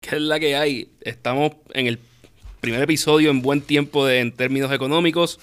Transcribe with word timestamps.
¿Qué 0.00 0.16
es 0.16 0.22
la 0.22 0.40
que 0.40 0.56
hay? 0.56 0.88
Estamos 1.02 1.52
en 1.74 1.86
el 1.86 1.98
primer 2.62 2.80
episodio 2.80 3.30
en 3.30 3.42
buen 3.42 3.60
tiempo 3.60 4.06
de, 4.06 4.20
en 4.20 4.32
términos 4.32 4.72
económicos. 4.72 5.38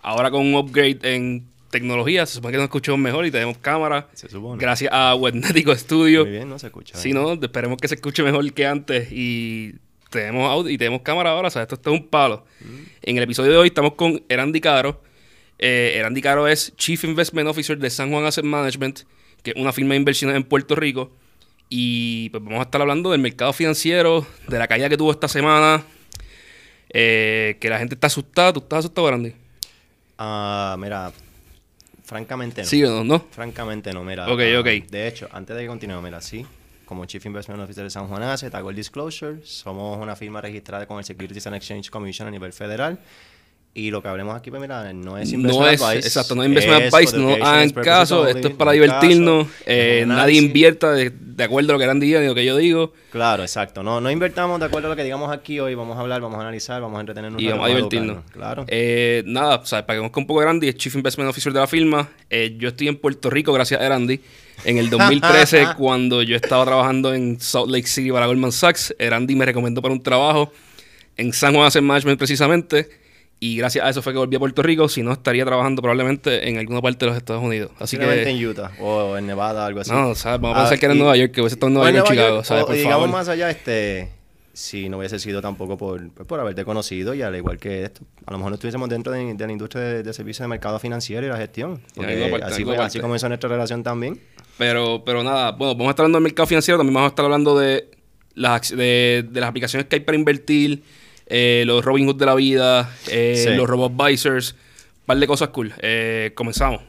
Ahora 0.00 0.30
con 0.30 0.40
un 0.40 0.54
upgrade 0.54 1.00
en 1.02 1.46
tecnología. 1.70 2.24
Se 2.24 2.34
supone 2.34 2.52
que 2.52 2.56
nos 2.56 2.64
escuchamos 2.64 2.98
mejor 2.98 3.26
y 3.26 3.30
tenemos 3.30 3.58
cámara. 3.58 4.08
Se 4.14 4.30
supone. 4.30 4.58
Gracias 4.58 4.90
a 4.90 5.14
Webnético 5.14 5.76
Studio. 5.76 6.22
Muy 6.22 6.32
bien, 6.32 6.48
no 6.48 6.58
se 6.58 6.68
escucha. 6.68 6.96
Si 6.96 7.12
no, 7.12 7.34
esperemos 7.34 7.78
que 7.78 7.88
se 7.88 7.96
escuche 7.96 8.22
mejor 8.22 8.50
que 8.54 8.66
antes. 8.66 9.08
Y 9.12 9.74
tenemos 10.08 10.50
audio 10.50 10.70
y 10.70 10.78
tenemos 10.78 11.02
cámara 11.02 11.32
ahora. 11.32 11.48
O 11.48 11.50
sea, 11.50 11.62
esto 11.62 11.74
está 11.74 11.90
un 11.90 12.08
palo. 12.08 12.46
En 13.02 13.18
el 13.18 13.22
episodio 13.22 13.52
de 13.52 13.58
hoy 13.58 13.68
estamos 13.68 13.94
con 13.94 14.24
Erandi 14.30 14.62
Caro. 14.62 15.02
Eh, 15.58 15.92
Erandi 15.96 16.22
Caro 16.22 16.48
es 16.48 16.74
Chief 16.76 17.04
Investment 17.04 17.50
Officer 17.50 17.76
de 17.76 17.90
San 17.90 18.10
Juan 18.10 18.24
Asset 18.24 18.46
Management, 18.46 19.00
que 19.42 19.50
es 19.50 19.56
una 19.56 19.74
firma 19.74 19.90
de 19.90 19.98
inversiones 19.98 20.36
en 20.36 20.44
Puerto 20.44 20.74
Rico. 20.74 21.12
Y 21.72 22.30
pues 22.30 22.42
vamos 22.42 22.58
a 22.58 22.62
estar 22.64 22.80
hablando 22.80 23.12
del 23.12 23.20
mercado 23.20 23.52
financiero, 23.52 24.26
de 24.48 24.58
la 24.58 24.66
caída 24.66 24.88
que 24.88 24.96
tuvo 24.96 25.12
esta 25.12 25.28
semana, 25.28 25.84
eh, 26.88 27.56
que 27.60 27.70
la 27.70 27.78
gente 27.78 27.94
está 27.94 28.08
asustada. 28.08 28.52
¿Tú 28.52 28.58
estás 28.58 28.80
asustado, 28.80 29.06
Erandi? 29.06 29.34
Ah, 30.18 30.76
mira, 30.80 31.12
francamente 32.02 32.62
no. 32.62 32.66
¿Sí 32.66 32.82
o 32.82 32.90
no? 32.90 33.04
no? 33.04 33.24
Francamente 33.30 33.92
no, 33.92 34.02
mira. 34.02 34.24
Ok, 34.24 34.40
ah, 34.40 34.60
ok. 34.60 34.90
De 34.90 35.06
hecho, 35.06 35.28
antes 35.30 35.54
de 35.56 35.62
que 35.62 35.68
continúe, 35.68 36.02
mira, 36.02 36.20
sí. 36.20 36.44
Como 36.84 37.04
Chief 37.04 37.24
Investment 37.24 37.62
Officer 37.62 37.84
de 37.84 37.90
San 37.90 38.08
Juan 38.08 38.24
Asset, 38.24 38.52
hago 38.52 38.70
el 38.70 38.76
disclosure. 38.76 39.38
Somos 39.44 39.96
una 40.02 40.16
firma 40.16 40.40
registrada 40.40 40.86
con 40.86 40.98
el 40.98 41.04
Securities 41.04 41.46
and 41.46 41.54
Exchange 41.54 41.88
Commission 41.88 42.26
a 42.26 42.32
nivel 42.32 42.52
federal. 42.52 42.98
Y 43.72 43.92
lo 43.92 44.02
que 44.02 44.08
hablemos 44.08 44.34
aquí, 44.36 44.50
pues 44.50 44.60
mira, 44.60 44.92
no 44.92 45.16
es 45.16 45.32
No 45.32 45.38
investment 45.38 45.72
es, 45.74 45.82
advice. 45.82 46.08
exacto, 46.08 46.34
no 46.34 46.42
es 46.42 46.48
investment 46.48 46.82
es 46.82 46.92
advice, 46.92 47.16
no 47.16 47.34
hagan 47.44 47.70
caso, 47.70 48.26
esto 48.26 48.48
es 48.48 48.54
para 48.54 48.72
caso, 48.72 48.82
divertirnos, 48.82 49.46
eh, 49.64 50.04
nadie 50.08 50.38
invierta 50.40 50.92
de, 50.92 51.10
de 51.10 51.44
acuerdo 51.44 51.70
a 51.70 51.72
lo 51.74 51.78
que 51.78 51.84
Erandi 51.84 52.06
diga 52.06 52.20
ni 52.20 52.26
lo 52.26 52.34
que 52.34 52.44
yo 52.44 52.56
digo, 52.56 52.92
Claro, 53.10 53.42
exacto. 53.42 53.82
No, 53.82 54.00
no 54.00 54.10
invertamos 54.10 54.58
de 54.60 54.66
acuerdo 54.66 54.88
a 54.88 54.90
lo 54.90 54.96
que 54.96 55.02
digamos 55.04 55.32
aquí 55.32 55.58
hoy. 55.58 55.74
Vamos 55.74 55.96
a 55.96 56.00
hablar, 56.00 56.20
vamos 56.20 56.38
a 56.38 56.42
analizar, 56.42 56.80
vamos 56.80 56.96
a 56.98 57.00
entretenernos. 57.00 57.42
y 57.42 57.48
vamos 57.48 57.64
a 57.64 57.68
divertirnos. 57.68 58.16
educarnos. 58.18 58.32
Claro. 58.32 58.64
Eh, 58.68 59.22
nada, 59.26 59.56
o 59.56 59.66
sea, 59.66 59.84
para 59.84 59.96
que 59.96 60.00
conozca 60.00 60.20
un 60.20 60.26
poco 60.28 60.40
de 60.40 60.46
Erandi, 60.46 60.68
es 60.68 60.76
Chief 60.76 60.94
Investment 60.94 61.28
Officer 61.28 61.52
de 61.52 61.58
la 61.60 61.66
firma. 61.66 62.08
Eh, 62.28 62.54
yo 62.56 62.68
estoy 62.68 62.86
en 62.88 62.96
Puerto 62.96 63.28
Rico 63.30 63.52
gracias 63.52 63.80
a 63.80 63.86
Erandi. 63.86 64.20
En 64.64 64.78
el 64.78 64.90
2013, 64.90 65.68
cuando 65.76 66.22
yo 66.22 66.36
estaba 66.36 66.64
trabajando 66.64 67.12
en 67.14 67.40
Salt 67.40 67.68
Lake 67.70 67.86
City 67.88 68.12
para 68.12 68.26
Goldman 68.26 68.52
Sachs, 68.52 68.94
Erandi 68.98 69.34
me 69.34 69.44
recomendó 69.44 69.82
para 69.82 69.92
un 69.94 70.02
trabajo 70.02 70.52
en 71.16 71.32
San 71.32 71.52
Juan 71.54 71.66
Asset 71.66 71.82
Management 71.82 72.18
precisamente. 72.18 72.99
Y 73.42 73.56
gracias 73.56 73.84
a 73.84 73.88
eso 73.88 74.02
fue 74.02 74.12
que 74.12 74.18
volví 74.18 74.36
a 74.36 74.38
Puerto 74.38 74.62
Rico. 74.62 74.86
Si 74.88 75.02
no, 75.02 75.12
estaría 75.12 75.46
trabajando 75.46 75.80
probablemente 75.80 76.46
en 76.48 76.58
alguna 76.58 76.82
parte 76.82 77.06
de 77.06 77.10
los 77.10 77.16
Estados 77.16 77.42
Unidos. 77.42 77.70
Así 77.78 77.96
que... 77.96 78.30
en 78.30 78.46
Utah 78.46 78.70
o 78.78 79.16
en 79.16 79.26
Nevada, 79.26 79.64
algo 79.64 79.80
así. 79.80 79.90
No, 79.90 80.14
¿sabes? 80.14 80.40
Vamos 80.42 80.56
a 80.58 80.60
Ah, 80.60 80.64
pensar 80.64 80.78
que 80.78 80.84
era 80.86 80.92
en 80.92 80.98
Nueva 80.98 81.16
York, 81.16 81.32
que 81.32 81.40
hubiese 81.40 81.54
estado 81.54 81.68
en 81.68 81.74
Nueva 81.74 81.90
York 81.90 82.00
Nueva 82.06 82.10
Chicago, 82.14 82.34
York, 82.36 82.44
¿sabes? 82.46 82.64
o 82.64 82.66
Por 82.66 82.76
digamos 82.76 82.94
favor. 82.96 83.08
más 83.08 83.28
allá, 83.28 83.48
este, 83.48 84.10
si 84.52 84.90
no 84.90 84.98
hubiese 84.98 85.18
sido 85.18 85.40
tampoco 85.40 85.78
por, 85.78 86.10
por 86.10 86.38
haberte 86.38 86.66
conocido 86.66 87.14
y 87.14 87.22
al 87.22 87.34
igual 87.34 87.56
que 87.56 87.84
esto, 87.84 88.02
a 88.26 88.32
lo 88.32 88.36
mejor 88.36 88.50
no 88.50 88.54
estuviésemos 88.56 88.90
dentro 88.90 89.10
de, 89.10 89.32
de 89.32 89.46
la 89.46 89.52
industria 89.52 89.84
de, 89.84 90.02
de 90.02 90.12
servicios 90.12 90.44
de 90.44 90.48
mercado 90.48 90.78
financiero 90.78 91.26
y 91.26 91.30
la 91.30 91.38
gestión. 91.38 91.80
Porque 91.94 92.40
así, 92.42 92.62
fue- 92.62 93.00
comenzó 93.00 93.26
nuestra 93.28 93.48
relación 93.48 93.82
también. 93.82 94.20
Pero, 94.58 95.02
pero 95.02 95.22
nada, 95.24 95.52
bueno, 95.52 95.72
vamos 95.74 95.86
a 95.88 95.90
estar 95.92 96.04
hablando 96.04 96.18
del 96.18 96.24
mercado 96.24 96.46
financiero, 96.46 96.76
también 96.76 96.92
vamos 96.92 97.08
a 97.08 97.12
estar 97.12 97.24
hablando 97.24 97.58
de 97.58 97.88
las, 98.34 98.68
de 98.68 99.26
las 99.32 99.48
aplicaciones 99.48 99.88
que 99.88 99.96
hay 99.96 100.00
para 100.00 100.18
invertir, 100.18 100.82
eh, 101.30 101.62
los 101.66 101.84
Robinhood 101.84 102.16
de 102.16 102.26
la 102.26 102.34
vida, 102.34 102.94
eh, 103.08 103.44
Sí. 103.48 103.54
los 103.54 103.66
RoboAdvisors, 103.68 104.52
un 104.52 105.06
par 105.06 105.18
de 105.18 105.26
cosas 105.26 105.48
cool. 105.48 105.72
Eh, 105.80 106.32
comenzamos. 106.34 106.82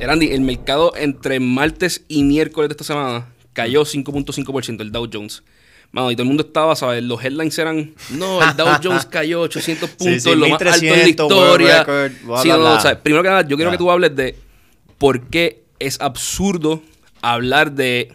Erandi, 0.00 0.32
el 0.32 0.40
mercado 0.40 0.92
entre 0.96 1.38
martes 1.38 2.04
y 2.08 2.24
miércoles 2.24 2.68
de 2.68 2.72
esta 2.72 2.84
semana 2.84 3.26
cayó 3.52 3.84
5.5%, 3.84 4.80
el 4.82 4.90
Dow 4.90 5.08
Jones. 5.12 5.42
Mano, 5.92 6.10
y 6.10 6.16
todo 6.16 6.22
el 6.22 6.28
mundo 6.28 6.42
estaba, 6.44 6.74
¿sabes? 6.74 7.04
Los 7.04 7.22
headlines 7.22 7.56
eran, 7.58 7.92
no, 8.10 8.42
el 8.42 8.56
Dow 8.56 8.66
Jones 8.82 9.04
cayó 9.06 9.42
800 9.42 9.90
puntos, 9.90 10.22
sí, 10.22 10.34
lo 10.34 10.48
más 10.48 10.52
alto 10.62 10.64
en 10.64 10.70
la 10.70 10.76
1300, 10.78 11.10
historia. 11.10 11.84
record, 11.84 12.12
bla, 12.24 12.42
Sí, 12.42 12.48
bla, 12.48 12.56
no, 12.56 12.62
no, 12.62 12.68
bla. 12.70 12.78
o 12.78 12.80
sea, 12.80 13.00
primero 13.02 13.22
que 13.22 13.28
nada, 13.28 13.42
yo 13.46 13.56
quiero 13.56 13.70
que 13.70 13.78
tú 13.78 13.90
hables 13.90 14.16
de 14.16 14.34
por 14.98 15.20
qué 15.28 15.61
es 15.86 16.00
absurdo 16.00 16.82
hablar 17.20 17.72
de 17.72 18.12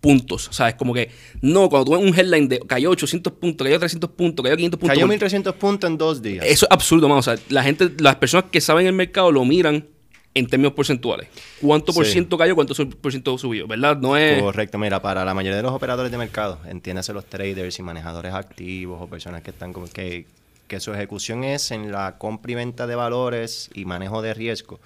puntos. 0.00 0.48
O 0.48 0.52
sea, 0.52 0.68
es 0.68 0.74
como 0.74 0.92
que, 0.92 1.10
no, 1.40 1.68
cuando 1.70 1.86
tú 1.86 1.92
ves 1.98 2.10
un 2.10 2.18
headline 2.18 2.48
de 2.48 2.60
cayó 2.60 2.90
800 2.90 3.32
puntos, 3.34 3.64
cayó 3.64 3.78
300 3.78 4.10
puntos, 4.10 4.42
cayó 4.44 4.56
500 4.56 4.78
puntos. 4.80 4.94
Cayó 4.94 5.06
por- 5.06 5.10
1300 5.10 5.54
puntos 5.54 5.90
en 5.90 5.96
dos 5.98 6.20
días. 6.22 6.44
eso 6.46 6.66
es 6.66 6.70
absurdo, 6.70 7.08
mano. 7.08 7.20
O 7.20 7.22
sea, 7.22 7.36
la 7.48 7.62
gente, 7.62 7.90
las 7.98 8.16
personas 8.16 8.50
que 8.50 8.60
saben 8.60 8.86
el 8.86 8.92
mercado 8.92 9.32
lo 9.32 9.44
miran 9.44 9.86
en 10.34 10.46
términos 10.48 10.72
porcentuales. 10.74 11.28
¿Cuánto 11.62 11.92
por 11.94 12.04
Sí. 12.04 12.12
ciento 12.12 12.36
cayó, 12.36 12.54
cuánto 12.56 12.74
por 13.00 13.12
ciento 13.12 13.38
subió? 13.38 13.66
¿Verdad? 13.68 13.96
No 13.98 14.16
es... 14.16 14.42
Correcto, 14.42 14.78
mira, 14.78 15.00
para 15.00 15.24
la 15.24 15.32
mayoría 15.32 15.56
de 15.56 15.62
los 15.62 15.72
operadores 15.72 16.10
de 16.10 16.18
mercado, 16.18 16.58
entiéndase 16.68 17.12
los 17.12 17.24
traders 17.24 17.78
y 17.78 17.82
manejadores 17.82 18.34
activos 18.34 19.00
o 19.00 19.06
personas 19.06 19.42
que 19.42 19.50
están 19.50 19.72
como 19.72 19.86
que, 19.88 20.26
que 20.66 20.80
su 20.80 20.92
ejecución 20.92 21.44
es 21.44 21.70
en 21.70 21.92
la 21.92 22.18
compra 22.18 22.50
y 22.50 22.54
venta 22.56 22.86
de 22.88 22.96
valores 22.96 23.70
y 23.74 23.84
manejo 23.84 24.22
de 24.22 24.34
riesgo. 24.34 24.80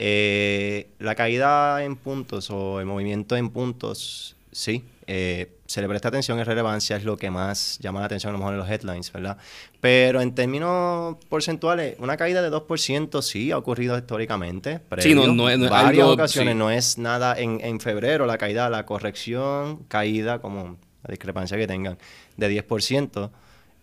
Eh, 0.00 0.90
la 1.00 1.14
caída 1.16 1.82
en 1.84 1.96
puntos 1.96 2.50
o 2.50 2.78
el 2.80 2.86
movimiento 2.86 3.36
en 3.36 3.50
puntos, 3.50 4.36
sí, 4.52 4.84
eh, 5.08 5.50
se 5.66 5.80
le 5.82 5.88
presta 5.88 6.08
atención, 6.08 6.38
es 6.38 6.46
relevancia, 6.46 6.96
es 6.96 7.04
lo 7.04 7.16
que 7.16 7.30
más 7.30 7.78
llama 7.80 7.98
la 8.00 8.06
atención 8.06 8.30
a 8.30 8.32
lo 8.34 8.38
mejor 8.38 8.54
en 8.54 8.60
los 8.60 8.70
headlines, 8.70 9.12
¿verdad? 9.12 9.36
Pero 9.80 10.20
en 10.20 10.34
términos 10.34 11.16
porcentuales, 11.28 11.96
una 11.98 12.16
caída 12.16 12.42
de 12.42 12.48
2% 12.50 13.22
sí 13.22 13.50
ha 13.50 13.58
ocurrido 13.58 13.98
históricamente. 13.98 14.80
Sí, 14.98 15.14
no- 15.14 15.22
previo, 15.22 15.26
no 15.34 15.50
es- 15.50 15.58
no 15.58 15.64
es 15.64 15.70
varias 15.70 16.02
algo- 16.04 16.12
ocasiones, 16.14 16.54
sí. 16.54 16.58
no 16.58 16.70
es 16.70 16.96
nada 16.98 17.38
en, 17.38 17.60
en 17.62 17.80
febrero, 17.80 18.24
la 18.26 18.38
caída, 18.38 18.70
la 18.70 18.86
corrección, 18.86 19.78
caída, 19.88 20.40
como 20.40 20.76
la 21.02 21.10
discrepancia 21.10 21.56
que 21.58 21.66
tengan, 21.66 21.98
de 22.36 22.48
10%. 22.48 23.30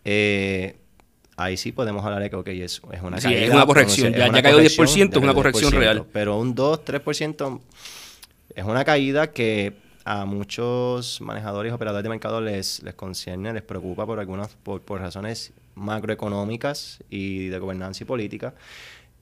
eh, 0.05 0.77
ahí 1.37 1.57
sí 1.57 1.71
podemos 1.71 2.03
hablar 2.05 2.21
de 2.21 2.29
que 2.29 2.35
ok, 2.35 2.47
es, 2.49 2.81
es 2.91 3.01
una 3.01 3.17
Sí, 3.19 3.23
caída. 3.29 3.41
es 3.45 3.49
una 3.51 3.65
corrección. 3.65 4.13
es 4.13 4.19
Ya- 4.19 4.29
una 4.29 4.37
ya 4.37 4.43
cayó 4.43 4.57
10%, 4.59 4.75
corrección, 4.77 5.09
es 5.11 5.23
una 5.23 5.33
corrección 5.33 5.71
10%, 5.73 5.77
real. 5.79 6.05
Pero 6.13 6.37
un 6.37 6.55
2, 6.55 6.85
3% 6.85 7.61
es 8.55 8.63
una 8.65 8.85
caída 8.85 9.31
que 9.31 9.73
a 10.05 10.25
muchos 10.25 11.19
manejadores 11.21 11.71
y 11.71 11.73
operadores 11.73 12.03
de 12.03 12.09
mercado 12.09 12.39
les, 12.39 12.83
les 12.83 12.93
concierne, 12.93 13.51
les 13.53 13.63
preocupa 13.63 14.05
por 14.05 14.19
algunas, 14.19 14.49
por, 14.49 14.81
por 14.81 15.01
razones 15.01 15.51
macroeconómicas 15.73 16.99
y 17.09 17.47
de 17.47 17.59
gobernanza 17.59 18.03
y 18.03 18.05
política. 18.07 18.53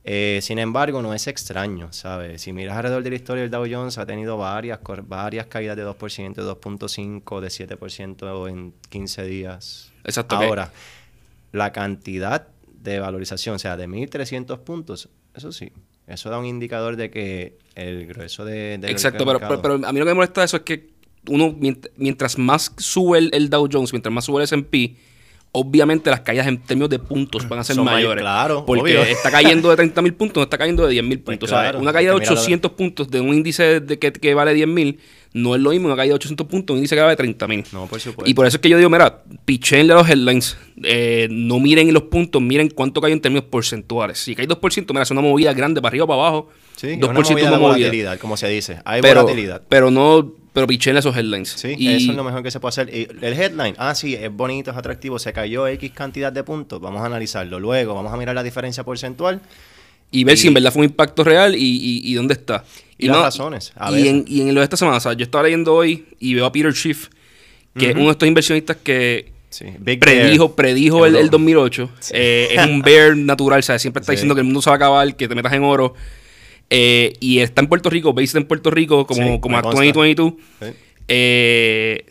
Eh, 0.05 0.39
sin 0.41 0.59
embargo, 0.59 1.01
no 1.01 1.13
es 1.13 1.27
extraño, 1.27 1.93
¿sabes? 1.93 2.41
Si 2.41 2.51
miras 2.51 2.75
alrededor 2.75 3.03
de 3.03 3.09
la 3.11 3.15
historia, 3.15 3.43
el 3.45 3.49
Dow 3.49 3.65
Jones 3.71 3.97
ha 3.97 4.05
tenido 4.05 4.37
varias, 4.37 4.79
varias 5.07 5.45
caídas 5.47 5.77
de 5.77 5.85
2%, 5.85 6.35
de 6.35 6.43
2.5%, 6.43 7.39
de 7.39 7.47
7% 7.47 8.49
en 8.49 8.73
15 8.89 9.23
días. 9.23 9.91
Exacto, 10.03 10.35
Ahora, 10.35 10.71
la 11.53 11.71
cantidad 11.71 12.49
de 12.81 12.99
valorización, 12.99 13.55
o 13.55 13.59
sea, 13.59 13.77
de 13.77 13.87
1.300 13.87 14.59
puntos, 14.59 15.07
eso 15.33 15.51
sí, 15.53 15.71
eso 16.07 16.29
da 16.29 16.37
un 16.37 16.45
indicador 16.45 16.97
de 16.97 17.09
que 17.09 17.57
el 17.75 18.05
grueso 18.07 18.43
de... 18.43 18.77
del 18.77 18.91
Exacto, 18.91 19.25
pero, 19.25 19.39
pero, 19.39 19.61
pero 19.61 19.73
a 19.87 19.93
mí 19.93 19.99
lo 19.99 20.05
que 20.05 20.11
me 20.11 20.15
molesta 20.15 20.41
de 20.41 20.45
eso 20.45 20.57
es 20.57 20.63
que 20.63 20.89
uno, 21.29 21.53
mient- 21.55 21.89
mientras 21.95 22.37
más 22.37 22.73
sube 22.77 23.19
el, 23.19 23.29
el 23.33 23.49
Dow 23.49 23.69
Jones, 23.71 23.93
mientras 23.93 24.13
más 24.13 24.25
sube 24.25 24.39
el 24.39 24.43
S&P, 24.43 24.97
obviamente 25.53 26.09
las 26.09 26.21
caídas 26.21 26.47
en 26.47 26.57
términos 26.61 26.89
de 26.89 26.99
puntos 26.99 27.47
van 27.47 27.59
a 27.59 27.63
ser 27.63 27.75
Son 27.75 27.85
mayores. 27.85 28.21
claro, 28.23 28.65
Porque 28.65 28.81
obvio. 28.81 29.03
está 29.03 29.29
cayendo 29.31 29.69
de 29.69 29.75
30 29.77 30.01
mil 30.01 30.13
puntos, 30.15 30.37
no 30.37 30.43
está 30.43 30.57
cayendo 30.57 30.83
de 30.85 30.91
10 30.93 31.03
mil 31.05 31.19
Pues 31.19 31.37
puntos. 31.37 31.49
claro, 31.49 31.79
Una 31.79 31.93
caída 31.93 32.09
de 32.11 32.15
hay 32.15 32.19
que 32.21 32.25
mirarlo. 32.25 32.41
800 32.41 32.71
puntos 32.71 33.09
de 33.09 33.21
un 33.21 33.33
índice 33.33 33.79
de 33.79 33.99
que, 33.99 34.11
que 34.11 34.33
vale 34.33 34.53
10 34.53 34.67
mil 34.67 34.99
no 35.33 35.55
es 35.55 35.61
lo 35.61 35.71
mismo 35.71 35.87
una 35.87 35.95
caída 35.95 36.11
de 36.11 36.15
800 36.15 36.47
puntos 36.47 36.67
de 36.67 36.73
un 36.73 36.77
índice 36.79 36.95
que 36.95 37.01
vale 37.01 37.15
30 37.15 37.47
mil. 37.47 37.63
No, 37.73 37.87
por 37.87 37.99
supuesto. 37.99 38.29
Y 38.29 38.33
por 38.33 38.45
eso 38.45 38.57
es 38.57 38.61
que 38.61 38.69
yo 38.69 38.77
digo, 38.77 38.89
mira, 38.89 39.23
pichenle 39.45 39.93
a 39.93 39.97
los 39.97 40.09
headlines, 40.09 40.57
eh, 40.83 41.27
no 41.31 41.59
miren 41.59 41.91
los 41.93 42.03
puntos, 42.03 42.41
miren 42.41 42.69
cuánto 42.69 43.01
cae 43.01 43.11
en 43.11 43.19
términos 43.21 43.45
porcentuales. 43.49 44.19
Si 44.19 44.35
cae 44.35 44.47
2%, 44.47 44.85
mira, 44.93 45.03
es 45.03 45.11
una 45.11 45.21
movida 45.21 45.53
grande 45.53 45.81
para 45.81 45.91
arriba 45.91 46.05
o 46.05 46.07
para 46.07 46.19
abajo. 46.19 46.49
Sí, 46.75 46.87
es 46.91 46.99
2% 46.99 47.09
una 47.09 47.13
movida 47.19 47.35
de 47.35 47.41
una 47.47 47.51
movida. 47.59 47.73
volatilidad, 47.77 48.19
como 48.19 48.37
se 48.37 48.47
dice. 48.47 48.79
Hay 48.85 49.01
Pero, 49.01 49.21
volatilidad. 49.23 49.61
pero 49.69 49.89
no, 49.91 50.33
pero 50.53 50.67
pichenle 50.67 50.99
esos 50.99 51.15
headlines. 51.17 51.49
Sí, 51.49 51.73
Y- 51.77 51.87
eso 51.93 52.11
es 52.11 52.17
lo 52.17 52.23
mejor 52.23 52.43
que 52.43 52.51
se 52.51 52.59
puede 52.59 52.69
hacer. 52.69 52.89
Y 52.95 53.07
el 53.25 53.33
headline, 53.33 53.73
ah, 53.79 53.95
sí, 53.95 54.13
es 54.15 54.31
bonito, 54.31 54.69
es 54.71 54.77
atractivo, 54.77 55.17
se 55.17 55.33
cayó 55.33 55.65
X 55.67 55.91
cantidad 55.93 56.31
de 56.31 56.43
puntos, 56.43 56.79
vamos 56.79 57.01
a 57.01 57.05
analizarlo. 57.07 57.59
Luego 57.59 57.95
vamos 57.95 58.13
a 58.13 58.17
mirar 58.17 58.35
la 58.35 58.43
diferencia 58.43 58.83
porcentual 58.83 59.41
y 60.13 60.23
ver 60.23 60.35
Y- 60.35 60.37
si 60.37 60.47
en 60.47 60.53
verdad 60.53 60.71
fue 60.71 60.79
un 60.79 60.85
impacto 60.85 61.25
real 61.25 61.55
y, 61.55 61.59
y- 61.59 62.01
y 62.09 62.13
dónde 62.13 62.35
está. 62.35 62.63
Y 62.97 63.07
las 63.07 63.17
razones, 63.17 63.73
a 63.75 63.91
y, 63.91 64.07
en, 64.07 64.23
y 64.27 64.41
en 64.41 64.53
lo 64.55 64.61
de 64.61 64.63
esta 64.63 64.77
semana, 64.77 64.97
o 64.97 65.01
sea, 65.01 65.11
yo 65.13 65.23
estaba 65.25 65.43
leyendo 65.43 65.73
hoy 65.73 66.05
y 66.21 66.35
veo 66.35 66.45
a 66.45 66.51
Peter 66.53 66.71
Schiff, 66.73 67.09
que 67.77 67.89
es 67.89 67.95
uno 67.95 68.05
de 68.05 68.11
estos 68.11 68.27
inversionistas 68.27 68.77
que 68.81 69.33
Sí, 69.49 69.65
predijo, 69.99 70.55
predijo 70.55 71.05
el, 71.05 71.15
el 71.15 71.21
Euro. 71.25 71.31
2008. 71.31 71.89
Eh, 72.11 72.47
es 72.51 72.65
un 72.65 72.81
bear 72.81 73.15
natural, 73.17 73.59
o 73.59 73.61
sea, 73.61 73.77
siempre 73.77 73.99
está 74.01 74.13
Sí. 74.13 74.17
diciendo 74.17 74.33
que 74.35 74.41
el 74.41 74.45
mundo 74.45 74.61
se 74.61 74.69
va 74.69 74.75
a 74.75 74.77
acabar, 74.77 75.15
que 75.15 75.27
te 75.27 75.35
metas 75.35 75.51
en 75.53 75.63
oro. 75.63 75.93
Eh, 76.69 77.13
y 77.19 77.39
está 77.39 77.61
en 77.61 77.67
Puerto 77.67 77.89
Rico, 77.89 78.13
based 78.13 78.37
en 78.37 78.45
Puerto 78.47 78.71
Rico, 78.71 79.05
como, 79.05 79.21
Sí, 79.33 79.39
como 79.41 79.53
me 79.53 79.59
a 79.59 79.61
consta. 79.61 79.79
2022. 79.83 80.33
Sí. 80.61 80.67
Eh, 81.07 82.05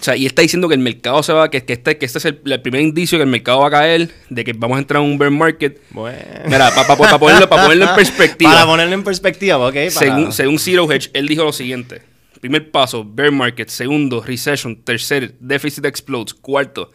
O 0.00 0.04
sea, 0.04 0.14
y 0.16 0.26
está 0.26 0.42
diciendo 0.42 0.68
que 0.68 0.74
el 0.74 0.80
mercado 0.80 1.22
se 1.24 1.32
va, 1.32 1.50
que, 1.50 1.64
que 1.64 1.72
este, 1.72 1.98
que 1.98 2.06
este 2.06 2.18
es 2.18 2.24
el, 2.24 2.40
el 2.44 2.62
primer 2.62 2.82
indicio 2.82 3.18
que 3.18 3.24
el 3.24 3.28
mercado 3.30 3.60
va 3.60 3.66
a 3.66 3.70
caer, 3.70 4.08
de 4.30 4.44
que 4.44 4.52
vamos 4.52 4.76
a 4.76 4.80
entrar 4.80 5.02
en 5.02 5.10
un 5.10 5.18
bear 5.18 5.30
market. 5.32 5.80
Bueno. 5.90 6.16
Mira, 6.46 6.70
para 6.72 7.18
ponerlo, 7.18 7.48
pa 7.48 7.62
ponerlo 7.64 7.88
en 7.88 7.94
perspectiva. 7.96 8.52
Para 8.52 8.66
ponerlo 8.66 8.94
en 8.94 9.02
perspectiva, 9.02 9.58
ok. 9.58 9.72
para- 9.74 9.90
Según, 9.90 10.32
según 10.32 10.58
Zero 10.60 10.90
Hedge, 10.90 11.10
él 11.14 11.26
dijo 11.26 11.42
lo 11.42 11.52
siguiente. 11.52 12.02
Primer 12.40 12.70
paso, 12.70 13.04
bear 13.04 13.32
market. 13.32 13.68
Segundo, 13.68 14.22
recession. 14.22 14.76
Tercer, 14.84 15.34
deficit 15.40 15.84
explodes. 15.84 16.32
Cuarto, 16.32 16.92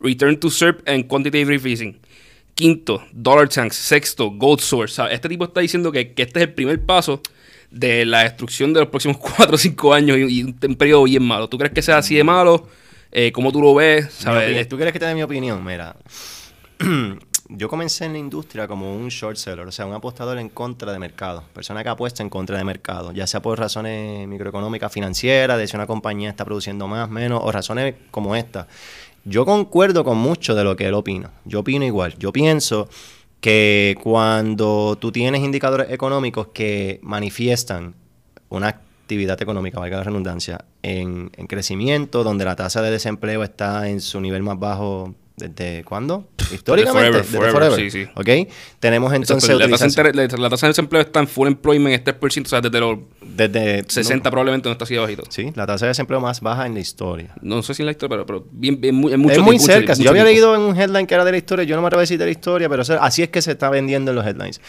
return 0.00 0.40
to 0.40 0.48
SERP 0.50 0.88
and 0.88 1.06
quantitative 1.06 1.68
easing. 1.68 1.98
Quinto, 2.54 3.04
dollar 3.12 3.46
tanks. 3.48 3.76
Sexto, 3.76 4.30
gold 4.30 4.60
source. 4.60 4.92
O 4.92 5.04
sea, 5.04 5.12
este 5.14 5.28
tipo 5.28 5.44
está 5.44 5.60
diciendo 5.60 5.92
que, 5.92 6.14
que 6.14 6.22
este 6.22 6.40
es 6.40 6.46
el 6.46 6.54
primer 6.54 6.80
paso 6.80 7.20
de 7.70 8.04
la 8.04 8.24
destrucción 8.24 8.72
de 8.72 8.80
los 8.80 8.88
próximos 8.88 9.18
4 9.36 9.54
o 9.54 9.58
5 9.58 9.94
años 9.94 10.16
y, 10.18 10.40
y 10.40 10.42
un, 10.42 10.54
periodo 10.54 11.04
bien 11.04 11.22
malo. 11.22 11.48
¿Tú 11.48 11.58
crees 11.58 11.72
que 11.72 11.82
sea 11.82 11.98
así 11.98 12.14
de 12.16 12.24
malo? 12.24 12.68
Eh, 13.10 13.32
¿Cómo 13.32 13.52
tú 13.52 13.60
lo 13.60 13.74
ves? 13.74 14.12
¿Sabes? 14.12 14.68
¿Tú 14.68 14.76
quieres 14.76 14.92
que 14.92 14.98
te 14.98 15.06
dé 15.06 15.14
mi 15.14 15.22
opinión? 15.22 15.64
Mira, 15.64 15.96
yo 17.48 17.68
comencé 17.68 18.04
en 18.04 18.12
la 18.12 18.18
industria 18.18 18.68
como 18.68 18.94
un 18.94 19.08
short 19.08 19.36
seller, 19.36 19.66
o 19.66 19.72
sea, 19.72 19.86
un 19.86 19.94
apostador 19.94 20.38
en 20.38 20.50
contra 20.50 20.92
de 20.92 20.98
mercado, 20.98 21.44
persona 21.54 21.82
que 21.82 21.88
apuesta 21.88 22.22
en 22.22 22.28
contra 22.28 22.58
de 22.58 22.64
mercado, 22.64 23.12
ya 23.12 23.26
sea 23.26 23.40
por 23.40 23.58
razones 23.58 24.28
microeconómicas, 24.28 24.92
financieras, 24.92 25.58
de 25.58 25.66
si 25.66 25.76
una 25.76 25.86
compañía 25.86 26.28
está 26.28 26.44
produciendo 26.44 26.86
más, 26.86 27.08
menos, 27.08 27.40
o 27.42 27.50
razones 27.50 27.94
como 28.10 28.36
esta. 28.36 28.68
Yo 29.24 29.44
concuerdo 29.44 30.04
con 30.04 30.18
mucho 30.18 30.54
de 30.54 30.64
lo 30.64 30.76
que 30.76 30.86
él 30.86 30.94
opina. 30.94 31.30
Yo 31.44 31.60
opino 31.60 31.84
igual. 31.84 32.14
Yo 32.18 32.32
pienso 32.32 32.88
que 33.40 33.96
cuando 34.02 34.96
tú 35.00 35.12
tienes 35.12 35.42
indicadores 35.42 35.90
económicos 35.90 36.48
que 36.48 36.98
manifiestan 37.02 37.94
una 38.48 38.68
actividad 38.68 39.40
económica, 39.40 39.78
valga 39.78 39.98
la 39.98 40.04
redundancia, 40.04 40.64
en, 40.82 41.30
en 41.36 41.46
crecimiento, 41.46 42.24
donde 42.24 42.44
la 42.44 42.56
tasa 42.56 42.82
de 42.82 42.90
desempleo 42.90 43.42
está 43.42 43.88
en 43.88 44.00
su 44.00 44.20
nivel 44.20 44.42
más 44.42 44.58
bajo 44.58 45.14
desde 45.38 45.84
cuándo? 45.84 46.28
Históricamente, 46.52 46.92
forever, 46.92 47.22
desde 47.22 47.36
forever, 47.36 47.52
forever, 47.70 47.90
sí, 47.92 48.04
sí. 48.04 48.10
¿ok? 48.14 48.52
Tenemos 48.80 49.12
entonces 49.12 49.48
la, 49.50 49.68
tasa 49.68 49.84
de 49.86 49.90
utilización- 49.90 50.14
interés- 50.14 50.32
la- 50.32 50.42
la 50.42 50.50
tasa 50.50 50.66
de 50.66 50.70
desempleo 50.70 51.02
está 51.02 51.20
en 51.20 51.28
full 51.28 51.46
employment 51.48 51.94
en 51.94 52.04
3%, 52.04 52.46
o 52.46 52.48
sea, 52.48 52.60
desde 52.60 52.80
los 52.80 52.98
desde 53.22 53.84
60 53.88 54.30
probablemente 54.30 54.68
no 54.68 54.72
está 54.72 54.84
así 54.84 54.96
bajito. 54.96 55.22
Sí, 55.28 55.52
la 55.54 55.66
tasa 55.66 55.86
de 55.86 55.90
desempleo 55.90 56.20
más 56.20 56.40
baja 56.40 56.66
en 56.66 56.74
la 56.74 56.80
historia. 56.80 57.34
No 57.42 57.62
sé 57.62 57.74
si 57.74 57.82
en 57.82 57.86
la 57.86 57.92
historia, 57.92 58.16
pero, 58.16 58.26
pero 58.26 58.46
bien, 58.50 58.80
bien, 58.80 58.94
muy, 58.94 59.12
en 59.12 59.20
mucho 59.20 59.34
es 59.34 59.40
muy 59.42 59.56
tiempo, 59.58 59.72
cerca. 59.72 59.92
yo 59.94 59.98
mucho 59.98 60.10
había 60.10 60.24
tiempo. 60.24 60.50
leído 60.50 60.54
en 60.56 60.60
un 60.74 60.80
headline 60.80 61.06
que 61.06 61.14
era 61.14 61.24
de 61.24 61.30
la 61.32 61.38
historia, 61.38 61.64
yo 61.64 61.76
no 61.76 61.82
me 61.82 61.86
atrevo 61.88 62.00
a 62.00 62.02
decir 62.02 62.18
de 62.18 62.24
la 62.24 62.30
historia, 62.30 62.68
pero 62.68 62.82
así 63.00 63.22
es 63.22 63.28
que 63.28 63.40
se 63.42 63.52
está 63.52 63.70
vendiendo 63.70 64.10
en 64.10 64.16
los 64.16 64.26
headlines. 64.26 64.60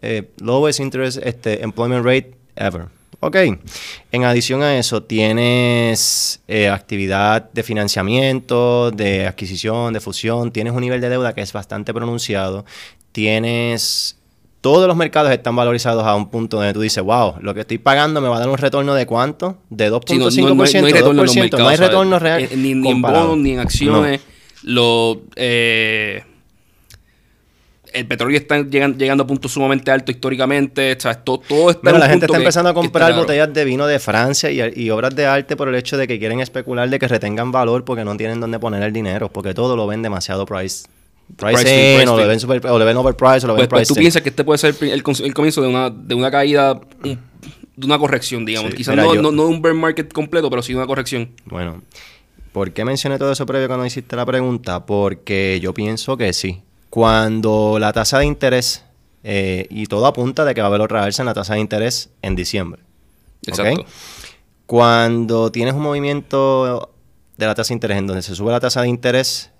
Eh, 0.00 0.30
lowest 0.40 0.80
interest 0.80 1.18
este, 1.22 1.62
employment 1.64 2.04
rate 2.04 2.34
ever. 2.56 2.86
Ok. 3.20 3.36
En 4.12 4.24
adición 4.24 4.62
a 4.62 4.78
eso, 4.78 5.02
tienes 5.02 6.40
eh, 6.46 6.68
actividad 6.68 7.50
de 7.52 7.62
financiamiento, 7.62 8.90
de 8.92 9.26
adquisición, 9.26 9.92
de 9.92 10.00
fusión, 10.00 10.52
tienes 10.52 10.72
un 10.72 10.80
nivel 10.80 11.00
de 11.00 11.08
deuda 11.08 11.34
que 11.34 11.40
es 11.42 11.52
bastante 11.52 11.92
pronunciado, 11.92 12.64
tienes... 13.12 14.14
Todos 14.60 14.88
los 14.88 14.96
mercados 14.96 15.30
están 15.30 15.54
valorizados 15.54 16.04
a 16.04 16.16
un 16.16 16.30
punto 16.30 16.56
donde 16.56 16.72
tú 16.72 16.80
dices, 16.80 17.02
wow, 17.02 17.34
lo 17.40 17.54
que 17.54 17.60
estoy 17.60 17.78
pagando 17.78 18.20
me 18.20 18.26
va 18.28 18.36
a 18.36 18.40
dar 18.40 18.48
un 18.48 18.58
retorno 18.58 18.92
de 18.94 19.06
cuánto? 19.06 19.58
De 19.70 19.88
2.5%, 19.90 20.30
Sí, 20.30 20.42
no, 20.42 20.48
no- 20.48 20.54
no 20.56 20.64
hay- 20.64 20.72
no 20.80 20.86
hay 20.88 20.92
retorno 20.92 21.10
en 21.22 21.26
los 21.26 21.36
2%, 21.36 21.40
mercados, 21.40 21.62
no 21.64 21.68
hay 21.68 21.76
retorno 21.76 22.18
real. 22.18 22.42
Eh, 22.42 22.48
Ni, 22.56 22.74
ni 22.74 22.90
en 22.90 23.00
bonos, 23.00 23.38
ni 23.38 23.52
en 23.52 23.60
acciones. 23.60 24.20
Lo, 24.64 25.22
eh, 25.36 26.24
el 27.92 28.06
petróleo 28.06 28.38
está 28.38 28.58
llegan- 28.60 28.96
llegando 28.98 29.24
a 29.24 29.26
puntos 29.26 29.52
sumamente 29.52 29.90
altos 29.90 30.14
históricamente. 30.14 30.96
¿sabes? 31.00 31.24
Todo, 31.24 31.38
todo 31.40 31.70
está 31.70 31.92
un 31.92 32.00
la 32.00 32.08
gente 32.08 32.26
está 32.26 32.36
que- 32.38 32.42
empezando 32.42 32.70
a 32.70 32.74
comprar 32.74 33.14
botellas 33.14 33.52
de 33.52 33.64
vino 33.64 33.86
de 33.86 33.98
Francia 33.98 34.50
y, 34.50 34.60
y 34.84 34.90
obras 34.90 35.14
de 35.14 35.26
arte 35.26 35.56
por 35.56 35.68
el 35.68 35.74
hecho 35.74 35.96
de 35.96 36.06
que 36.08 36.18
quieren 36.18 36.40
especular 36.40 36.88
de 36.88 36.98
que 36.98 37.08
retengan 37.08 37.52
valor 37.52 37.84
porque 37.84 38.04
no 38.04 38.16
tienen 38.16 38.40
dónde 38.40 38.58
poner 38.58 38.82
el 38.82 38.92
dinero, 38.92 39.28
porque 39.30 39.54
todo 39.54 39.76
lo 39.76 39.86
ven 39.86 40.02
demasiado 40.02 40.46
price. 40.46 40.86
Price, 41.36 41.62
Price 41.62 41.90
in, 41.92 41.96
price 41.98 42.10
o, 42.10 42.16
lo 42.16 42.22
in. 42.22 42.28
ven 42.28 42.40
super, 42.40 42.66
o 42.66 42.78
lo 42.78 42.84
ven 42.86 42.96
overpriced 42.96 43.44
o 43.44 43.48
lo 43.48 43.54
ven 43.54 43.58
Pues, 43.60 43.68
pues 43.68 43.80
price 43.80 43.94
tú 43.94 44.00
piensas 44.00 44.22
que 44.22 44.30
este 44.30 44.44
puede 44.44 44.58
ser 44.58 44.74
el, 44.80 45.02
comienzo 45.02 45.60
de 45.60 45.68
una, 45.68 45.90
de 45.90 46.14
una 46.14 46.30
caída, 46.30 46.80
de 47.02 47.86
una 47.86 47.98
corrección, 47.98 48.46
digamos. 48.46 48.70
Sí, 48.70 48.78
Quizás 48.78 48.94
mira, 48.94 49.04
no, 49.06 49.14
yo- 49.14 49.20
no, 49.22 49.30
no 49.30 49.44
un 49.46 49.60
bear 49.60 49.74
market 49.74 50.10
completo, 50.12 50.48
pero 50.48 50.62
sí 50.62 50.72
una 50.74 50.86
corrección. 50.86 51.30
Bueno, 51.44 51.82
¿por 52.52 52.72
qué 52.72 52.82
mencioné 52.84 53.18
todo 53.18 53.30
eso 53.32 53.44
previo 53.44 53.66
cuando 53.68 53.84
hiciste 53.84 54.16
la 54.16 54.24
pregunta? 54.24 54.86
Porque 54.86 55.58
yo 55.62 55.74
pienso 55.74 56.16
que 56.16 56.32
sí. 56.32 56.62
Cuando 56.90 57.78
la 57.78 57.92
tasa 57.92 58.18
de 58.18 58.24
interés, 58.26 58.84
eh, 59.24 59.66
y 59.70 59.86
todo 59.86 60.06
apunta 60.06 60.44
de 60.44 60.54
que 60.54 60.60
va 60.60 60.66
a 60.66 60.70
haber 60.70 60.80
otra 60.80 61.04
alza 61.04 61.22
en 61.22 61.26
la 61.26 61.34
tasa 61.34 61.54
de 61.54 61.60
interés 61.60 62.10
en 62.22 62.34
diciembre. 62.36 62.82
Exacto. 63.46 63.84
Cuando 64.66 65.50
tienes 65.50 65.74
un 65.74 65.82
movimiento 65.82 66.90
de 67.36 67.46
la 67.46 67.54
tasa 67.54 67.68
de 67.68 67.74
interés 67.74 67.98
en 67.98 68.06
donde 68.06 68.22
se 68.22 68.34
sube 68.34 68.50
la 68.52 68.60
tasa 68.60 68.82
de 68.82 68.88
interés, 68.88 69.50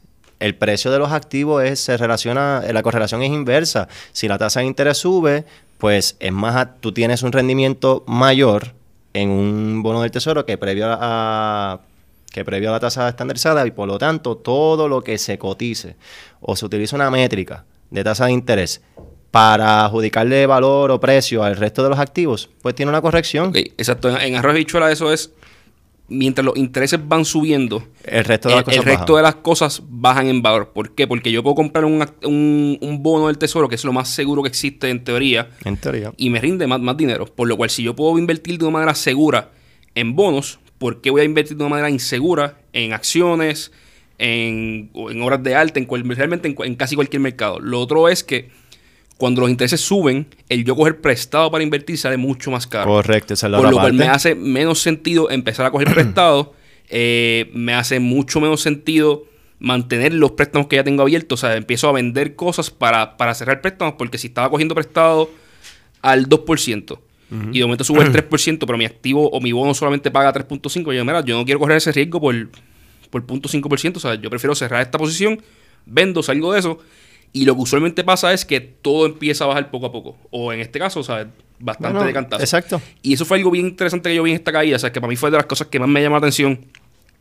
el 0.41 0.55
precio 0.55 0.91
de 0.91 0.99
los 0.99 1.13
activos 1.13 1.65
es, 1.65 1.81
se 1.81 1.97
relaciona, 1.97 2.63
eh, 2.67 2.73
la 2.73 2.83
correlación 2.83 3.23
es 3.23 3.31
inversa. 3.31 3.89
Si 4.13 4.29
la 4.29 4.39
tasa 4.39 4.61
de 4.61 4.67
interés 4.67 4.99
sube, 4.99 5.45
pues 5.79 6.17
es 6.21 6.33
más, 6.33 6.57
a- 6.57 6.75
tú 6.75 6.93
tienes 6.93 7.23
un 7.23 7.33
rendimiento 7.33 8.05
mayor 8.07 8.75
en 9.15 9.31
un 9.31 9.83
bono 9.83 10.03
del 10.03 10.11
tesoro 10.11 10.45
que 10.45 10.59
previo 10.59 10.87
a, 10.91 10.99
a- 11.73 11.81
que 12.31 12.45
previo 12.45 12.69
a 12.69 12.73
la 12.73 12.81
tasa 12.81 13.09
estandarizada 13.09 13.67
y 13.67 13.71
por 13.71 13.89
lo 13.89 13.99
tanto 13.99 14.37
todo 14.37 14.87
lo 14.87 15.03
que 15.03 15.17
se 15.17 15.39
cotice 15.39 15.97
o 16.41 16.57
se 16.57 16.65
utiliza 16.67 16.97
una 16.97 17.11
métrica 17.11 17.65
de 17.91 18.05
tasa 18.05 18.27
de 18.27 18.33
interés 18.33 18.83
para 19.31 19.85
adjudicarle 19.85 20.47
valor 20.47 20.91
o 20.91 21.01
precio 21.01 21.43
al 21.43 21.57
resto 21.57 21.83
de 21.83 21.91
los 21.91 21.99
activos, 21.99 22.49
pues 22.63 22.75
tiene 22.75 22.91
una 22.91 23.03
corrección. 23.03 23.49
Ok, 23.49 23.57
exacto. 23.57 24.09
En, 24.09 24.17
en 24.21 24.35
arroz 24.37 24.55
y 24.55 24.59
bichuela 24.59 24.91
eso 24.91 25.13
es, 25.13 25.33
mientras 26.09 26.45
los 26.45 26.57
intereses 26.57 26.99
van 27.07 27.27
subiendo, 27.27 27.87
El 28.05 28.25
resto 28.25 28.49
de 28.49 28.55
el, 28.55 28.57
las 28.59 28.65
cosas 28.65 28.79
el 28.79 28.85
resto 28.85 29.13
bajan. 29.13 29.17
de 29.17 29.23
las 29.23 29.35
cosas 29.37 29.83
bajan 29.87 30.27
en 30.29 30.41
valor. 30.43 30.73
¿Por 30.73 30.95
qué? 30.95 31.07
Porque 31.07 31.31
yo 31.31 31.43
puedo 31.43 31.57
comprar 31.57 31.85
un, 31.85 32.03
un, 32.25 32.79
un 32.81 33.03
bono 33.03 33.27
del 33.27 33.37
tesoro, 33.37 33.69
que 33.69 33.75
es 33.75 33.85
lo 33.85 33.93
más 33.93 34.09
seguro 34.09 34.43
que 34.43 34.49
existe 34.49 34.89
en 34.89 35.05
teoría, 35.05 35.51
En 35.65 35.77
teoría. 35.77 36.13
y 36.17 36.31
me 36.31 36.41
rinde 36.41 36.67
más, 36.67 36.81
más 36.81 36.97
dinero. 36.97 37.27
Por 37.27 37.49
lo 37.49 37.57
cual, 37.59 37.69
si 37.69 37.83
yo 37.83 37.95
puedo 37.95 38.17
invertir 38.19 38.57
de 38.59 38.65
una 38.65 38.73
manera 38.79 38.95
segura 38.95 39.51
en 39.95 40.17
bonos, 40.17 40.59
¿por 40.79 41.03
qué 41.03 41.11
voy 41.11 41.21
a 41.21 41.25
invertir 41.25 41.57
de 41.59 41.65
una 41.65 41.71
manera 41.71 41.91
insegura 41.91 42.59
en 42.73 42.95
acciones, 42.95 43.73
en, 44.19 44.91
en 44.95 45.23
obras 45.23 45.43
de 45.43 45.55
arte, 45.55 45.81
en 45.81 46.17
realmente 46.17 46.49
en, 46.49 46.57
en 46.65 46.75
casi 46.75 46.95
cualquier 46.95 47.21
mercado? 47.21 47.61
Lo 47.61 47.81
otro 47.81 48.09
es 48.09 48.23
que 48.23 48.51
cuando 49.19 49.41
los 49.41 49.51
intereses 49.51 49.81
suben, 49.81 50.29
el 50.49 50.65
yo 50.65 50.77
coger 50.77 51.01
prestado 51.01 51.51
para 51.51 51.65
invertir 51.65 51.99
sale 51.99 52.17
mucho 52.17 52.53
más 52.53 52.67
caro. 52.69 52.87
Correcto, 52.87 53.35
esa 53.35 53.49
es 53.49 53.51
la 53.51 53.59
Por 53.59 53.71
lo 53.71 53.77
cual 53.77 53.93
me 53.93 54.07
hace 54.07 54.37
menos 54.37 54.81
sentido 54.81 55.29
empezar 55.29 55.67
a 55.67 55.71
coger 55.73 55.89
prestado. 55.95 56.55
eh, 56.89 57.51
me 57.53 57.75
hace 57.75 57.99
mucho 57.99 58.41
menos 58.41 58.61
sentido 58.63 59.25
mantener 59.59 60.15
los 60.15 60.33
préstamos 60.33 60.69
que 60.69 60.77
ya 60.77 60.85
tengo 60.85 61.03
abiertos. 61.03 61.43
O 61.43 61.47
sea, 61.47 61.57
empiezo 61.57 61.89
a 61.89 61.93
vender 61.93 62.37
cosas 62.37 62.71
para, 62.71 63.17
para 63.17 63.35
cerrar 63.35 63.61
préstamos. 63.61 63.95
Porque 63.99 64.19
si 64.19 64.29
estaba 64.29 64.49
cogiendo 64.51 64.77
prestado 64.77 65.29
al 66.01 66.29
2% 66.29 66.99
y 67.53 67.59
de 67.59 67.65
momento 67.65 67.83
sube 67.83 68.05
el 68.05 68.13
3%, 68.31 68.59
pero 68.61 68.79
mi 68.79 68.85
activo 68.85 69.29
o 69.31 69.41
mi 69.41 69.51
bono 69.51 69.75
solamente 69.75 70.13
paga 70.13 70.33
3.5%, 70.33 70.95
yo, 70.95 71.05
mira, 71.05 71.25
yo 71.25 71.37
no 71.37 71.45
quiero 71.45 71.59
correr 71.59 71.79
ese 71.79 71.91
riesgo 71.91 72.21
por, 72.21 72.35
por 73.11 73.27
0.5%. 73.27 73.97
O 73.97 74.01
sea, 74.01 74.15
yo 74.15 74.31
prefiero 74.31 74.55
cerrar 74.55 74.83
esta 74.83 74.99
posición, 74.99 75.41
vendo, 75.87 76.23
salgo 76.23 76.53
de 76.53 76.61
eso. 76.61 76.79
Y 77.33 77.45
lo 77.45 77.55
que 77.55 77.61
usualmente 77.61 78.05
pasa 78.05 78.33
es 78.33 78.45
que 78.45 78.61
todo 78.61 79.05
empieza 79.07 79.45
a 79.45 79.49
bajar 79.49 79.71
poco 79.71 79.87
a 79.87 79.93
poco. 79.93 80.17
O 80.31 80.53
en 80.53 80.61
este 80.61 80.79
caso, 80.79 81.01
o 81.01 81.03
sea, 81.03 81.29
bastante 81.59 81.93
Bueno, 81.95 82.07
de 82.07 82.13
cantazo. 82.15 82.43
Exacto. 82.43 82.81
Y 83.03 83.13
eso 83.15 83.25
fue 83.27 83.37
algo 83.39 83.51
bien 83.51 83.67
interesante 83.67 84.09
que 84.09 84.15
yo 84.17 84.23
vi 84.23 84.31
en 84.31 84.37
esta 84.37 84.51
caída. 84.53 84.77
O 84.77 84.79
sea, 84.79 84.91
que 84.93 85.01
para 85.01 85.09
mí 85.11 85.17
fue 85.17 85.31
de 85.31 85.37
las 85.37 85.47
cosas 85.47 85.67
que 85.69 85.79
más 85.79 85.89
me 85.89 86.01
llamó 86.01 86.15
la 86.15 86.19
atención. 86.21 86.67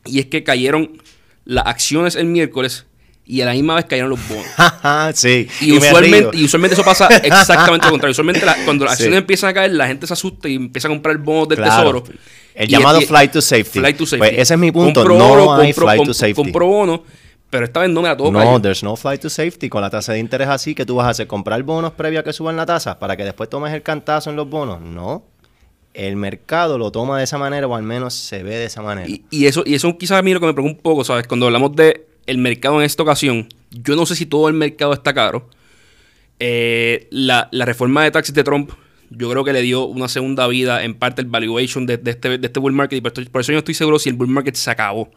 Y 0.05 0.19
es 0.19 0.27
que 0.27 0.43
cayeron 0.43 1.01
las 1.43 1.65
acciones 1.67 2.15
el 2.15 2.25
miércoles 2.27 2.85
y 3.25 3.41
a 3.41 3.45
la 3.45 3.51
misma 3.51 3.75
vez 3.75 3.83
cayeron 3.83 4.09
los 4.11 4.19
bonos. 4.29 4.45
sí. 5.17 5.47
Y, 5.59 5.71
me 5.73 5.77
usualmente, 5.79 6.37
y 6.37 6.45
usualmente 6.45 6.75
eso 6.75 6.83
pasa 6.85 7.07
exactamente 7.17 7.87
lo 7.87 7.91
contrario. 7.91 8.11
Usualmente 8.13 8.45
la- 8.45 8.55
cuando 8.63 8.85
las 8.85 8.93
Sí. 8.95 9.03
acciones 9.03 9.19
empiezan 9.19 9.49
a 9.49 9.53
caer, 9.53 9.71
la 9.73 9.87
gente 9.87 10.07
se 10.07 10.13
asusta 10.13 10.47
y 10.47 10.55
empieza 10.55 10.87
a 10.87 10.91
comprar 10.91 11.17
bonos 11.17 11.49
del 11.49 11.57
Claro. 11.57 12.01
tesoro. 12.03 12.17
El 12.57 12.67
llamado 12.69 12.99
y- 13.01 13.05
flight 13.05 13.31
to 13.31 13.41
safety. 13.41 13.79
Flight 13.79 13.97
to 13.97 14.05
safety. 14.05 14.17
Pues 14.29 14.31
ese 14.41 14.53
es 14.55 14.59
mi 14.59 14.71
punto. 14.71 15.01
Compro 15.01 15.17
no 15.17 15.31
oro, 15.31 15.53
hay 15.53 15.71
compro- 15.71 15.81
flight 15.83 16.03
to 16.05 16.13
safety. 16.13 16.33
Compro 16.35 16.67
bonos, 16.67 17.01
pero 17.49 17.65
esta 17.65 17.79
vez 17.81 17.89
no 17.89 18.01
me 18.01 18.07
la 18.09 18.17
todo 18.17 18.31
no, 18.31 18.61
there's 18.61 18.83
no 18.83 18.95
flight 18.95 19.21
to 19.21 19.29
safety. 19.29 19.69
Con 19.69 19.81
la 19.81 19.89
tasa 19.89 20.13
de 20.13 20.19
interés 20.19 20.47
así, 20.47 20.73
que 20.75 20.85
tú 20.85 20.95
vas 20.95 21.07
a 21.07 21.09
hacer? 21.11 21.27
¿Comprar 21.27 21.61
bonos 21.63 21.93
previo 21.93 22.19
a 22.19 22.23
que 22.23 22.33
suban 22.33 22.55
la 22.57 22.65
tasa 22.65 22.97
para 22.99 23.15
que 23.15 23.23
después 23.23 23.49
tomes 23.49 23.73
el 23.73 23.81
cantazo 23.83 24.29
en 24.29 24.35
los 24.35 24.49
bonos? 24.49 24.81
No. 24.81 25.23
El 25.93 26.15
mercado 26.15 26.77
lo 26.77 26.91
toma 26.91 27.17
de 27.17 27.23
esa 27.23 27.37
manera 27.37 27.65
o 27.67 27.75
al 27.75 27.81
menos 27.83 28.13
se 28.13 28.43
ve 28.43 28.55
de 28.55 28.65
esa 28.65 28.81
manera. 28.81 29.07
Y, 29.09 29.23
y 29.31 29.45
eso, 29.47 29.63
y 29.65 29.73
eso 29.75 29.97
quizás 29.97 30.19
a 30.19 30.21
mí 30.21 30.33
lo 30.33 30.39
que 30.39 30.45
me 30.45 30.53
preocupa 30.53 30.75
un 30.77 30.81
poco, 30.81 31.03
¿sabes? 31.03 31.25
Cuando 31.27 31.47
hablamos 31.47 31.75
de 31.75 32.05
el 32.27 32.37
mercado 32.37 32.79
en 32.79 32.85
esta 32.85 33.01
ocasión, 33.03 33.47
yo 33.71 33.95
no 33.95 34.05
sé 34.05 34.15
si 34.15 34.25
todo 34.25 34.47
el 34.47 34.53
mercado 34.53 34.93
está 34.93 35.13
caro. 35.13 35.49
Eh, 36.39 37.07
la, 37.09 37.47
la 37.51 37.65
reforma 37.65 38.03
de 38.03 38.11
taxis 38.11 38.35
de 38.35 38.43
Trump, 38.43 38.71
yo 39.09 39.29
creo 39.29 39.43
que 39.43 39.53
le 39.53 39.61
dio 39.61 39.85
una 39.85 40.07
segunda 40.07 40.47
vida 40.47 40.83
en 40.83 40.93
parte 40.93 41.21
el 41.21 41.27
valuation 41.27 41.85
de, 41.85 41.97
de 41.97 42.11
este, 42.11 42.37
de 42.37 42.47
este 42.47 42.59
bull 42.59 42.73
market. 42.73 42.97
Y 42.97 43.01
por, 43.01 43.11
esto- 43.17 43.31
por 43.31 43.41
eso 43.41 43.51
yo 43.51 43.55
no 43.55 43.59
estoy 43.59 43.73
seguro 43.73 43.99
si 43.99 44.09
el 44.09 44.15
bull 44.15 44.27
market 44.27 44.55
se 44.55 44.69
acabó. 44.69 45.09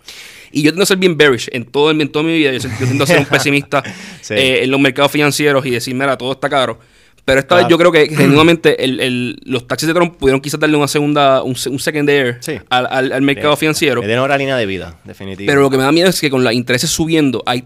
Y 0.52 0.62
yo 0.62 0.70
tiendo 0.70 0.82
a 0.82 0.86
ser 0.86 0.96
bien 0.98 1.16
bearish 1.16 1.48
en, 1.52 1.64
todo, 1.64 1.90
en 1.90 2.08
toda 2.10 2.24
mi 2.24 2.36
vida. 2.36 2.52
Yo, 2.52 2.58
yo 2.68 2.86
tiendo 2.86 3.04
a 3.04 3.06
ser 3.06 3.18
un 3.18 3.24
pesimista 3.30 3.82
Sí. 4.20 4.34
eh, 4.34 4.64
en 4.64 4.70
los 4.70 4.78
mercados 4.80 5.10
financieros 5.12 5.64
y 5.66 5.70
decir, 5.70 5.94
mira, 5.94 6.16
todo 6.16 6.32
está 6.32 6.48
caro. 6.48 6.78
Pero 7.24 7.38
esta 7.40 7.56
vez 7.56 7.66
yo 7.68 7.76
creo 7.76 7.92
que 7.92 8.08
genuinamente 8.16 8.82
el- 8.82 8.98
el- 9.00 9.36
los 9.44 9.66
taxis 9.66 9.86
de 9.88 9.94
Trump 9.94 10.16
pudieron 10.16 10.40
quizás 10.40 10.58
darle 10.58 10.76
una 10.76 10.88
segunda, 10.88 11.42
un, 11.42 11.50
un 11.70 11.78
second 11.78 12.08
air 12.08 12.38
Sí. 12.40 12.52
al, 12.70 12.86
al- 12.90 13.12
al 13.12 13.22
mercado 13.22 13.56
financiero. 13.56 14.00
Le 14.00 14.06
dieron 14.06 14.24
otra 14.24 14.38
línea 14.38 14.56
de 14.56 14.66
vida, 14.66 14.98
definitivo. 15.04 15.46
Pero 15.46 15.60
lo 15.60 15.70
que 15.70 15.76
me 15.76 15.82
da 15.82 15.92
miedo 15.92 16.08
es 16.08 16.20
que 16.20 16.30
con 16.30 16.42
los 16.42 16.52
intereses 16.52 16.88
subiendo 16.90 17.42
hay 17.46 17.64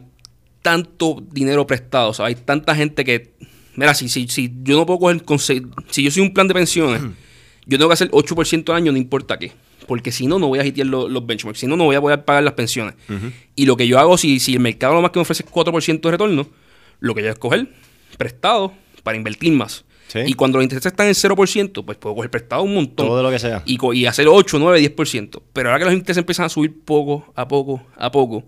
tanto 0.62 1.22
dinero 1.32 1.66
prestado. 1.66 2.10
O 2.10 2.14
sea, 2.14 2.26
hay 2.26 2.34
tanta 2.34 2.74
gente 2.74 3.04
que. 3.04 3.34
Mira, 3.76 3.94
si, 3.94 4.08
si, 4.08 4.28
si 4.28 4.52
yo 4.62 4.76
no 4.76 4.86
puedo 4.86 4.98
coger. 5.00 5.22
Si 5.90 6.02
yo 6.02 6.10
soy 6.10 6.22
un 6.22 6.32
plan 6.32 6.46
de 6.48 6.54
pensiones, 6.54 7.02
yo 7.66 7.78
tengo 7.78 7.88
que 7.88 7.94
hacer 7.94 8.10
8% 8.10 8.70
al 8.70 8.76
año, 8.76 8.92
no 8.92 8.98
importa 8.98 9.38
qué. 9.38 9.52
Porque 9.86 10.12
si 10.12 10.26
no, 10.26 10.38
no 10.38 10.48
voy 10.48 10.60
a 10.60 10.64
hitear 10.64 10.86
los, 10.86 11.10
los 11.10 11.26
benchmarks. 11.26 11.60
Si 11.60 11.66
no, 11.66 11.76
no 11.76 11.84
voy 11.84 11.96
a 11.96 12.00
poder 12.00 12.24
pagar 12.24 12.42
las 12.42 12.54
pensiones. 12.54 12.94
Y 13.54 13.66
lo 13.66 13.76
que 13.76 13.86
yo 13.86 13.98
hago, 13.98 14.16
si, 14.16 14.40
si 14.40 14.54
el 14.54 14.60
mercado 14.60 14.94
lo 14.94 15.02
más 15.02 15.10
que 15.10 15.18
me 15.18 15.22
ofrece 15.22 15.42
es 15.44 15.50
4% 15.50 16.00
de 16.00 16.10
retorno, 16.10 16.48
lo 17.00 17.14
que 17.14 17.22
yo 17.22 17.30
es 17.30 17.38
coger 17.38 17.68
prestado 18.16 18.72
para 19.02 19.16
invertir 19.16 19.52
más. 19.52 19.84
Sí. 20.08 20.20
Y 20.26 20.34
cuando 20.34 20.58
los 20.58 20.62
intereses 20.64 20.92
están 20.92 21.08
en 21.08 21.14
0%, 21.14 21.84
pues 21.84 21.98
puedo 21.98 22.14
coger 22.14 22.30
prestado 22.30 22.62
un 22.62 22.74
montón 22.74 23.06
Todo 23.06 23.22
lo 23.22 23.30
que 23.30 23.38
sea. 23.38 23.62
y, 23.66 23.78
y 23.94 24.06
hacer 24.06 24.28
8, 24.28 24.58
9, 24.58 24.94
10%. 24.96 25.42
Pero 25.52 25.68
ahora 25.68 25.80
que 25.80 25.84
los 25.86 25.94
intereses 25.94 26.18
empiezan 26.18 26.46
a 26.46 26.48
subir 26.48 26.72
poco 26.84 27.32
a 27.34 27.48
poco 27.48 27.82
a 27.96 28.10
poco, 28.12 28.44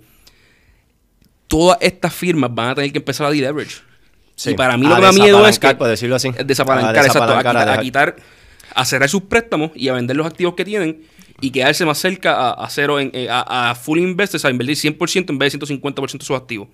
todas 1.49 1.79
estas 1.81 2.15
firmas 2.15 2.55
van 2.55 2.71
a 2.71 2.75
tener 2.77 2.93
que 2.93 2.99
empezar 2.99 3.27
a 3.27 3.31
deleverage. 3.31 3.77
Sí. 4.37 4.51
Y 4.51 4.55
para 4.55 4.77
mí 4.77 4.87
A 4.87 4.91
lo 4.91 4.95
que 4.97 5.01
me 5.01 5.07
da 5.07 5.13
miedo 5.13 5.39
es 5.49 5.59
que 5.59 5.67
desapalancar, 5.67 5.79
por 5.79 5.89
decirlo 5.89 6.17
así. 6.17 6.29
es 6.37 6.47
desapalancar, 6.47 6.97
A 6.97 7.07
exacto, 7.07 7.33
a, 7.33 7.39
quitar, 7.39 7.57
a 7.57 7.61
dejar- 7.65 7.81
quitar- 7.83 8.17
a 8.75 8.85
cerrar 8.85 9.09
sus 9.09 9.23
préstamos 9.23 9.71
y 9.75 9.89
a 9.89 9.95
vender 9.95 10.17
los 10.17 10.27
activos 10.27 10.55
que 10.55 10.65
tienen 10.65 11.03
y 11.41 11.51
quedarse 11.51 11.85
más 11.87 11.99
cerca 11.99 12.35
a, 12.37 12.51
a 12.65 12.69
cero, 12.71 13.01
en, 13.01 13.11
eh, 13.15 13.29
a, 13.31 13.71
a 13.71 13.75
full 13.75 13.99
investors, 13.99 14.45
a 14.45 14.51
invertir 14.51 14.77
100% 14.77 15.31
en 15.31 15.39
vez 15.39 15.53
de 15.53 15.59
150% 15.59 16.19
de 16.19 16.25
sus 16.25 16.37
activos. 16.37 16.69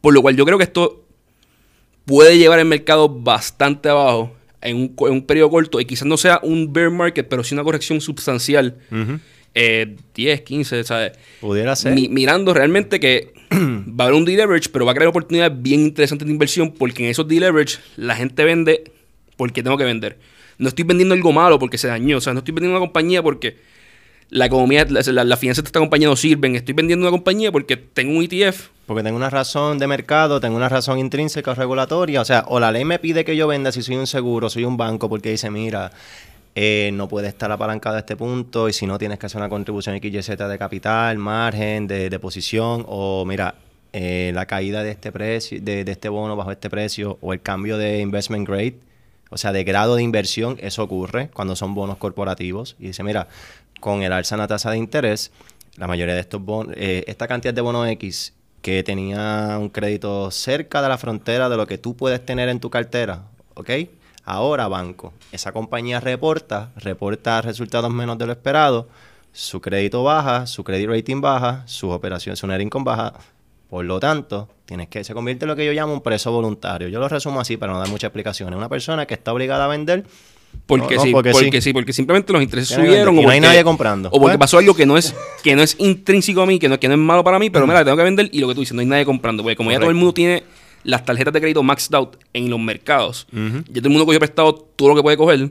Por 0.00 0.14
lo 0.14 0.22
cual 0.22 0.36
yo 0.36 0.44
creo 0.44 0.56
que 0.58 0.64
esto 0.64 1.04
puede 2.04 2.38
llevar 2.38 2.58
el 2.60 2.66
mercado 2.66 3.08
bastante 3.08 3.88
abajo 3.88 4.32
en 4.60 4.76
un, 4.76 4.88
co- 4.88 5.08
en 5.08 5.14
un 5.14 5.22
periodo 5.26 5.50
corto 5.50 5.80
y 5.80 5.84
quizás 5.84 6.06
no 6.06 6.16
sea 6.16 6.38
un 6.42 6.72
bear 6.72 6.90
market, 6.90 7.28
pero 7.28 7.42
sí 7.42 7.54
una 7.54 7.64
corrección 7.64 8.00
sustancial. 8.00 8.76
Ujú. 8.92 9.18
Eh, 9.58 9.96
10, 10.14 10.42
15, 10.42 10.84
¿sabes? 10.84 11.12
Pudiera 11.40 11.74
ser. 11.74 11.94
Mi- 11.94 12.08
mirando 12.10 12.52
realmente 12.52 13.00
que 13.00 13.32
va 13.52 14.04
a 14.04 14.08
haber 14.08 14.14
un 14.18 14.24
deleverage, 14.26 14.68
pero 14.70 14.84
va 14.84 14.92
a 14.92 14.94
crear 14.94 15.08
oportunidades 15.08 15.52
bien 15.62 15.80
interesantes 15.80 16.26
de 16.26 16.32
inversión 16.32 16.72
porque 16.72 17.04
en 17.04 17.10
esos 17.10 17.26
deleverage 17.26 17.78
la 17.96 18.14
gente 18.16 18.44
vende 18.44 18.92
porque 19.38 19.62
tengo 19.62 19.78
que 19.78 19.84
vender. 19.84 20.18
No 20.58 20.68
estoy 20.68 20.84
vendiendo 20.84 21.14
algo 21.14 21.32
malo 21.32 21.58
porque 21.58 21.78
se 21.78 21.88
dañó. 21.88 22.18
O 22.18 22.20
sea, 22.20 22.32
no 22.34 22.40
estoy 22.40 22.52
vendiendo 22.52 22.76
una 22.78 22.86
compañía 22.86 23.22
porque 23.22 23.56
la 24.28 24.46
economía, 24.46 24.84
la, 24.88 25.00
la, 25.12 25.24
las 25.24 25.38
finanzas 25.38 25.64
de 25.64 25.68
esta 25.68 25.78
compañía 25.80 26.08
no 26.08 26.16
sirven. 26.16 26.54
Estoy 26.56 26.74
vendiendo 26.74 27.04
una 27.04 27.10
compañía 27.10 27.50
porque 27.52 27.76
tengo 27.76 28.18
un 28.18 28.24
ETF. 28.24 28.68
Porque 28.86 29.02
tengo 29.02 29.16
una 29.16 29.30
razón 29.30 29.78
de 29.78 29.86
mercado, 29.86 30.38
tengo 30.40 30.56
una 30.56 30.68
razón 30.68 30.98
intrínseca 30.98 31.50
o 31.52 31.54
regulatoria. 31.54 32.20
O 32.20 32.24
sea, 32.24 32.44
o 32.48 32.58
la 32.60 32.72
ley 32.72 32.84
me 32.84 32.98
pide 32.98 33.24
que 33.24 33.36
yo 33.36 33.46
venda 33.46 33.72
si 33.72 33.82
soy 33.82 33.96
un 33.96 34.06
seguro, 34.06 34.48
soy 34.50 34.64
un 34.64 34.76
banco, 34.76 35.08
porque 35.08 35.30
dice, 35.30 35.50
mira, 35.50 35.92
eh, 36.58 36.90
no 36.94 37.06
puede 37.06 37.28
estar 37.28 37.52
apalancado 37.52 37.96
a 37.96 37.98
este 37.98 38.16
punto 38.16 38.66
y 38.66 38.72
si 38.72 38.86
no 38.86 38.96
tienes 38.96 39.18
que 39.18 39.26
hacer 39.26 39.38
una 39.38 39.50
contribución 39.50 39.94
XYZ 39.98 40.38
de 40.38 40.58
capital, 40.58 41.18
margen, 41.18 41.86
de, 41.86 42.08
de 42.08 42.18
posición, 42.18 42.82
o 42.88 43.26
mira, 43.26 43.56
eh, 43.92 44.32
la 44.34 44.46
caída 44.46 44.82
de 44.82 44.90
este 44.90 45.12
precio, 45.12 45.60
de, 45.60 45.82
este 45.82 46.08
bono 46.08 46.34
bajo 46.34 46.50
este 46.50 46.70
precio, 46.70 47.18
o 47.20 47.34
el 47.34 47.42
cambio 47.42 47.76
de 47.76 48.00
investment 48.00 48.48
grade, 48.48 48.78
o 49.30 49.36
sea, 49.36 49.52
de 49.52 49.64
grado 49.64 49.96
de 49.96 50.02
inversión, 50.02 50.56
eso 50.60 50.82
ocurre 50.82 51.28
cuando 51.28 51.56
son 51.56 51.74
bonos 51.74 51.98
corporativos. 51.98 52.76
Y 52.78 52.88
dice, 52.88 53.02
mira, 53.02 53.28
con 53.80 54.02
el 54.02 54.12
alza 54.12 54.34
en 54.34 54.40
la 54.40 54.48
tasa 54.48 54.70
de 54.70 54.78
interés, 54.78 55.32
la 55.76 55.86
mayoría 55.86 56.14
de 56.14 56.20
estos 56.20 56.42
bonos, 56.42 56.74
eh, 56.78 57.04
esta 57.06 57.28
cantidad 57.28 57.52
de 57.52 57.60
bonos 57.60 57.86
X 57.88 58.32
que 58.62 58.82
tenía 58.82 59.56
un 59.60 59.68
crédito 59.68 60.30
cerca 60.30 60.80
de 60.80 60.88
la 60.88 60.96
frontera 60.98 61.48
de 61.48 61.56
lo 61.56 61.66
que 61.66 61.76
tú 61.78 61.96
puedes 61.96 62.24
tener 62.24 62.48
en 62.48 62.60
tu 62.60 62.70
cartera, 62.70 63.24
¿ok? 63.54 63.70
Ahora 64.28 64.66
banco, 64.68 65.12
esa 65.30 65.52
compañía 65.52 66.00
reporta, 66.00 66.70
reporta 66.76 67.40
resultados 67.42 67.90
menos 67.92 68.18
de 68.18 68.26
lo 68.26 68.32
esperado, 68.32 68.88
su 69.32 69.60
crédito 69.60 70.02
baja, 70.02 70.46
su 70.46 70.64
credit 70.64 70.88
rating 70.88 71.20
baja, 71.20 71.62
sus 71.66 71.92
operaciones, 71.92 72.38
su 72.40 72.46
net 72.48 72.60
income 72.60 72.84
baja, 72.84 73.12
por 73.70 73.84
lo 73.84 74.00
tanto, 74.00 74.48
tienes 74.64 74.88
que 74.88 75.04
se 75.04 75.14
convierte 75.14 75.44
en 75.44 75.48
lo 75.50 75.56
que 75.56 75.64
yo 75.64 75.72
llamo 75.72 75.92
un 75.92 76.00
preso 76.00 76.32
voluntario. 76.32 76.88
Yo 76.88 76.98
lo 76.98 77.08
resumo 77.08 77.40
así 77.40 77.56
para 77.56 77.72
no 77.72 77.78
dar 77.78 77.88
muchas 77.88 78.08
explicaciones. 78.08 78.56
Una 78.56 78.68
persona 78.68 79.06
que 79.06 79.14
está 79.14 79.32
obligada 79.32 79.64
a 79.64 79.68
vender 79.68 80.04
Porque, 80.66 80.94
No, 80.94 81.00
no, 81.00 81.06
sí, 81.06 81.12
porque 81.12 81.30
porque, 81.32 81.60
sí. 81.60 81.70
sí. 81.70 81.72
porque 81.74 81.92
simplemente 81.92 82.32
los 82.32 82.42
intereses 82.42 82.68
Tiene 82.70 82.84
que 82.84 82.88
subieron. 82.90 83.14
vender. 83.14 83.24
O 83.26 83.28
no 83.28 83.32
hay 83.32 83.40
nadie 83.40 83.62
comprando. 83.64 84.08
O 84.08 84.12
porque 84.12 84.32
Pues- 84.32 84.38
pasó 84.38 84.58
algo 84.58 84.74
que 84.74 84.86
no 84.86 84.96
es 84.96 85.14
que 85.44 85.54
no 85.54 85.62
es 85.62 85.76
intrínseco 85.78 86.42
a 86.42 86.46
mí, 86.46 86.58
que 86.58 86.68
no, 86.68 86.80
que 86.80 86.88
no 86.88 86.94
es 86.94 87.00
malo 87.00 87.22
para 87.22 87.38
mí, 87.38 87.50
pero 87.50 87.66
mira, 87.66 87.84
tengo 87.84 87.96
que 87.96 88.02
vender 88.04 88.28
y 88.32 88.38
lo 88.40 88.48
que 88.48 88.54
tú 88.54 88.60
dices, 88.60 88.74
no 88.74 88.80
hay 88.80 88.86
nadie 88.86 89.04
comprando. 89.04 89.42
Porque 89.42 89.54
como 89.56 89.70
ya 89.70 89.78
todo 89.78 89.90
el 89.90 89.96
mundo 89.96 90.14
tiene 90.14 90.44
las 90.86 91.04
tarjetas 91.04 91.32
de 91.32 91.40
crédito 91.40 91.62
maxed 91.62 91.94
out 91.94 92.16
en 92.32 92.48
los 92.50 92.58
mercados, 92.60 93.26
Ujú. 93.32 93.58
ya 93.68 93.74
todo 93.80 93.88
el 93.88 93.90
mundo 93.90 94.06
cogió 94.06 94.18
prestado 94.20 94.54
todo 94.54 94.88
lo 94.90 94.94
que 94.96 95.02
puede 95.02 95.16
coger, 95.16 95.50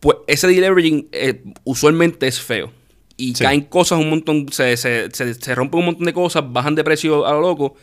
pues 0.00 0.18
ese 0.26 0.46
deleveraging 0.48 1.08
eh, 1.12 1.42
usualmente 1.64 2.26
es 2.26 2.40
feo. 2.40 2.70
Y 3.16 3.34
Sí. 3.34 3.44
caen 3.44 3.60
cosas 3.62 3.98
un 4.00 4.10
montón, 4.10 4.46
se, 4.50 4.76
se, 4.76 5.08
se, 5.12 5.34
se 5.34 5.54
rompen 5.54 5.78
un 5.80 5.86
montón 5.86 6.04
de 6.04 6.12
cosas, 6.12 6.42
bajan 6.52 6.74
de 6.74 6.82
precio 6.82 7.24
a 7.26 7.32
lo 7.32 7.40
loco 7.42 7.76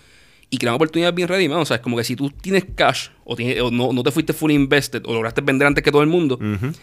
y 0.50 0.58
crean 0.58 0.76
oportunidades 0.76 1.16
bien 1.16 1.28
ready, 1.30 1.48
man. 1.48 1.60
O 1.60 1.66
sea, 1.66 1.78
es 1.78 1.82
como 1.82 1.96
que 1.96 2.04
si 2.04 2.16
tú 2.18 2.30
tienes 2.30 2.66
cash 2.76 3.08
o, 3.24 3.36
tienes- 3.38 3.62
o 3.62 3.72
no, 3.72 3.94
no 3.94 4.04
te 4.04 4.12
fuiste 4.12 4.34
fully 4.34 4.54
invested 4.56 5.02
o 5.06 5.14
lograste 5.14 5.40
vender 5.42 5.68
antes 5.68 5.84
que 5.84 5.92
todo 5.92 6.02
el 6.02 6.10
mundo, 6.10 6.36
Ujú. 6.36 6.74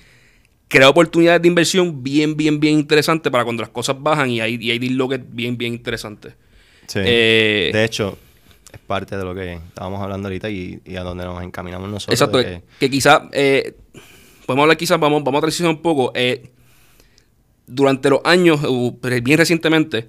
crea 0.66 0.88
oportunidades 0.88 1.42
de 1.42 1.48
inversión 1.48 2.02
bien, 2.02 2.36
bien, 2.38 2.58
bien 2.58 2.78
interesantes 2.78 3.30
para 3.30 3.44
cuando 3.44 3.60
las 3.62 3.70
cosas 3.70 3.96
bajan 4.00 4.30
y 4.30 4.40
hay, 4.40 4.56
y 4.60 4.70
hay 4.70 4.78
bien, 4.78 5.58
bien 5.58 5.74
interesantes. 5.74 6.32
Sí. 6.86 7.00
Eh, 7.04 7.70
de 7.72 7.84
hecho, 7.84 8.18
es 8.72 8.78
parte 8.80 9.16
de 9.16 9.24
lo 9.24 9.34
que 9.34 9.54
estábamos 9.54 10.00
hablando 10.02 10.28
ahorita 10.28 10.50
y, 10.50 10.80
y 10.84 10.96
a 10.96 11.02
donde 11.02 11.24
nos 11.24 11.42
encaminamos 11.42 11.88
nosotros. 11.88 12.14
Exacto, 12.20 12.38
que, 12.38 12.62
que- 12.78 12.90
quizás, 12.90 13.22
eh, 13.32 13.74
podemos 14.46 14.64
hablar 14.64 14.76
quizás, 14.76 14.98
vamos, 15.00 15.22
vamos 15.24 15.38
a 15.38 15.42
transicionar 15.42 15.74
un 15.76 15.82
poco. 15.82 16.12
eh, 16.14 16.50
durante 17.66 18.08
los 18.10 18.20
años, 18.24 18.60
bien 19.22 19.38
recientemente, 19.38 20.08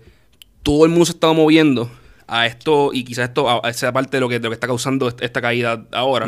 todo 0.63 0.85
el 0.85 0.91
mundo 0.91 1.05
se 1.05 1.11
estaba 1.11 1.33
moviendo 1.33 1.91
a 2.27 2.45
esto, 2.45 2.91
y 2.93 3.03
quizás 3.03 3.29
esto, 3.29 3.49
a, 3.49 3.59
a 3.65 3.69
esa 3.69 3.91
parte 3.91 4.17
de 4.17 4.21
lo 4.21 4.29
que, 4.29 4.35
de 4.39 4.43
lo 4.43 4.49
que 4.49 4.53
está 4.53 4.67
causando 4.67 5.07
est- 5.09 5.21
esta 5.21 5.41
caída 5.41 5.85
ahora, 5.91 6.25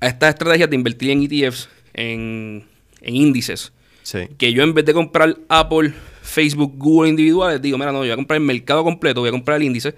a 0.00 0.06
estas 0.06 0.30
estrategias 0.30 0.68
de 0.68 0.76
invertir 0.76 1.10
en 1.10 1.22
ETFs, 1.22 1.68
en, 1.94 2.64
en 3.00 3.16
índices. 3.16 3.72
Sí. 4.02 4.18
que 4.36 4.52
yo 4.52 4.62
en 4.62 4.74
vez 4.74 4.84
de 4.84 4.92
comprar 4.92 5.34
Apple, 5.48 5.94
Facebook, 6.20 6.74
Google 6.76 7.08
individuales, 7.08 7.62
digo, 7.62 7.78
mira, 7.78 7.90
no, 7.90 7.98
yo 8.00 8.02
voy 8.02 8.10
a 8.10 8.16
comprar 8.16 8.36
el 8.38 8.44
mercado 8.46 8.84
completo, 8.84 9.20
voy 9.20 9.28
a 9.28 9.32
comprar 9.32 9.56
el 9.56 9.62
índice. 9.62 9.94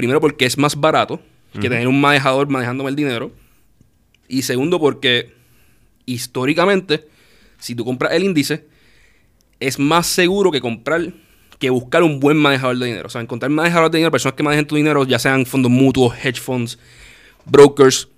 Primero 0.00 0.18
porque 0.18 0.46
es 0.46 0.56
más 0.56 0.80
barato 0.80 1.20
que 1.52 1.68
tener 1.68 1.86
un 1.86 2.00
manejador 2.00 2.48
manejándome 2.48 2.88
el 2.88 2.96
dinero. 2.96 3.32
Y 4.28 4.42
segundo 4.42 4.80
porque 4.80 5.34
históricamente, 6.06 7.06
si 7.58 7.74
tú 7.74 7.84
compras 7.84 8.12
el 8.14 8.24
índice, 8.24 8.66
es 9.58 9.78
más 9.78 10.06
seguro 10.06 10.50
que 10.50 10.62
comprar, 10.62 11.12
que 11.58 11.68
buscar 11.68 12.02
un 12.02 12.18
buen 12.18 12.38
manejador 12.38 12.78
de 12.78 12.86
dinero. 12.86 13.08
O 13.08 13.10
sea, 13.10 13.20
encontrar 13.20 13.50
manejadores 13.50 13.92
de 13.92 13.98
dinero, 13.98 14.10
personas 14.10 14.36
que 14.36 14.42
manejen 14.42 14.66
tu 14.66 14.76
dinero, 14.76 15.04
ya 15.04 15.18
sean 15.18 15.44
fondos 15.44 15.70
mutuos, 15.70 16.14
hedge 16.24 16.40
funds, 16.40 16.78
brokers, 17.44 18.08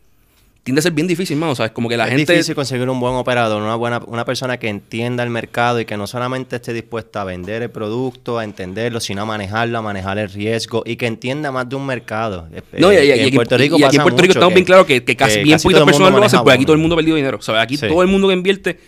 tiende 0.65 0.79
a 0.79 0.83
ser 0.83 0.93
bien 0.93 1.07
difícil, 1.09 1.37
mano. 1.37 1.53
O 1.53 1.55
sea, 1.55 1.67
es 1.67 1.73
como 1.73 1.89
que 1.89 1.97
la 1.97 2.05
es 2.05 2.11
gente... 2.15 2.33
difícil 2.33 2.55
conseguir 2.55 2.89
un 2.89 3.01
buen 3.01 3.15
operador, 3.15 3.61
una 3.63 3.75
buena, 3.75 4.01
una 4.07 4.25
persona 4.25 4.59
que 4.59 4.69
entienda 4.69 5.23
el 5.25 5.31
mercado 5.31 5.81
y 5.81 5.85
que 5.85 5.97
no 5.97 6.07
solamente 6.07 6.57
esté 6.57 6.73
dispuesta 6.73 7.23
a 7.23 7.25
vender 7.25 7.63
el 7.63 7.71
producto, 7.71 8.39
a 8.39 8.45
entenderlo, 8.45 9.01
sino 9.01 9.23
a 9.23 9.25
manejarlo, 9.25 9.79
a 9.79 9.83
manejar 9.83 10.19
el 10.19 10.29
riesgo 10.31 10.83
y 10.87 10.97
que 10.97 11.07
entienda 11.07 11.51
más 11.51 11.69
de 11.69 11.75
un 11.77 11.85
mercado. 11.87 12.49
No, 12.79 12.93
y, 12.93 12.97
Eh, 12.97 13.05
y- 13.05 13.09
y 13.09 13.13
en 13.13 13.27
aquí, 13.27 13.35
Puerto 13.37 13.59
Rico 13.59 13.77
y 13.79 13.83
aquí 13.83 13.97
en 13.97 14.03
Puerto 14.03 14.23
Rico 14.23 14.33
estamos 14.35 14.55
bien 14.55 14.65
claros 14.65 14.87
que, 14.87 15.03
que 15.05 15.17
casi 15.17 15.39
que 15.39 15.43
bien 15.45 15.55
casi 15.57 15.65
poquitas 15.65 15.85
personas 15.85 16.13
lo 16.13 16.25
hacen, 16.25 16.41
pues 16.43 16.55
aquí 16.55 16.65
todo 16.65 16.75
el 16.75 16.81
mundo 16.81 16.95
perdió 16.97 17.15
dinero. 17.17 17.39
O 17.39 17.43
sea, 17.43 17.61
aquí 17.61 17.77
Sí. 17.77 17.89
todo 17.89 18.03
el 18.03 18.09
mundo 18.09 18.29
que 18.29 18.35
invierte 18.35 18.79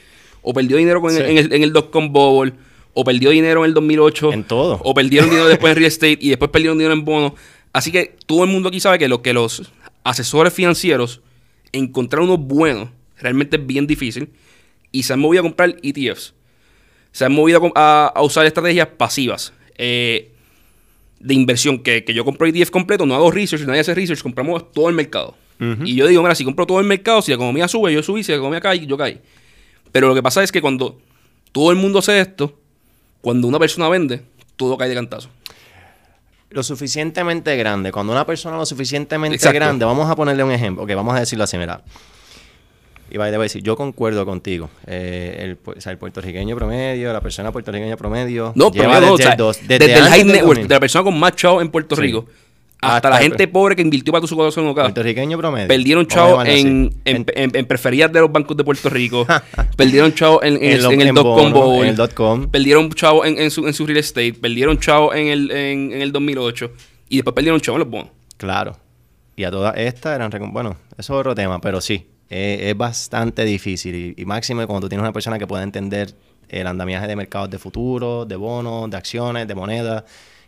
o 0.42 0.52
perdió 0.54 0.76
dinero 0.76 1.00
con 1.00 1.10
el- 1.16 1.24
Sí. 1.24 1.30
en 1.32 1.38
el, 1.38 1.52
en 1.52 1.62
el 1.64 1.72
dot-com 1.72 2.12
bubble, 2.12 2.52
o 2.92 3.02
perdió 3.02 3.30
dinero 3.30 3.64
en 3.64 3.70
el 3.70 3.74
2008. 3.74 4.32
En 4.32 4.44
todo. 4.44 4.80
O 4.84 4.94
perdieron 4.94 5.28
dinero 5.28 5.48
después 5.48 5.72
en 5.72 5.76
real 5.78 5.86
estate 5.88 6.18
y 6.20 6.28
después 6.28 6.50
perdieron 6.52 6.78
dinero 6.78 6.94
en 6.94 7.04
bonos. 7.04 7.32
Así 7.72 7.90
que 7.90 8.14
todo 8.26 8.44
el 8.44 8.50
mundo 8.50 8.68
aquí 8.68 8.78
sabe 8.78 9.00
que, 9.00 9.08
lo, 9.08 9.20
que 9.20 9.32
los 9.32 9.72
asesores 10.04 10.52
financieros 10.52 11.20
encontrar 11.74 12.22
unos 12.22 12.40
buenos 12.40 12.90
realmente 13.18 13.56
es 13.56 13.66
bien 13.66 13.86
difícil 13.86 14.30
y 14.92 15.02
se 15.02 15.12
han 15.12 15.20
movido 15.20 15.40
a 15.40 15.44
comprar 15.44 15.76
ETFs. 15.82 16.34
Se 17.12 17.24
han 17.24 17.32
movido 17.32 17.72
a 17.74 18.20
usar 18.22 18.46
estrategias 18.46 18.88
pasivas 18.96 19.52
eh, 19.76 20.32
de 21.20 21.34
inversión. 21.34 21.78
Que, 21.78 22.04
que 22.04 22.14
yo 22.14 22.24
compro 22.24 22.46
ETF 22.46 22.70
completo, 22.70 23.06
no 23.06 23.14
hago 23.14 23.30
research, 23.30 23.62
nadie 23.62 23.80
hace 23.80 23.94
research, 23.94 24.22
compramos 24.22 24.72
todo 24.72 24.88
el 24.88 24.94
mercado. 24.94 25.36
Y 25.84 25.94
yo 25.94 26.06
digo, 26.06 26.20
mira, 26.22 26.34
si 26.34 26.44
compro 26.44 26.66
todo 26.66 26.80
el 26.80 26.86
mercado, 26.86 27.22
si 27.22 27.30
la 27.30 27.36
economía 27.36 27.68
sube, 27.68 27.92
yo 27.92 28.02
subí, 28.02 28.22
si 28.22 28.32
la 28.32 28.36
economía 28.36 28.60
cae, 28.60 28.84
yo 28.86 28.98
caí. 28.98 29.20
Pero 29.92 30.08
lo 30.08 30.14
que 30.14 30.22
pasa 30.22 30.42
es 30.42 30.52
que 30.52 30.60
cuando 30.60 31.00
todo 31.52 31.70
el 31.70 31.76
mundo 31.76 32.00
hace 32.00 32.20
esto, 32.20 32.58
cuando 33.22 33.48
una 33.48 33.58
persona 33.58 33.88
vende, 33.88 34.22
todo 34.56 34.76
cae 34.76 34.88
de 34.88 34.94
cantazo. 34.94 35.30
Lo 36.54 36.62
suficientemente 36.62 37.56
grande. 37.56 37.90
Cuando 37.90 38.12
una 38.12 38.24
persona 38.24 38.56
lo 38.56 38.64
suficientemente 38.64 39.34
Exacto. 39.36 39.54
grande, 39.56 39.84
vamos 39.84 40.08
a 40.08 40.14
ponerle 40.14 40.44
un 40.44 40.52
ejemplo. 40.52 40.84
Ok, 40.84 40.94
vamos 40.94 41.14
a 41.16 41.20
decirlo 41.20 41.42
así, 41.44 41.58
mira. 41.58 41.82
Y 43.10 43.16
va 43.16 43.26
a 43.26 43.30
decir, 43.30 43.62
yo 43.62 43.76
concuerdo 43.76 44.24
contigo. 44.24 44.70
Eh, 44.86 45.36
el, 45.40 45.58
o 45.76 45.80
sea, 45.80 45.92
el 45.92 45.98
puertorriqueño 45.98 46.56
promedio, 46.56 47.12
la 47.12 47.20
persona 47.20 47.52
puertorriqueña 47.52 47.96
promedio. 47.96 48.52
No, 48.54 48.70
pero 48.72 48.88
no, 48.88 48.96
o 48.98 49.00
desde, 49.16 49.22
sea, 49.24 49.32
el 49.32 49.36
dos- 49.38 49.58
desde, 49.66 49.94
el 49.94 50.00
high 50.04 50.18
del 50.24 50.26
net 50.28 50.34
worth, 50.42 50.46
2000. 50.60 50.68
de 50.68 50.74
la 50.74 50.80
persona 50.80 51.04
con 51.04 51.18
más 51.18 51.36
chavo 51.36 51.60
en 51.60 51.70
Puerto 51.70 51.96
Sí. 51.96 52.02
Rico, 52.02 52.26
Hasta, 52.84 53.10
la 53.10 53.18
gente 53.18 53.48
pobre 53.48 53.76
que 53.76 53.82
invirtió 53.82 54.12
para 54.12 54.26
tu 54.26 54.36
corazón 54.36 54.68
acá. 54.68 54.82
Puertorriqueño 54.82 55.38
promedio. 55.38 55.68
Perdieron 55.68 56.06
chavo 56.06 56.44
en, 56.44 56.94
en, 57.04 57.26
en, 57.34 57.66
preferidas 57.66 58.12
de 58.12 58.20
los 58.20 58.30
bancos 58.30 58.56
de 58.56 58.64
Puerto 58.64 58.88
Rico. 58.90 59.26
perdieron 59.76 60.12
chavo 60.14 60.42
en, 60.42 60.56
en, 60.56 60.62
el, 60.62 61.08
el 61.88 61.96
dot-com 61.96 62.48
Perdieron 62.50 62.90
chavo 62.90 63.24
en, 63.24 63.50
su, 63.50 63.66
en 63.66 63.74
su 63.74 63.86
real 63.86 63.98
estate. 63.98 64.34
Perdieron 64.34 64.78
chavo 64.78 65.14
en 65.14 65.28
el, 65.28 65.50
en, 65.50 65.92
el 65.92 66.12
2008. 66.12 66.70
Y 67.08 67.16
después 67.16 67.34
perdieron 67.34 67.60
chavo 67.60 67.76
en 67.76 67.80
los 67.80 67.90
bonos. 67.90 68.10
Claro. 68.36 68.76
Y 69.36 69.44
a 69.44 69.50
todas 69.50 69.76
estas 69.76 70.14
eran... 70.14 70.30
Bueno, 70.52 70.76
eso 70.96 71.14
es 71.14 71.20
otro 71.20 71.34
tema, 71.34 71.60
pero 71.60 71.80
sí. 71.80 72.06
es 72.28 72.76
bastante 72.76 73.44
difícil. 73.44 74.14
Y, 74.16 74.24
máximo 74.24 74.66
cuando 74.66 74.82
tú 74.82 74.88
tienes 74.88 75.02
una 75.02 75.12
persona 75.12 75.38
que 75.38 75.46
pueda 75.46 75.62
entender 75.62 76.14
el 76.48 76.66
andamiaje 76.66 77.06
de 77.06 77.16
mercados 77.16 77.50
de 77.50 77.58
futuro, 77.58 78.24
de 78.24 78.36
bonos, 78.36 78.90
de 78.90 78.96
acciones, 78.96 79.48
de 79.48 79.54
moneda 79.54 80.04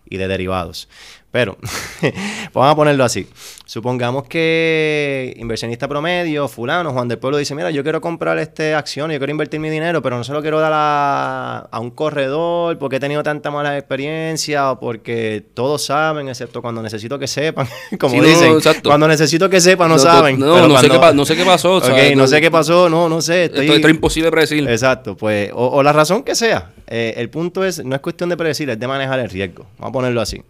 y 0.08 0.16
de 0.16 0.28
derivados. 0.28 0.88
Pero, 1.30 1.58
vamos 2.54 2.72
a 2.72 2.76
ponerlo 2.76 3.04
así. 3.04 3.26
Supongamos 3.66 4.28
que 4.28 5.34
inversionista 5.38 5.88
promedio, 5.88 6.46
fulano, 6.46 6.92
Juan 6.92 7.08
del 7.08 7.18
Pueblo, 7.18 7.36
dice, 7.36 7.52
mira, 7.54 7.72
yo 7.72 7.82
quiero 7.82 8.00
comprar 8.00 8.38
este 8.38 8.74
acción, 8.74 9.10
yo 9.10 9.18
quiero 9.18 9.32
invertir 9.32 9.58
mi 9.58 9.68
dinero, 9.68 10.00
pero 10.00 10.16
no 10.16 10.22
se 10.22 10.32
lo 10.32 10.40
quiero 10.40 10.60
dar 10.60 10.70
a, 10.72 11.78
un 11.80 11.90
corredor 11.90 12.78
porque 12.78 12.96
he 12.96 13.00
tenido 13.00 13.24
tanta 13.24 13.50
mala 13.50 13.76
experiencia 13.76 14.70
o 14.70 14.78
porque 14.78 15.44
todos 15.52 15.84
saben, 15.84 16.28
excepto 16.28 16.62
cuando 16.62 16.80
necesito 16.80 17.18
que 17.18 17.26
sepan. 17.26 17.66
Como 17.98 18.22
dicen, 18.22 18.58
cuando 18.84 19.08
necesito 19.08 19.50
que 19.50 19.60
sepan, 19.60 19.88
no, 19.88 19.98
saben. 19.98 20.38
No, 20.38 20.46
no, 20.46 20.78
sé 20.78 20.88
qué, 20.88 20.96
no, 21.12 21.24
sé 21.26 21.36
qué, 21.36 21.44
pasó. 21.44 21.80
no 22.14 22.26
sé 22.28 22.40
qué 22.40 22.50
pasó, 22.52 22.88
no, 22.88 23.08
no 23.08 23.20
sé. 23.20 23.46
Estoy, 23.46 23.68
esto, 23.68 23.88
es 23.88 23.94
imposible 23.94 24.30
predecir. 24.30 24.68
Exacto, 24.68 25.16
pues, 25.16 25.50
o, 25.52 25.82
la 25.82 25.92
razón 25.92 26.22
que 26.22 26.36
sea. 26.36 26.70
Eh, 26.86 27.14
el 27.16 27.30
punto 27.30 27.64
es, 27.64 27.84
no 27.84 27.96
es 27.96 28.00
cuestión 28.00 28.30
de 28.30 28.36
predecir, 28.36 28.70
es 28.70 28.78
de 28.78 28.86
manejar 28.86 29.18
el 29.18 29.28
riesgo. 29.28 29.66
Vamos 29.78 29.90
a 29.90 29.92
ponerlo 29.92 30.20
así. 30.20 30.40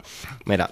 Mira, 0.45 0.66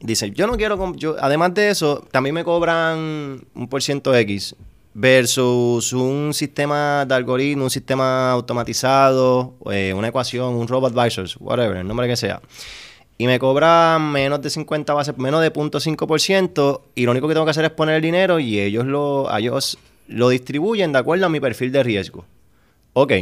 dice, 0.00 0.30
yo 0.30 0.46
no 0.46 0.56
quiero, 0.56 0.94
yo, 0.94 1.16
además 1.20 1.54
de 1.54 1.70
eso, 1.70 2.06
también 2.10 2.34
me 2.34 2.44
cobran 2.44 3.44
un 3.54 3.68
por 3.68 3.82
ciento 3.82 4.14
X 4.14 4.54
versus 4.94 5.92
un 5.92 6.34
sistema 6.34 7.04
de 7.06 7.14
algoritmo, 7.14 7.64
un 7.64 7.70
sistema 7.70 8.32
automatizado, 8.32 9.54
eh, 9.70 9.92
una 9.94 10.08
ecuación, 10.08 10.54
un 10.54 10.66
robot 10.66 10.96
advisors, 10.96 11.36
whatever, 11.38 11.76
el 11.76 11.86
nombre 11.86 12.08
que 12.08 12.16
sea. 12.16 12.40
Y 13.16 13.26
me 13.26 13.38
cobran 13.38 14.10
menos 14.10 14.40
de 14.40 14.50
50 14.50 14.94
bases, 14.94 15.16
menos 15.18 15.40
de 15.40 15.52
0.5%, 15.52 16.82
y 16.94 17.04
lo 17.04 17.12
único 17.12 17.28
que 17.28 17.34
tengo 17.34 17.46
que 17.46 17.50
hacer 17.50 17.64
es 17.64 17.70
poner 17.70 17.96
el 17.96 18.02
dinero 18.02 18.40
y 18.40 18.60
ellos 18.60 18.86
lo, 18.86 19.28
ellos 19.36 19.78
lo 20.08 20.30
distribuyen 20.30 20.92
de 20.92 20.98
acuerdo 20.98 21.26
a 21.26 21.28
mi 21.28 21.40
perfil 21.40 21.70
de 21.70 21.82
riesgo. 21.82 22.24
Ok. 22.92 23.12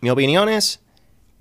Mi 0.00 0.10
opinión 0.10 0.48
es, 0.48 0.80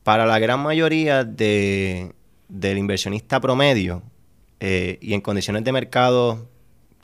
para 0.04 0.26
la 0.26 0.40
gran 0.40 0.62
mayoría 0.62 1.24
de, 1.24 2.12
del 2.50 2.78
inversionista 2.78 3.40
promedio 3.40 4.04
eh, 4.60 4.98
y 5.02 5.14
en 5.14 5.22
condiciones 5.22 5.64
de 5.64 5.72
mercado 5.72 6.50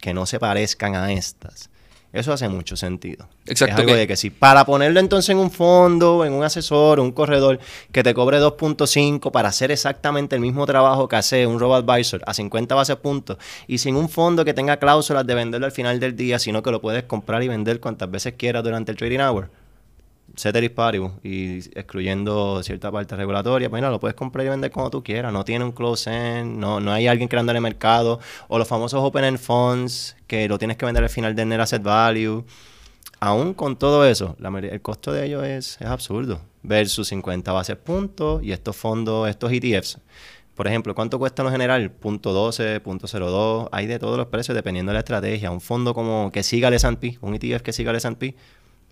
que 0.01 0.13
no 0.13 0.25
se 0.25 0.39
parezcan 0.39 0.95
a 0.95 1.11
estas. 1.13 1.69
Eso 2.11 2.31
hace 2.31 2.47
mucho 2.47 2.77
sentido. 2.77 3.27
Exacto. 3.45 3.75
Es 3.75 3.79
algo 3.81 3.93
de 3.93 4.07
que 4.07 4.15
si 4.15 4.29
para 4.29 4.65
ponerlo 4.65 5.01
entonces 5.01 5.31
en 5.31 5.37
un 5.37 5.51
fondo, 5.51 6.23
en 6.23 6.31
un 6.31 6.45
asesor, 6.45 7.01
un 7.01 7.11
corredor 7.11 7.59
que 7.91 8.03
te 8.03 8.13
cobre 8.13 8.39
2.5 8.39 9.31
para 9.31 9.49
hacer 9.49 9.69
exactamente 9.69 10.35
el 10.35 10.41
mismo 10.41 10.65
trabajo 10.65 11.09
que 11.09 11.17
hace 11.17 11.45
un 11.45 11.59
robo 11.59 11.75
advisor 11.75 12.21
a 12.25 12.33
50 12.33 12.73
bases 12.73 12.95
puntos 12.95 13.37
y 13.67 13.79
sin 13.79 13.97
un 13.97 14.07
fondo 14.07 14.45
que 14.45 14.53
tenga 14.53 14.77
cláusulas 14.77 15.27
de 15.27 15.35
venderlo 15.35 15.65
al 15.65 15.73
final 15.73 15.99
del 15.99 16.15
día, 16.15 16.39
sino 16.39 16.63
que 16.63 16.71
lo 16.71 16.79
puedes 16.79 17.03
comprar 17.03 17.43
y 17.43 17.49
vender 17.49 17.81
cuantas 17.81 18.09
veces 18.09 18.35
quieras 18.37 18.63
durante 18.63 18.91
el 18.91 18.97
trading 18.97 19.19
hour 19.19 19.49
ceteris 20.35 20.69
paribus 20.69 21.11
y 21.23 21.57
excluyendo 21.77 22.61
cierta 22.63 22.91
parte 22.91 23.15
regulatoria, 23.15 23.69
pues 23.69 23.81
mira, 23.81 23.89
lo 23.89 23.99
puedes 23.99 24.15
comprar 24.15 24.45
y 24.45 24.49
vender 24.49 24.71
como 24.71 24.89
tú 24.89 25.03
quieras. 25.03 25.31
No 25.33 25.43
tiene 25.45 25.65
un 25.65 25.71
close 25.71 26.09
end, 26.09 26.57
no, 26.57 26.79
no 26.79 26.91
hay 26.91 27.07
alguien 27.07 27.27
creando 27.27 27.51
en 27.51 27.57
el 27.57 27.61
mercado. 27.61 28.19
O 28.47 28.57
los 28.57 28.67
famosos 28.67 29.01
open 29.01 29.23
end 29.23 29.39
funds 29.39 30.15
que 30.27 30.47
lo 30.47 30.57
tienes 30.57 30.77
que 30.77 30.85
vender 30.85 31.03
al 31.03 31.09
final 31.09 31.35
del 31.35 31.49
net 31.49 31.59
asset 31.59 31.81
value. 31.81 32.45
Aún 33.19 33.53
con 33.53 33.77
todo 33.77 34.05
eso, 34.05 34.35
el 34.39 34.81
costo 34.81 35.11
de 35.11 35.25
ellos 35.25 35.43
es, 35.43 35.77
es 35.79 35.87
absurdo. 35.87 36.41
Versus 36.63 37.07
50 37.09 37.51
bases 37.51 37.75
puntos 37.77 38.43
y 38.43 38.51
estos 38.51 38.75
fondos, 38.75 39.29
estos 39.29 39.51
ETFs. 39.51 39.99
Por 40.55 40.67
ejemplo, 40.67 40.95
¿cuánto 40.95 41.19
cuesta 41.19 41.41
en 41.41 41.47
lo 41.47 41.51
general? 41.51 41.91
Punto 41.91 42.31
12, 42.31 42.79
punto 42.79 43.07
02. 43.07 43.67
Hay 43.73 43.87
de 43.87 43.99
todos 43.99 44.17
los 44.17 44.27
precios 44.27 44.55
dependiendo 44.55 44.91
de 44.91 44.93
la 44.93 44.99
estrategia. 44.99 45.51
Un 45.51 45.59
fondo 45.59 45.93
como 45.93 46.31
que 46.31 46.43
siga 46.43 46.69
el 46.69 46.75
S&P, 46.75 47.17
un 47.21 47.35
ETF 47.35 47.61
que 47.61 47.73
siga 47.73 47.91
el 47.91 47.97
S&P, 47.97 48.35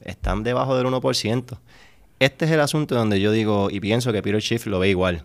están 0.04 0.44
debajo 0.44 0.76
del 0.76 0.88
1%. 0.88 1.58
Este 2.20 2.46
es 2.46 2.52
el 2.52 2.62
asunto 2.62 2.96
donde 2.96 3.20
yo 3.20 3.32
digo 3.32 3.70
y 3.70 3.80
pienso 3.80 4.12
que 4.14 4.22
Peter 4.22 4.42
Schiff 4.42 4.66
lo 4.68 4.80
ve 4.80 4.90
igual. 4.90 5.24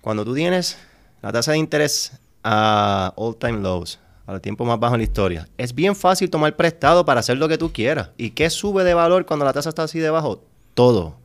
Cuando 0.00 0.24
tú 0.24 0.34
tienes 0.34 0.78
la 1.22 1.32
tasa 1.32 1.52
de 1.52 1.58
interés 1.58 2.20
a 2.44 3.12
all 3.16 3.36
time 3.36 3.60
lows, 3.60 3.98
al 4.26 4.40
tiempo 4.40 4.64
más 4.64 4.78
bajo 4.78 4.94
en 4.94 5.00
la 5.00 5.04
historia, 5.04 5.48
es 5.58 5.74
bien 5.74 5.96
fácil 5.96 6.30
tomar 6.30 6.54
prestado 6.56 7.04
para 7.04 7.20
hacer 7.20 7.36
lo 7.36 7.48
que 7.48 7.58
tú 7.58 7.72
quieras. 7.72 8.10
¿Y 8.16 8.30
qué 8.30 8.50
sube 8.50 8.84
de 8.84 8.94
valor 8.94 9.26
cuando 9.26 9.44
la 9.44 9.52
tasa 9.52 9.70
está 9.70 9.84
así 9.84 9.98
debajo? 9.98 10.42
Todo. 10.74 11.16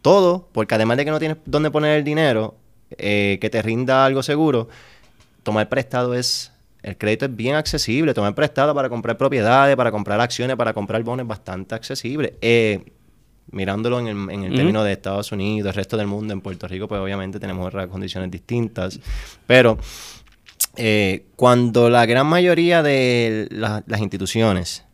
Todo, 0.00 0.48
porque 0.52 0.74
además 0.74 0.96
de 0.96 1.04
que 1.04 1.10
no 1.10 1.18
tienes 1.18 1.38
dónde 1.44 1.70
poner 1.70 1.98
el 1.98 2.04
dinero, 2.04 2.54
eh, 2.98 3.38
que 3.40 3.50
te 3.50 3.62
rinda 3.62 4.04
algo 4.04 4.22
seguro, 4.22 4.68
tomar 5.42 5.68
prestado 5.68 6.14
es 6.14 6.51
el 6.82 6.96
crédito 6.96 7.26
es 7.26 7.36
bien 7.36 7.54
accesible. 7.54 8.12
Tomar 8.14 8.34
prestado 8.34 8.74
para 8.74 8.88
comprar 8.88 9.16
propiedades, 9.16 9.76
para 9.76 9.90
comprar 9.90 10.20
acciones, 10.20 10.56
para 10.56 10.72
comprar 10.72 11.02
bonos 11.02 11.24
es 11.24 11.28
bastante 11.28 11.74
accesible. 11.74 12.34
Eh, 12.40 12.84
mirándolo 13.50 14.00
en 14.00 14.08
el, 14.08 14.54
término 14.54 14.82
de 14.82 14.92
Estados 14.92 15.30
Unidos, 15.30 15.70
el 15.70 15.74
resto 15.74 15.96
del 15.96 16.06
mundo, 16.06 16.32
en 16.32 16.40
Puerto 16.40 16.66
Rico, 16.66 16.88
pues 16.88 17.00
obviamente 17.00 17.38
tenemos 17.38 17.66
otras 17.66 17.86
condiciones 17.86 18.30
distintas. 18.30 18.98
Pero 19.46 19.78
eh, 20.76 21.26
cuando 21.36 21.88
la 21.88 22.06
gran 22.06 22.26
mayoría 22.26 22.82
de 22.82 23.48
las 23.50 24.00
instituciones 24.00 24.84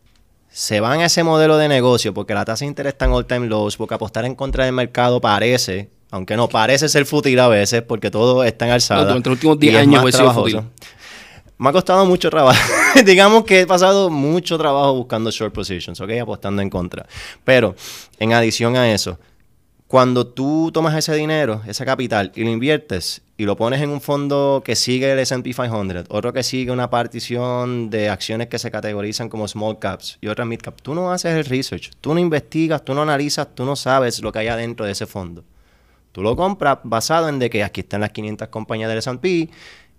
se 0.51 0.79
van 0.79 0.99
a 0.99 1.05
ese 1.05 1.23
modelo 1.23 1.57
de 1.57 1.67
negocio 1.67 2.13
porque 2.13 2.33
la 2.33 2.43
tasa 2.43 2.65
de 2.65 2.69
interés 2.69 2.93
está 2.93 3.05
en 3.05 3.11
all 3.11 3.25
time 3.25 3.47
lows, 3.47 3.77
porque 3.77 3.95
apostar 3.95 4.25
en 4.25 4.35
contra 4.35 4.65
del 4.65 4.73
mercado 4.73 5.21
parece, 5.21 5.89
aunque 6.11 6.35
no 6.35 6.49
parece 6.49 6.89
ser 6.89 7.05
fútil 7.05 7.39
a 7.39 7.47
veces, 7.47 7.81
porque 7.81 8.11
todo 8.11 8.43
está 8.43 8.65
en 8.65 8.73
alzada. 8.73 9.05
durante 9.05 9.29
los 9.29 9.37
últimos 9.37 9.59
10 9.59 9.75
años 9.75 10.05
ha 10.05 10.11
sido 10.11 10.33
fútil 10.33 10.61
me 11.59 11.69
ha 11.69 11.73
costado 11.73 12.05
mucho 12.05 12.29
trabajo. 12.29 12.59
Digamos 13.05 13.43
que 13.43 13.61
he 13.61 13.67
pasado 13.67 14.09
mucho 14.09 14.57
trabajo 14.57 14.95
buscando 14.95 15.29
short 15.29 15.53
positions, 15.53 15.99
¿ok? 15.99 16.11
Apostando 16.21 16.61
en 16.61 16.69
contra. 16.69 17.05
Pero, 17.43 17.75
en 18.17 18.33
adición 18.33 18.77
a 18.77 18.91
eso, 18.91 19.19
cuando 19.85 20.25
tú 20.25 20.71
tomas 20.73 20.95
ese 20.95 21.13
dinero, 21.15 21.61
ese 21.67 21.83
capital, 21.83 22.31
y 22.33 22.45
lo 22.45 22.49
inviertes 22.49 23.21
y 23.35 23.43
lo 23.43 23.57
pones 23.57 23.81
en 23.81 23.89
un 23.89 23.99
fondo 23.99 24.61
que 24.63 24.77
sigue 24.77 25.11
el 25.11 25.19
SP 25.19 25.51
500, 25.51 26.05
otro 26.09 26.31
que 26.31 26.43
sigue 26.43 26.71
una 26.71 26.89
partición 26.89 27.89
de 27.89 28.07
acciones 28.07 28.47
que 28.47 28.57
se 28.57 28.71
categorizan 28.71 29.27
como 29.27 29.47
small 29.47 29.79
caps 29.79 30.17
y 30.21 30.27
otra 30.27 30.45
mid 30.45 30.59
caps, 30.59 30.81
tú 30.81 30.95
no 30.95 31.11
haces 31.11 31.33
el 31.33 31.45
research, 31.45 31.91
tú 31.99 32.13
no 32.13 32.19
investigas, 32.21 32.85
tú 32.85 32.93
no 32.93 33.01
analizas, 33.01 33.47
tú 33.53 33.65
no 33.65 33.75
sabes 33.75 34.21
lo 34.21 34.31
que 34.31 34.39
hay 34.39 34.47
adentro 34.47 34.85
de 34.85 34.93
ese 34.93 35.07
fondo. 35.07 35.43
Tú 36.13 36.21
lo 36.21 36.35
compras 36.37 36.79
basado 36.83 37.27
en 37.27 37.37
de 37.37 37.49
que 37.49 37.63
aquí 37.63 37.81
están 37.81 38.01
las 38.01 38.11
500 38.11 38.47
compañías 38.47 38.89
del 38.89 38.99
S&P, 38.99 39.49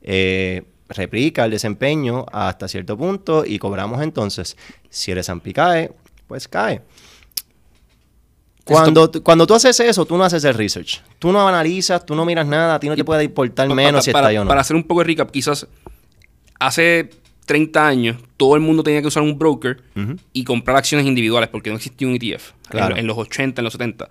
eh, 0.03 0.63
replica 0.91 1.45
el 1.45 1.51
desempeño 1.51 2.27
hasta 2.33 2.69
cierto 2.69 2.97
punto 2.97 3.45
y 3.47 3.59
cobramos 3.59 4.03
entonces. 4.03 4.57
Si 4.89 5.11
el 5.11 5.19
S&P 5.19 5.53
cae, 5.53 5.93
pues 6.27 6.49
cae. 6.49 6.83
Cuando, 8.65 9.11
cuando 9.23 9.47
tú 9.47 9.55
haces 9.55 9.81
eso, 9.81 10.05
tú 10.05 10.17
no 10.17 10.25
haces 10.25 10.45
el 10.45 10.55
research. 10.55 11.03
Tú 11.19 11.33
no 11.33 11.49
analizas, 11.49 12.05
tú 12.07 12.15
no 12.15 12.25
miras 12.25 12.47
nada, 12.47 12.77
a 12.77 12.81
ti 12.81 12.89
no 12.89 12.95
te 12.95 13.05
puede 13.05 13.25
importar 13.25 13.69
menos 13.69 14.05
si 14.05 14.11
está 14.11 14.29
o 14.29 14.45
no. 14.45 14.49
Para 14.49 14.61
hacer 14.61 14.77
un 14.77 14.85
poco 14.85 15.01
de 15.01 15.07
recap, 15.07 15.31
quizás 15.31 15.67
hace 16.59 17.11
30 17.47 17.87
años 17.87 18.17
todo 18.37 18.55
el 18.55 18.61
mundo 18.61 18.83
tenía 18.83 19.01
que 19.01 19.09
usar 19.09 19.23
un 19.23 19.39
broker 19.39 19.83
y 20.33 20.45
comprar 20.45 20.77
acciones 20.77 21.07
individuales 21.07 21.49
porque 21.49 21.71
no 21.71 21.77
existía 21.77 22.07
un 22.07 22.15
ETF 22.15 22.53
en, 22.73 22.99
en, 22.99 23.07
los 23.07 23.19
80, 23.19 23.61
en 23.61 23.65
los 23.65 23.73
70. 23.73 24.09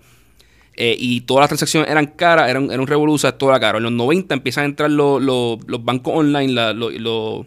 Eh, 0.81 0.95
y 0.97 1.19
todas 1.21 1.41
las 1.41 1.49
transacciones 1.49 1.91
eran 1.91 2.07
caras, 2.07 2.49
eran, 2.49 2.71
era 2.71 2.79
un 2.79 2.87
revolución, 2.87 3.35
todo 3.37 3.49
era 3.49 3.59
caro. 3.59 3.79
En 3.79 3.83
los 3.83 3.91
90 3.91 4.33
empiezan 4.33 4.63
a 4.63 4.67
entrar 4.67 4.89
los, 4.89 5.19
bancos 5.83 6.13
online, 6.15 6.53
los, 6.73 6.93
los, 6.93 7.45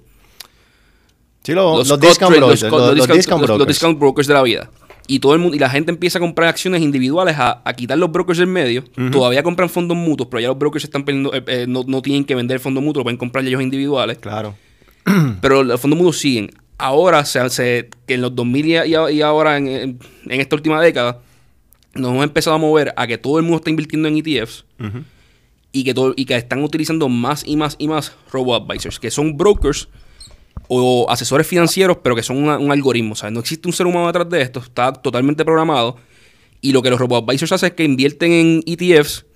discount 3.66 3.98
brokers, 3.98 4.26
de 4.26 4.34
la 4.34 4.42
vida. 4.42 4.70
Y 5.06 5.20
todo 5.20 5.32
el 5.32 5.38
mundo, 5.38 5.56
y 5.56 5.58
la 5.58 5.70
gente 5.70 5.90
empieza 5.90 6.18
a 6.18 6.20
comprar 6.20 6.50
acciones 6.50 6.82
individuales, 6.82 7.36
a, 7.38 7.62
quitar 7.74 7.96
los 7.96 8.12
brokers 8.12 8.38
del 8.38 8.48
medio. 8.48 8.84
Todavía 9.10 9.42
compran 9.42 9.70
fondos 9.70 9.96
mutuos, 9.96 10.28
pero 10.30 10.42
ya 10.42 10.48
los 10.48 10.58
brokers 10.58 10.84
están 10.84 11.02
perdiendo, 11.06 11.32
eh, 11.32 11.42
eh, 11.46 11.64
no, 11.66 12.02
tienen 12.02 12.26
que 12.26 12.34
vender 12.34 12.60
fondos 12.60 12.84
mutuos, 12.84 13.02
pueden 13.02 13.16
comprar 13.16 13.46
ellos 13.46 13.62
individuales. 13.62 14.18
Claro. 14.18 14.56
pero 15.40 15.64
los 15.64 15.80
fondos 15.80 15.96
mutuos 15.96 16.18
siguen. 16.18 16.50
Ahora, 16.76 17.24
se, 17.24 17.48
se, 17.48 17.88
que 18.06 18.12
en 18.12 18.20
los 18.20 18.34
2000 18.36 18.66
y, 19.10 19.22
ahora, 19.22 19.56
en, 19.56 19.68
en 19.68 19.98
esta 20.26 20.54
última 20.54 20.82
década, 20.82 21.22
nos 21.94 22.10
hemos 22.12 22.24
empezado 22.24 22.56
a 22.56 22.58
mover 22.58 22.92
a 22.96 23.06
que 23.06 23.18
todo 23.18 23.38
el 23.38 23.42
mundo 23.44 23.58
está 23.58 23.70
invirtiendo 23.70 24.08
en 24.08 24.16
ETFs 24.16 24.64
y, 25.72 25.84
que 25.84 25.94
todo, 25.94 26.14
y 26.16 26.24
que 26.24 26.36
están 26.36 26.62
utilizando 26.62 27.08
más 27.08 27.42
y 27.46 27.56
más 27.56 27.76
y 27.78 27.88
más 27.88 28.12
robo-advisors, 28.30 28.98
que 28.98 29.10
son 29.10 29.36
brokers 29.36 29.88
o 30.68 31.06
asesores 31.10 31.46
financieros, 31.46 31.98
pero 32.02 32.14
que 32.14 32.22
son 32.22 32.36
un 32.48 32.70
algoritmo. 32.72 33.14
O 33.20 33.30
no 33.30 33.40
existe 33.40 33.68
un 33.68 33.72
ser 33.74 33.86
humano 33.86 34.06
detrás 34.06 34.28
de 34.30 34.42
esto, 34.42 34.60
está 34.60 34.92
totalmente 34.92 35.44
programado. 35.44 35.96
Y 36.60 36.72
lo 36.72 36.80
que 36.82 36.90
los 36.90 36.98
robo-advisors 37.00 37.52
hacen 37.52 37.68
es 37.68 37.72
que 37.74 37.84
invierten 37.84 38.32
en 38.32 38.62
ETFs 38.66 39.26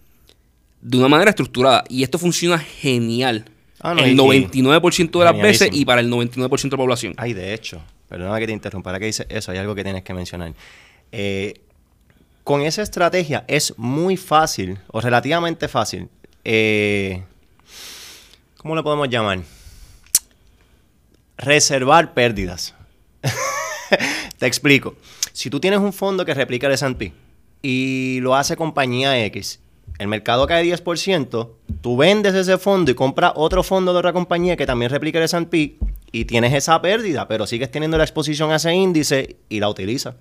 de 0.81 0.99
una 0.99 1.09
manera 1.09 1.31
estructurada. 1.31 1.85
Y 1.89 2.05
esto 2.05 2.19
funciona 2.19 2.59
genial. 2.59 3.47
Ah, 3.81 3.95
no, 3.95 4.03
el 4.05 4.13
y- 4.13 4.15
99% 4.63 5.19
de 5.19 5.25
las 5.25 5.37
veces 5.41 5.71
y 5.73 5.85
para 5.85 6.01
el 6.01 6.09
99% 6.11 6.63
de 6.63 6.71
la 6.71 6.77
población. 6.77 7.15
Ay, 7.17 7.35
de 7.35 7.53
hecho, 7.53 7.83
perdona 8.09 8.39
que 8.39 8.47
te 8.47 8.53
interrumpa, 8.53 8.91
ahora 8.91 9.01
que 9.01 9.07
dices 9.07 9.27
eso, 9.29 9.51
hay 9.53 9.59
algo 9.59 9.75
que 9.75 9.83
tienes 9.85 10.03
que 10.05 10.15
mencionar. 10.15 10.55
Eh, 11.13 11.55
con 12.47 12.63
esa 12.63 12.83
estrategia 12.83 13.45
es 13.49 13.75
muy 13.77 14.17
fácil, 14.17 14.79
o 14.93 15.01
relativamente 15.01 15.67
fácil, 15.67 16.09
eh, 16.45 17.25
¿cómo 18.57 18.77
le 18.77 18.85
podemos 18.85 19.09
llamar? 19.09 19.41
Reservar 21.39 22.15
pérdidas. 22.15 22.73
te 24.39 24.47
explico. 24.47 24.95
Si 25.33 25.51
tú 25.51 25.59
tienes 25.59 25.81
un 25.81 25.93
fondo 25.93 26.25
que 26.25 26.35
replica 26.35 26.69
el 26.69 26.75
S&P 26.75 27.13
y 27.63 28.21
lo 28.21 28.37
hace 28.37 28.55
compañía 28.55 29.25
X, 29.25 29.59
el 29.99 30.07
mercado 30.07 30.47
cae 30.47 30.65
10%, 30.73 31.51
tú 31.81 31.97
vendes 31.97 32.33
ese 32.33 32.59
fondo 32.59 32.93
y 32.93 32.95
compras 32.95 33.33
otro 33.35 33.65
fondo 33.65 33.93
de 33.93 33.99
otra 33.99 34.13
compañía 34.13 34.57
que 34.57 34.67
también 34.67 34.93
replica 34.93 35.19
el 35.19 35.25
S&P 35.25 35.79
y 36.13 36.25
tienes 36.27 36.55
esa 36.55 36.81
pérdida, 36.81 37.27
pero 37.27 37.45
sigues 37.45 37.73
teniendo 37.73 37.99
la 37.99 38.05
exposición 38.05 38.53
a 38.53 38.57
ese 38.57 38.73
índice 38.73 39.35
y 39.49 39.59
la 39.59 39.69
utilizas. 39.69 40.15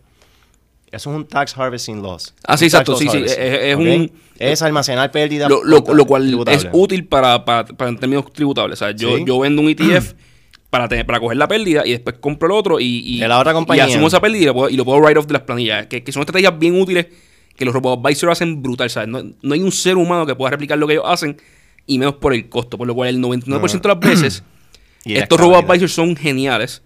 Eso 0.95 1.11
es 1.11 1.15
un 1.17 1.27
tax 1.27 1.57
harvesting 1.57 2.01
loss. 2.01 2.33
Ah, 2.47 2.57
sí, 2.57 2.65
exacto, 2.65 2.95
sí, 2.95 3.07
sí, 3.09 3.23
es- 3.25 3.75
un- 3.75 4.11
Es 4.39 4.61
almacenar 4.61 5.11
pérdidas. 5.11 5.49
Lo, 5.49 5.63
lo- 5.63 5.81
lo 5.93 6.05
cual 6.05 6.45
es 6.47 6.67
útil 6.73 7.05
para, 7.05 7.45
para, 7.45 7.65
para 7.65 7.89
en 7.89 7.97
términos 7.97 8.31
tributables. 8.33 8.81
O 8.81 8.85
sea, 8.85 8.91
yo, 8.95 9.17
Sí. 9.17 9.23
yo 9.25 9.39
vendo 9.39 9.61
un 9.61 9.69
ETF 9.69 10.13
para, 10.69 10.87
tener, 10.89 11.05
para 11.05 11.19
coger 11.19 11.37
la 11.37 11.47
pérdida 11.47 11.83
y 11.85 11.91
después 11.91 12.17
compro 12.19 12.47
el 12.47 12.51
otro 12.53 12.79
y, 12.79 13.01
y, 13.05 13.19
De 13.19 13.27
la 13.27 13.39
otra 13.39 13.53
compañía. 13.53 13.87
y 13.87 13.91
asumo 13.91 14.07
esa 14.07 14.19
pérdida 14.19 14.41
y 14.41 14.45
lo 14.45 14.53
puedo, 14.53 14.69
y 14.69 14.75
lo 14.77 14.83
puedo 14.85 14.99
write 14.99 15.17
off 15.19 15.27
de 15.27 15.33
las 15.33 15.43
planillas. 15.43 15.87
Que, 15.87 16.03
que 16.03 16.11
son 16.11 16.21
estrategias 16.21 16.57
bien 16.59 16.79
útiles 16.79 17.07
que 17.55 17.63
los 17.65 17.73
robo-advisors 17.73 18.31
hacen 18.33 18.61
brutal. 18.61 18.89
¿sabes? 18.89 19.07
No, 19.09 19.23
no 19.41 19.53
hay 19.53 19.61
un 19.61 19.71
ser 19.71 19.95
humano 19.97 20.25
que 20.25 20.35
pueda 20.35 20.51
replicar 20.51 20.77
lo 20.77 20.87
que 20.87 20.93
ellos 20.93 21.05
hacen 21.07 21.37
y 21.85 21.97
menos 21.99 22.15
por 22.15 22.33
el 22.33 22.49
costo. 22.49 22.77
Por 22.77 22.87
lo 22.87 22.93
cual 22.95 23.09
el 23.09 23.21
99% 23.21 23.81
de 23.81 23.87
las 23.87 23.99
veces 23.99 24.43
estos 25.05 25.39
robo-advisors 25.39 25.93
son 25.93 26.15
geniales. 26.17 26.81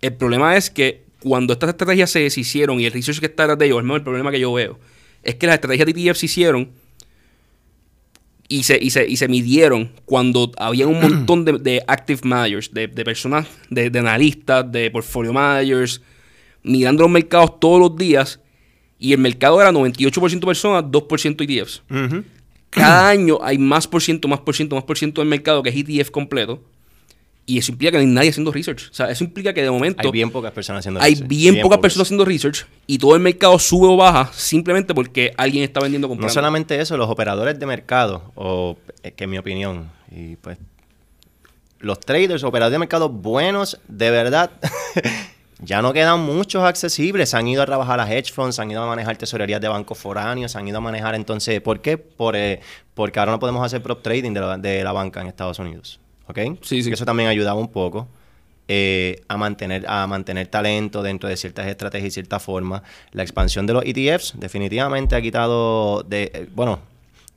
El 0.00 0.14
problema 0.14 0.56
es 0.56 0.70
que 0.70 1.04
cuando 1.20 1.52
estas 1.52 1.70
estrategias 1.70 2.10
se 2.10 2.20
deshicieron 2.20 2.80
y 2.80 2.86
el 2.86 2.92
research 2.92 3.20
que 3.20 3.26
está 3.26 3.44
detrás 3.44 3.58
de 3.58 3.66
ellos, 3.66 3.82
menos 3.82 3.96
el 3.96 4.02
problema 4.02 4.30
que 4.30 4.40
yo 4.40 4.52
veo, 4.52 4.78
es 5.22 5.34
que 5.34 5.46
las 5.46 5.54
estrategias 5.54 5.86
de 5.86 5.92
ETF 5.92 6.16
se 6.16 6.26
hicieron 6.26 6.70
y 8.48 8.62
se, 8.62 8.78
y 8.80 8.90
se, 8.90 9.06
y 9.06 9.16
se 9.16 9.28
midieron 9.28 9.92
cuando 10.04 10.52
había 10.56 10.86
un 10.86 11.00
montón 11.00 11.44
de, 11.44 11.58
de 11.58 11.82
active 11.86 12.20
managers, 12.24 12.72
de, 12.72 12.88
de 12.88 13.04
personas, 13.04 13.46
de, 13.68 13.90
de 13.90 13.98
analistas, 13.98 14.70
de 14.70 14.90
portfolio 14.90 15.32
managers, 15.32 16.00
mirando 16.62 17.02
los 17.02 17.12
mercados 17.12 17.60
todos 17.60 17.78
los 17.78 17.96
días 17.96 18.40
y 18.98 19.12
el 19.12 19.18
mercado 19.18 19.60
era 19.60 19.70
98% 19.70 20.44
personas, 20.44 20.84
2% 20.84 21.42
ETFs. 21.42 21.82
Ujú. 21.90 22.24
Cada 22.70 23.08
año 23.08 23.38
hay 23.42 23.58
más 23.58 23.86
por 23.86 24.02
ciento, 24.02 24.28
más 24.28 24.40
por 24.40 24.54
ciento, 24.54 24.74
más 24.74 24.84
por 24.84 24.98
ciento 24.98 25.20
del 25.20 25.28
mercado 25.28 25.62
que 25.62 25.70
es 25.70 25.76
ETF 25.76 26.10
completo. 26.10 26.62
Y 27.48 27.56
eso 27.56 27.72
implica 27.72 27.92
que 27.92 27.96
no 27.96 28.00
hay 28.02 28.06
nadie 28.06 28.28
haciendo 28.28 28.52
research. 28.52 28.90
O 28.90 28.94
sea, 28.94 29.10
eso 29.10 29.24
implica 29.24 29.54
que 29.54 29.62
de 29.62 29.70
momento 29.70 30.02
Hay 30.04 30.10
bien 30.10 30.30
pocas 30.30 30.52
personas 30.52 30.80
haciendo 30.80 31.00
hay 31.00 31.12
research, 31.12 31.28
bien, 31.30 31.62
pocas 31.62 31.78
personas 31.78 32.06
haciendo 32.06 32.26
research 32.26 32.66
y 32.86 32.98
todo 32.98 33.14
el 33.14 33.22
mercado 33.22 33.58
sube 33.58 33.88
o 33.88 33.96
baja 33.96 34.30
simplemente 34.34 34.94
porque 34.94 35.32
alguien 35.34 35.64
está 35.64 35.80
vendiendo 35.80 36.08
comprando. 36.08 36.28
No 36.28 36.34
solamente 36.34 36.78
eso, 36.78 36.98
los 36.98 37.08
operadores 37.08 37.58
de 37.58 37.64
mercado, 37.64 38.32
o 38.34 38.76
eh, 39.02 39.12
que 39.12 39.24
en 39.24 39.30
mi 39.30 39.38
opinión, 39.38 39.90
y 40.14 40.36
pues 40.36 40.58
los 41.80 41.98
traders, 42.00 42.44
operadores 42.44 42.74
de 42.74 42.80
mercado 42.80 43.08
buenos, 43.08 43.80
de 43.88 44.10
verdad, 44.10 44.50
ya 45.60 45.80
no 45.80 45.94
quedan 45.94 46.20
muchos 46.20 46.62
accesibles. 46.64 47.30
Se 47.30 47.38
han 47.38 47.48
ido 47.48 47.62
a 47.62 47.66
trabajar 47.66 47.98
a 47.98 48.12
hedge 48.12 48.30
funds, 48.30 48.56
se 48.56 48.60
han 48.62 48.70
ido 48.70 48.82
a 48.82 48.86
manejar 48.86 49.16
tesorerías 49.16 49.62
de 49.62 49.68
bancos 49.68 49.96
foráneos, 49.96 50.52
se 50.52 50.58
han 50.58 50.68
ido 50.68 50.76
a 50.76 50.82
manejar 50.82 51.14
entonces, 51.14 51.62
¿por 51.62 51.80
qué? 51.80 51.96
Por, 51.96 52.36
eh, 52.36 52.60
porque 52.92 53.18
ahora 53.18 53.32
no 53.32 53.38
podemos 53.38 53.64
hacer 53.64 53.82
prop 53.82 54.02
trading 54.02 54.34
de 54.34 54.40
la, 54.40 54.58
de 54.58 54.84
la 54.84 54.92
banca 54.92 55.22
en 55.22 55.28
Estados 55.28 55.58
Unidos. 55.58 55.98
¿Ok? 56.28 56.38
Sí, 56.62 56.82
sí. 56.82 56.90
Que 56.90 56.94
Eso 56.94 57.04
también 57.04 57.28
ayudaba 57.28 57.58
un 57.60 57.68
poco. 57.72 58.08
eh, 58.70 59.22
a 59.28 59.36
mantener 59.38 59.86
a 59.88 60.06
mantener 60.06 60.46
talento 60.48 61.02
dentro 61.02 61.28
de 61.28 61.36
ciertas 61.38 61.66
estrategias 61.68 62.08
y 62.08 62.10
cierta 62.12 62.38
forma. 62.38 62.82
La 63.12 63.22
expansión 63.22 63.66
de 63.66 63.72
los 63.72 63.82
ETFs 63.86 64.34
definitivamente 64.38 65.16
ha 65.16 65.22
quitado 65.22 66.02
de 66.02 66.30
eh, 66.34 66.48
bueno, 66.54 66.78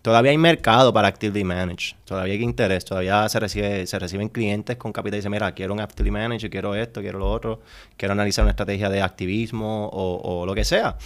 todavía 0.01 0.31
hay 0.31 0.37
mercado 0.37 0.91
para 0.93 1.07
actively 1.07 1.43
manage, 1.45 1.95
todavía 2.05 2.33
hay 2.33 2.43
interés, 2.43 2.83
todavía 2.83 3.29
se 3.29 3.39
recibe 3.39 3.87
se 3.87 3.97
reciben 3.99 4.27
clientes 4.29 4.75
con 4.75 4.91
capital 4.91 5.15
y 5.15 5.19
dicen, 5.19 5.31
"Mira, 5.31 5.53
quiero 5.53 5.73
un 5.73 5.79
actively 5.79 6.11
manage, 6.11 6.49
quiero 6.49 6.75
esto, 6.75 6.99
quiero 7.01 7.19
lo 7.19 7.31
otro, 7.31 7.61
quiero 7.97 8.11
analizar 8.11 8.43
una 8.43 8.51
estrategia 8.51 8.89
de 8.89 9.01
activismo 9.01 9.87
o, 9.87 10.41
o 10.41 10.45
lo 10.45 10.53
que 10.53 10.65
sea." 10.65 10.97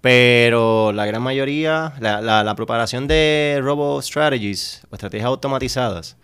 Pero 0.00 0.92
la 0.92 1.06
gran 1.06 1.22
mayoría, 1.22 1.94
la, 2.00 2.20
la, 2.20 2.44
la 2.44 2.54
propagación 2.54 3.08
de 3.08 3.58
robo 3.62 4.00
strategies 4.02 4.82
o 4.90 4.94
estrategias 4.94 5.26
automatizadas, 5.26 6.16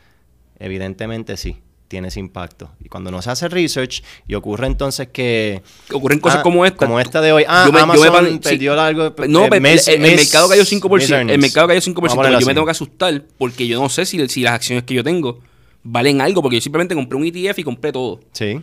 evidentemente 0.59 1.37
sí, 1.37 1.57
tiene 1.89 2.09
ese 2.09 2.21
impacto. 2.21 2.71
Y 2.83 2.89
cuando 2.89 3.11
no 3.11 3.21
se 3.21 3.31
hace 3.31 3.49
research 3.49 4.03
y 4.27 4.35
ocurre 4.35 4.67
entonces 4.67 5.09
que... 5.09 5.63
Ocurren 5.93 6.21
cosas 6.21 6.39
Ah, 6.41 6.43
como 6.43 6.65
esta. 6.65 6.79
Como 6.87 6.99
esta 6.99 7.21
de 7.21 7.33
hoy. 7.33 7.45
Ah, 7.47 7.65
Yo 7.67 7.73
me- 7.73 7.81
yo 7.81 7.87
me 7.87 7.93
Amazon 7.93 8.13
pan- 8.13 8.33
sí. 8.35 8.39
perdió 8.41 8.81
algo. 8.81 9.15
No, 9.29 9.45
eh, 9.45 9.49
el, 9.53 10.01
mercado 10.01 10.49
cayó 10.49 10.63
5%. 10.65 10.91
miss 10.91 11.11
El 11.11 11.39
mercado 11.39 11.69
cayó 11.69 11.81
5%. 11.81 11.95
Vamos 11.95 12.13
a 12.13 12.15
pero 12.15 12.17
ponerlo 12.17 12.41
yo 12.41 12.47
me 12.47 12.55
tengo 12.55 12.65
que 12.65 12.71
asustar 12.71 13.23
porque 13.37 13.67
yo 13.67 13.81
no 13.81 13.89
sé 13.89 14.07
si, 14.07 14.27
si 14.29 14.41
las 14.43 14.55
acciones 14.55 14.85
que 14.85 14.95
yo 14.95 15.05
tengo 15.05 15.41
valen 15.83 16.21
algo. 16.21 16.41
Porque 16.41 16.57
yo 16.57 16.61
simplemente 16.63 16.95
compré 16.95 17.19
un 17.19 17.27
ETF 17.27 17.59
y 17.59 17.63
compré 17.65 17.93
todo. 17.93 18.21
Sí. 18.33 18.59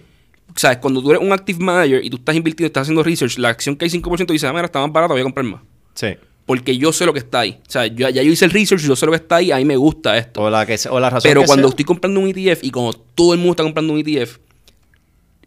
O 0.55 0.57
sea, 0.57 0.79
cuando 0.79 0.99
tú 1.01 1.11
eres 1.11 1.21
un 1.21 1.31
active 1.31 1.59
manager 1.63 2.03
y 2.03 2.09
tú 2.09 2.17
estás 2.17 2.35
invirtiendo, 2.35 2.65
estás 2.67 2.81
haciendo 2.81 3.03
research, 3.03 3.37
la 3.37 3.49
acción 3.49 3.75
que 3.75 3.85
hay 3.85 3.91
5% 3.91 4.25
dice, 4.33 4.47
ah, 4.47 4.51
mira, 4.53 4.65
está 4.65 4.79
más 4.81 4.91
barata, 4.91 5.13
voy 5.13 5.21
a 5.21 5.23
comprar 5.23 5.45
más. 5.45 5.61
Sí. 5.93 6.07
Porque 6.49 6.75
yo 6.79 6.91
sé 6.91 7.05
lo 7.05 7.13
que 7.13 7.19
está 7.19 7.41
ahí. 7.41 7.59
O 7.67 7.69
sea, 7.69 7.85
yo, 7.85 8.09
ya 8.09 8.23
yo 8.23 8.31
hice 8.31 8.43
el 8.45 8.49
research, 8.51 8.81
yo 8.81 8.95
sé 8.95 9.05
lo 9.05 9.11
que 9.11 9.17
está 9.17 9.35
ahí, 9.35 9.51
a 9.51 9.57
mí 9.57 9.65
me 9.65 9.75
gusta 9.77 10.17
esto. 10.17 10.41
O 10.41 10.49
la, 10.49 10.65
que, 10.65 10.77
o 10.89 10.99
la 10.99 11.11
razón 11.11 11.29
Pero 11.29 11.41
que 11.41 11.45
cuando 11.47 11.67
sea. 11.67 11.73
estoy 11.73 11.85
comprando 11.85 12.19
un 12.19 12.27
ETF 12.27 12.63
y 12.63 12.71
como 12.71 12.91
todo 12.91 13.33
el 13.33 13.37
mundo 13.39 13.51
está 13.51 13.61
comprando 13.63 13.93
un 13.93 13.99
ETF, 13.99 14.37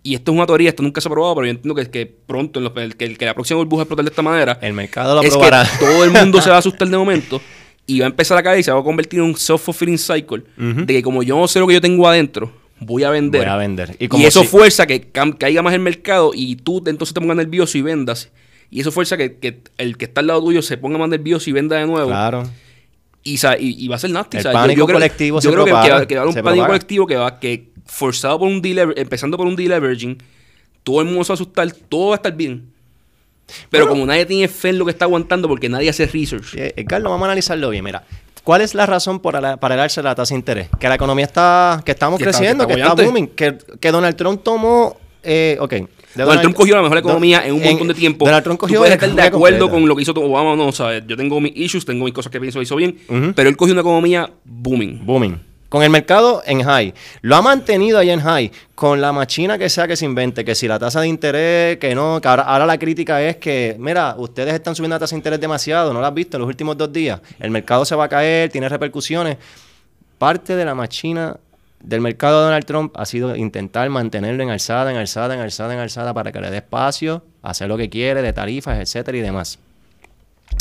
y 0.04 0.14
esto 0.14 0.30
es 0.32 0.36
una 0.36 0.46
teoría, 0.46 0.68
esto 0.68 0.82
nunca 0.82 1.00
se 1.00 1.08
ha 1.08 1.10
probado, 1.10 1.34
pero 1.34 1.46
yo 1.46 1.50
entiendo 1.50 1.74
que, 1.74 1.90
que 1.90 2.06
pronto, 2.06 2.60
en 2.60 2.64
los- 2.64 2.94
que, 2.94 3.16
que 3.16 3.24
la 3.24 3.34
próxima 3.34 3.58
burbuja 3.58 3.82
explotar 3.82 4.04
de 4.04 4.10
esta 4.10 4.22
manera, 4.22 4.58
El 4.62 4.74
mercado 4.74 5.16
lo 5.16 5.22
es 5.22 5.30
probará. 5.30 5.64
que 5.64 5.78
todo 5.84 6.04
el 6.04 6.10
mundo 6.10 6.40
se 6.40 6.50
va 6.50 6.56
a 6.56 6.58
asustar 6.60 6.88
de 6.88 6.96
momento 6.96 7.40
y 7.86 7.98
va 8.00 8.06
a 8.06 8.08
empezar 8.08 8.38
a 8.38 8.42
caer 8.42 8.60
y 8.60 8.62
se 8.62 8.70
va 8.72 8.78
a 8.80 8.82
convertir 8.84 9.18
en 9.20 9.26
un 9.26 9.34
self-fulfilling 9.36 9.98
cycle 9.98 10.42
de 10.56 10.86
que 10.86 11.02
como 11.02 11.22
yo 11.24 11.36
no 11.36 11.48
sé 11.48 11.58
lo 11.60 11.66
que 11.66 11.74
yo 11.74 11.80
tengo 11.80 12.06
adentro, 12.08 12.52
voy 12.80 13.02
a 13.04 13.10
vender. 13.10 13.42
Voy 13.42 13.50
a 13.50 13.56
vender. 13.56 13.96
Y 13.98 14.24
eso 14.24 14.42
si- 14.42 14.46
fuerza 14.48 14.86
que 14.86 15.08
caiga 15.38 15.62
más 15.62 15.74
el 15.74 15.80
mercado 15.80 16.30
y 16.34 16.54
tú 16.56 16.82
entonces 16.86 17.12
te 17.14 17.20
pongas 17.20 17.36
nervioso 17.36 17.76
y 17.78 17.82
vendas. 17.82 18.30
Y 18.72 18.80
eso 18.80 18.90
fuerza 18.90 19.16
que, 19.18 19.36
que 19.36 19.60
el 19.78 19.96
que 19.98 20.06
está 20.06 20.20
al 20.22 20.26
lado 20.28 20.40
tuyo 20.42 20.62
se 20.62 20.78
ponga 20.78 20.96
más 20.98 21.08
nervioso 21.10 21.48
y 21.50 21.52
venda 21.52 21.76
de 21.76 21.86
nuevo. 21.86 22.08
Claro. 22.08 22.42
Y, 23.22 23.36
sa- 23.36 23.56
y, 23.58 23.76
y 23.78 23.86
va 23.86 23.96
a 23.96 23.98
ser 23.98 24.10
nasty. 24.10 24.38
El 24.38 24.44
pánico 24.44 24.86
creo- 24.86 24.96
colectivo 24.96 25.36
yo 25.38 25.42
se 25.42 25.48
creo 25.52 25.64
que- 25.66 25.70
propaga, 25.70 25.86
que, 25.88 25.92
va- 26.00 26.06
que 26.06 26.14
va 26.16 26.20
a 26.20 26.22
haber 26.24 26.32
se 26.32 26.40
un 26.40 26.44
pánico 26.44 26.66
colectivo 26.66 27.06
que 27.06 27.16
va 27.16 27.38
que 27.38 27.68
forzado 27.86 28.38
por 28.38 28.48
un 28.48 28.62
delever, 28.62 28.98
empezando 28.98 29.36
por 29.36 29.46
un 29.46 29.54
deleveraging, 29.54 30.16
todo 30.82 31.00
el 31.02 31.06
mundo 31.06 31.22
se 31.22 31.28
va 31.28 31.34
a 31.34 31.36
asustar, 31.36 31.70
todo 31.88 32.08
va 32.08 32.14
a 32.14 32.16
estar 32.16 32.34
bien. 32.34 32.72
Pero 33.70 33.84
Bueno. 33.84 33.90
como 34.00 34.06
nadie 34.06 34.24
tiene 34.24 34.48
fe 34.48 34.70
en 34.70 34.78
lo 34.78 34.86
que 34.86 34.92
está 34.92 35.04
aguantando 35.04 35.46
porque 35.48 35.68
nadie 35.68 35.90
hace 35.90 36.06
research. 36.06 36.54
Eh, 36.56 36.72
eh, 36.74 36.84
Carlos, 36.86 37.10
vamos 37.10 37.26
a 37.26 37.28
analizarlo 37.28 37.68
bien. 37.68 37.84
Mira, 37.84 38.04
¿cuál 38.42 38.62
es 38.62 38.74
la 38.74 38.86
razón 38.86 39.20
por 39.20 39.36
ala- 39.36 39.58
para 39.58 39.74
elevarse 39.74 40.02
la 40.02 40.14
tasa 40.14 40.32
de 40.34 40.38
interés? 40.38 40.68
Que 40.80 40.88
la 40.88 40.94
economía 40.94 41.26
está, 41.26 41.82
que 41.84 41.92
estamos 41.92 42.16
Que 42.18 42.24
creciendo, 42.24 42.66
que 42.66 42.74
que 42.74 42.80
está 42.80 42.92
está, 42.94 43.02
bollante. 43.02 43.20
booming, 43.20 43.36
que, 43.36 43.58
que 43.78 43.90
Donald 43.90 44.16
Trump 44.16 44.42
tomó, 44.42 44.96
eh, 45.22 45.56
ok. 45.60 45.74
Donald 46.14 46.40
Trump 46.42 46.54
cogió 46.56 46.74
la 46.76 46.82
mejor 46.82 46.98
Don- 47.00 47.04
economía 47.10 47.46
en 47.46 47.54
un 47.54 47.62
montón 47.62 47.88
de 47.88 47.94
tiempo. 47.94 48.26
Donald 48.26 48.44
Trump 48.44 48.58
Tú 48.58 48.66
cogió 48.66 48.80
puedes 48.80 48.90
la 48.90 48.94
estar 49.06 49.10
de 49.14 49.22
acuerdo 49.22 49.58
completa. 49.60 49.72
con 49.80 49.88
lo 49.88 49.96
que 49.96 50.02
hizo 50.02 50.12
Obama 50.12 50.52
o 50.52 50.56
no, 50.56 50.70
¿sabes? 50.72 51.02
Yo 51.06 51.16
tengo 51.16 51.40
mis 51.40 51.52
issues, 51.56 51.84
tengo 51.86 52.04
mis 52.04 52.12
cosas 52.12 52.30
que 52.30 52.38
pienso 52.38 52.58
que 52.58 52.64
hizo 52.64 52.76
bien, 52.76 52.98
pero 53.34 53.48
él 53.48 53.56
cogió 53.56 53.72
una 53.72 53.80
economía 53.80 54.30
booming. 54.44 55.06
Booming. 55.06 55.40
Con 55.70 55.82
el 55.82 55.88
mercado 55.88 56.42
en 56.44 56.62
high. 56.62 56.92
Lo 57.22 57.34
ha 57.34 57.40
mantenido 57.40 57.98
ahí 57.98 58.10
en 58.10 58.20
high. 58.20 58.52
Con 58.74 59.00
la 59.00 59.10
machina 59.10 59.56
que 59.56 59.70
sea 59.70 59.88
que 59.88 59.96
se 59.96 60.04
invente. 60.04 60.44
Que 60.44 60.54
si 60.54 60.68
la 60.68 60.78
tasa 60.78 61.00
de 61.00 61.08
interés, 61.08 61.78
que 61.78 61.94
no. 61.94 62.20
Que 62.20 62.28
ahora, 62.28 62.42
ahora 62.42 62.66
la 62.66 62.78
crítica 62.78 63.22
es 63.22 63.38
que, 63.38 63.74
mira, 63.78 64.14
ustedes 64.18 64.52
están 64.52 64.74
subiendo 64.74 64.96
la 64.96 65.00
tasa 65.00 65.14
de 65.14 65.20
interés 65.20 65.40
demasiado. 65.40 65.94
No 65.94 66.02
la 66.02 66.08
has 66.08 66.14
visto 66.14 66.36
en 66.36 66.42
los 66.42 66.48
últimos 66.48 66.76
dos 66.76 66.92
días. 66.92 67.22
El 67.40 67.50
mercado 67.50 67.86
se 67.86 67.94
va 67.94 68.04
a 68.04 68.08
caer, 68.10 68.50
tiene 68.50 68.68
repercusiones. 68.68 69.38
Parte 70.18 70.54
de 70.56 70.64
la 70.66 70.74
machina 70.74 71.38
del 71.82 72.00
mercado 72.00 72.38
de 72.40 72.44
Donald 72.46 72.64
Trump 72.64 72.92
ha 72.96 73.04
sido 73.06 73.34
intentar 73.36 73.88
mantenerlo 73.90 74.42
en 74.42 74.50
alzada, 74.50 74.90
en 74.90 74.96
alzada, 74.96 75.34
en 75.34 75.40
alzada, 75.40 75.74
en 75.74 75.80
alzada 75.80 76.14
para 76.14 76.30
que 76.32 76.40
le 76.40 76.50
dé 76.50 76.58
espacio, 76.58 77.24
hacer 77.42 77.68
lo 77.68 77.76
que 77.76 77.90
quiere 77.90 78.22
de 78.22 78.32
tarifas, 78.32 78.78
etcétera 78.78 79.18
y 79.18 79.20
demás. 79.20 79.58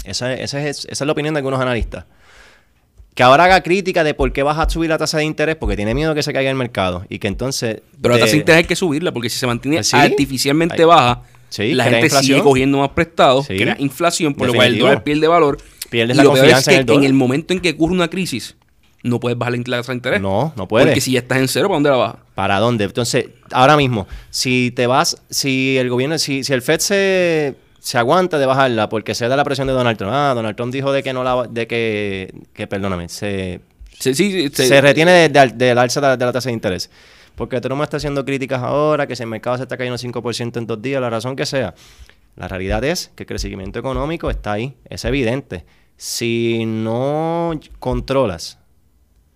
Esa, 0.06 0.34
esa 0.34 0.66
es, 0.68 0.86
esa 0.86 1.04
es 1.04 1.06
la 1.06 1.12
opinión 1.12 1.34
de 1.34 1.40
algunos 1.40 1.60
analistas 1.60 2.06
que 3.14 3.24
ahora 3.24 3.44
haga 3.44 3.62
crítica 3.62 4.06
de 4.06 4.14
por 4.14 4.32
qué 4.32 4.42
vas 4.42 4.58
a 4.58 4.70
subir 4.70 4.90
la 4.90 4.98
tasa 4.98 5.18
de 5.18 5.26
interés 5.26 5.58
porque 5.58 5.76
tiene 5.76 5.94
miedo 5.94 6.16
que 6.16 6.24
se 6.24 6.32
caiga 6.32 6.50
el 6.50 6.56
mercado 6.56 7.04
y 7.10 7.20
que 7.20 7.28
entonces 7.28 7.82
Pero 8.02 8.14
la 8.14 8.22
tasa 8.22 8.32
de 8.32 8.38
interés 8.38 8.60
hay 8.60 8.64
que 8.64 8.76
subirla 8.78 9.12
porque 9.12 9.30
si 9.30 9.38
se 9.38 9.46
mantiene 9.48 9.78
Pues 9.78 9.88
sí. 9.88 9.98
artificialmente 9.98 10.76
Hay- 10.82 10.86
baja, 10.86 11.22
Sí, 11.50 11.74
la 11.74 11.84
gente 11.84 12.06
inflación. 12.06 12.24
sigue 12.38 12.42
cogiendo 12.42 12.78
más 12.78 12.90
prestados, 12.92 13.48
Sí. 13.48 13.58
crea 13.58 13.76
inflación, 13.80 14.34
por 14.34 14.48
lo 14.48 14.54
cual 14.54 14.68
el 14.68 14.80
dólar 14.80 15.04
pierde 15.04 15.28
valor. 15.28 15.58
Pierdes 15.90 16.16
y 16.16 16.18
la 16.20 16.24
lo 16.24 16.32
peor 16.32 16.46
es 16.46 16.52
confianza 16.54 16.72
que 16.72 16.76
en 16.76 16.80
el 16.80 16.86
dólar. 16.86 17.04
en 17.04 17.08
el 17.08 17.14
momento 17.14 17.54
en 17.54 17.60
que 17.60 17.72
ocurre 17.72 17.94
una 17.94 18.08
crisis, 18.10 18.56
no 19.04 19.20
puedes 19.20 19.38
bajar 19.38 19.58
la 19.68 19.78
tasa 19.78 19.92
de 19.92 19.98
interés. 19.98 20.22
no 20.22 20.54
no 20.56 20.68
puede 20.68 20.86
Porque 20.86 21.02
si 21.02 21.14
ya 21.14 21.20
estás 21.20 21.40
en 21.40 21.48
cero, 21.48 21.68
¿para 21.68 21.76
dónde 21.76 21.90
la 21.90 21.96
bajas? 21.96 22.20
para 22.36 22.60
dónde 22.60 22.84
entonces 22.86 23.30
ahora 23.52 23.78
mismo 23.78 24.08
si 24.30 24.72
te 24.76 24.88
vas 24.88 25.22
si 25.30 25.78
el 25.78 25.90
gobierno 25.90 26.18
si, 26.18 26.44
si 26.44 26.54
el 26.54 26.62
Fed 26.62 26.80
se 26.80 27.56
se 27.80 27.98
aguanta 27.98 28.38
de 28.38 28.46
bajarla 28.46 28.90
porque 28.90 29.16
se 29.16 29.28
da 29.28 29.36
la 29.36 29.44
presión 29.44 29.68
de 29.68 29.74
Donald 29.74 29.98
Trump 29.98 30.14
ah 30.14 30.34
Donald 30.36 30.56
Trump 30.56 30.72
dijo 30.72 30.92
de 30.92 31.04
que 31.04 31.14
no 31.14 31.24
la 31.24 31.48
de 31.50 31.68
que 31.68 32.34
que 32.54 32.68
perdóname 32.68 33.10
se 33.10 33.62
Sí, 34.02 34.16
sí, 34.16 34.50
sí, 34.50 34.68
se, 34.68 34.82
retiene 34.82 35.30
del 35.30 35.78
alza 35.78 36.02
de, 36.02 36.26
la 36.26 36.32
tasa 36.32 36.50
de 36.50 36.54
interés. 36.54 36.90
Porque 37.36 37.62
me 37.70 37.84
estás 37.84 38.00
haciendo 38.00 38.26
críticas 38.26 38.64
ahora, 38.64 39.06
que 39.06 39.16
si 39.16 39.22
el 39.22 39.30
mercado 39.30 39.58
se 39.58 39.64
está 39.64 39.78
cayendo 39.78 39.98
5% 39.98 40.58
en 40.58 40.66
dos 40.66 40.82
días, 40.82 41.00
la 41.00 41.12
razón 41.12 41.36
que 41.36 41.46
sea. 41.46 41.76
La 42.36 42.48
realidad 42.48 42.84
es 42.84 43.12
que 43.16 43.24
el 43.24 43.28
crecimiento 43.28 43.78
económico 43.78 44.32
está 44.32 44.54
ahí, 44.54 44.76
es 44.90 45.06
evidente. 45.06 45.66
Si 45.98 46.66
no 46.66 47.52
controlas 47.78 48.58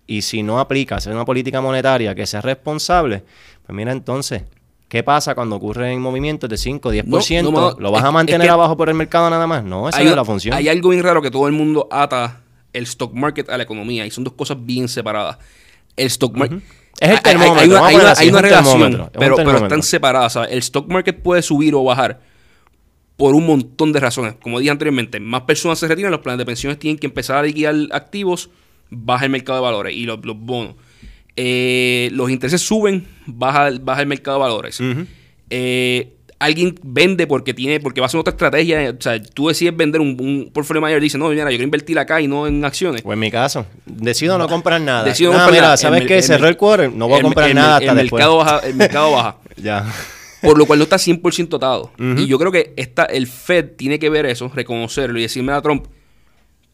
y 0.06 0.22
si 0.22 0.42
no 0.42 0.60
aplicas 0.60 1.06
una 1.06 1.24
política 1.24 1.60
monetaria 1.60 2.14
que 2.14 2.26
sea 2.26 2.40
responsable, 2.40 3.24
pues 3.64 3.76
mira 3.76 3.92
entonces, 3.92 4.44
¿qué 4.88 5.02
pasa 5.02 5.34
cuando 5.34 5.56
ocurren 5.56 6.00
movimientos 6.00 6.48
de 6.48 6.56
5 6.56 6.88
o 6.88 6.92
10%? 6.92 7.78
¿Lo 7.78 7.90
vas 7.90 8.04
a 8.04 8.10
mantener 8.10 8.50
abajo 8.50 8.76
por 8.76 8.88
el 8.88 8.94
mercado 8.94 9.28
nada 9.30 9.46
más? 9.46 9.64
No, 9.64 9.88
esa 9.88 10.02
no 10.02 10.10
es 10.10 10.16
la 10.16 10.24
función. 10.24 10.54
Hay 10.54 10.68
algo 10.68 10.90
bien 10.90 11.02
raro 11.02 11.20
que 11.22 11.30
todo 11.30 11.46
el 11.46 11.52
mundo 11.52 11.88
ata 11.90 12.40
el 12.72 12.84
stock 12.84 13.12
market 13.14 13.48
a 13.48 13.56
la 13.56 13.64
economía 13.64 14.06
y 14.06 14.10
son 14.10 14.24
dos 14.24 14.34
cosas 14.34 14.58
bien 14.60 14.88
separadas. 14.88 15.38
El 15.96 16.06
stock 16.06 16.36
market... 16.36 16.62
Es 16.98 17.10
el 17.10 17.20
termómetro. 17.20 17.84
Hay, 17.84 17.94
una, 17.94 18.40
relación, 18.40 19.10
pero, 19.12 19.36
pero, 19.36 19.56
están 19.58 19.82
separadas. 19.82 20.36
El 20.48 20.58
stock 20.60 20.88
market 20.88 21.20
puede 21.22 21.42
subir 21.42 21.74
o 21.74 21.84
bajar 21.84 22.20
por 23.16 23.34
un 23.34 23.46
montón 23.46 23.92
de 23.92 24.00
razones. 24.00 24.34
Como 24.40 24.60
dije 24.60 24.70
anteriormente, 24.70 25.20
más 25.20 25.42
personas 25.42 25.78
se 25.78 25.88
retiran, 25.88 26.10
los 26.10 26.20
planes 26.20 26.38
de 26.38 26.46
pensiones 26.46 26.78
tienen 26.78 26.98
que 26.98 27.06
empezar 27.06 27.36
a 27.36 27.42
liquidar 27.42 27.74
activos, 27.92 28.50
baja 28.90 29.24
el 29.24 29.30
mercado 29.30 29.58
de 29.58 29.62
valores 29.62 29.94
y 29.94 30.04
los, 30.04 30.20
bonos. 30.22 30.74
Eh, 31.36 32.08
los 32.12 32.30
intereses 32.30 32.60
suben, 32.60 33.06
baja, 33.26 33.70
baja 33.80 34.00
el 34.00 34.06
mercado 34.06 34.38
de 34.38 34.42
valores. 34.42 34.80
Eh, 35.50 36.12
alguien 36.38 36.74
vende 36.82 37.26
porque 37.26 37.54
tiene 37.54 37.80
porque 37.80 38.00
va 38.00 38.06
a 38.06 38.08
hacer 38.08 38.20
otra 38.20 38.32
estrategia. 38.32 38.94
O 38.98 39.00
sea, 39.00 39.22
tú 39.22 39.48
decides 39.48 39.76
vender 39.76 40.00
un, 40.00 40.16
un 40.20 40.50
portfolio 40.52 40.80
mayor 40.80 41.00
y 41.00 41.04
dices, 41.04 41.18
no, 41.18 41.28
mira, 41.28 41.44
yo 41.44 41.50
quiero 41.50 41.64
invertir 41.64 41.98
acá 41.98 42.20
y 42.20 42.28
no 42.28 42.46
en 42.46 42.64
acciones. 42.64 43.02
O 43.04 43.12
en 43.12 43.18
mi 43.18 43.30
caso, 43.30 43.66
decido 43.84 44.38
no 44.38 44.48
comprar 44.48 44.80
nada. 44.80 45.04
Decido 45.04 45.32
no, 45.32 45.38
comprar 45.38 45.62
nada. 45.62 45.76
¿Sabes 45.76 46.06
qué? 46.06 46.22
Cerró 46.22 46.48
el 46.48 46.56
quarter, 46.56 46.92
no 46.92 47.08
voy 47.08 47.20
a 47.20 47.22
comprar 47.22 47.54
nada 47.54 47.76
hasta 47.76 47.90
el 47.90 47.96
Mercado 47.96 48.36
baja, 48.38 48.58
el 48.60 48.74
mercado 48.74 49.12
baja. 49.12 49.36
ya 49.56 49.86
por 50.46 50.58
lo 50.58 50.66
cual 50.66 50.78
no 50.78 50.84
está 50.84 50.96
100% 50.96 51.56
atado. 51.56 51.92
Y 51.98 52.26
yo 52.26 52.38
creo 52.38 52.52
que 52.52 52.72
esta, 52.76 53.04
el 53.04 53.26
Fed 53.26 53.72
tiene 53.76 53.98
que 53.98 54.10
ver 54.10 54.26
eso, 54.26 54.50
reconocerlo 54.54 55.18
y 55.18 55.22
decirme 55.22 55.52
a 55.52 55.60
Trump, 55.60 55.86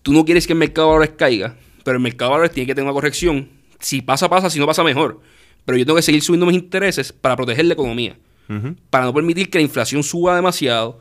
tú 0.03 0.13
no 0.13 0.25
quieres 0.25 0.47
que 0.47 0.53
el 0.53 0.59
mercado 0.59 0.89
de 0.89 0.93
valores 0.93 1.15
caiga, 1.17 1.57
pero 1.85 1.97
el 1.97 2.03
mercado 2.03 2.31
de 2.31 2.33
valores 2.33 2.53
tiene 2.53 2.67
que 2.67 2.75
tener 2.75 2.85
una 2.85 2.95
corrección. 2.95 3.49
Si 3.81 4.01
pasa, 4.01 4.29
pasa, 4.29 4.51
si 4.51 4.59
no 4.59 4.67
pasa, 4.67 4.85
mejor. 4.85 5.21
Pero 5.65 5.79
yo 5.79 5.85
tengo 5.85 5.97
que 5.97 6.03
seguir 6.03 6.23
subiendo 6.23 6.47
mis 6.47 6.57
intereses 6.57 7.13
para 7.13 7.37
proteger 7.37 7.65
la 7.65 7.75
economía. 7.75 8.17
Para 8.91 9.07
no 9.07 9.15
permitir 9.15 9.49
que 9.49 9.59
la 9.59 9.63
inflación 9.63 10.03
suba 10.03 10.37
demasiado. 10.37 11.01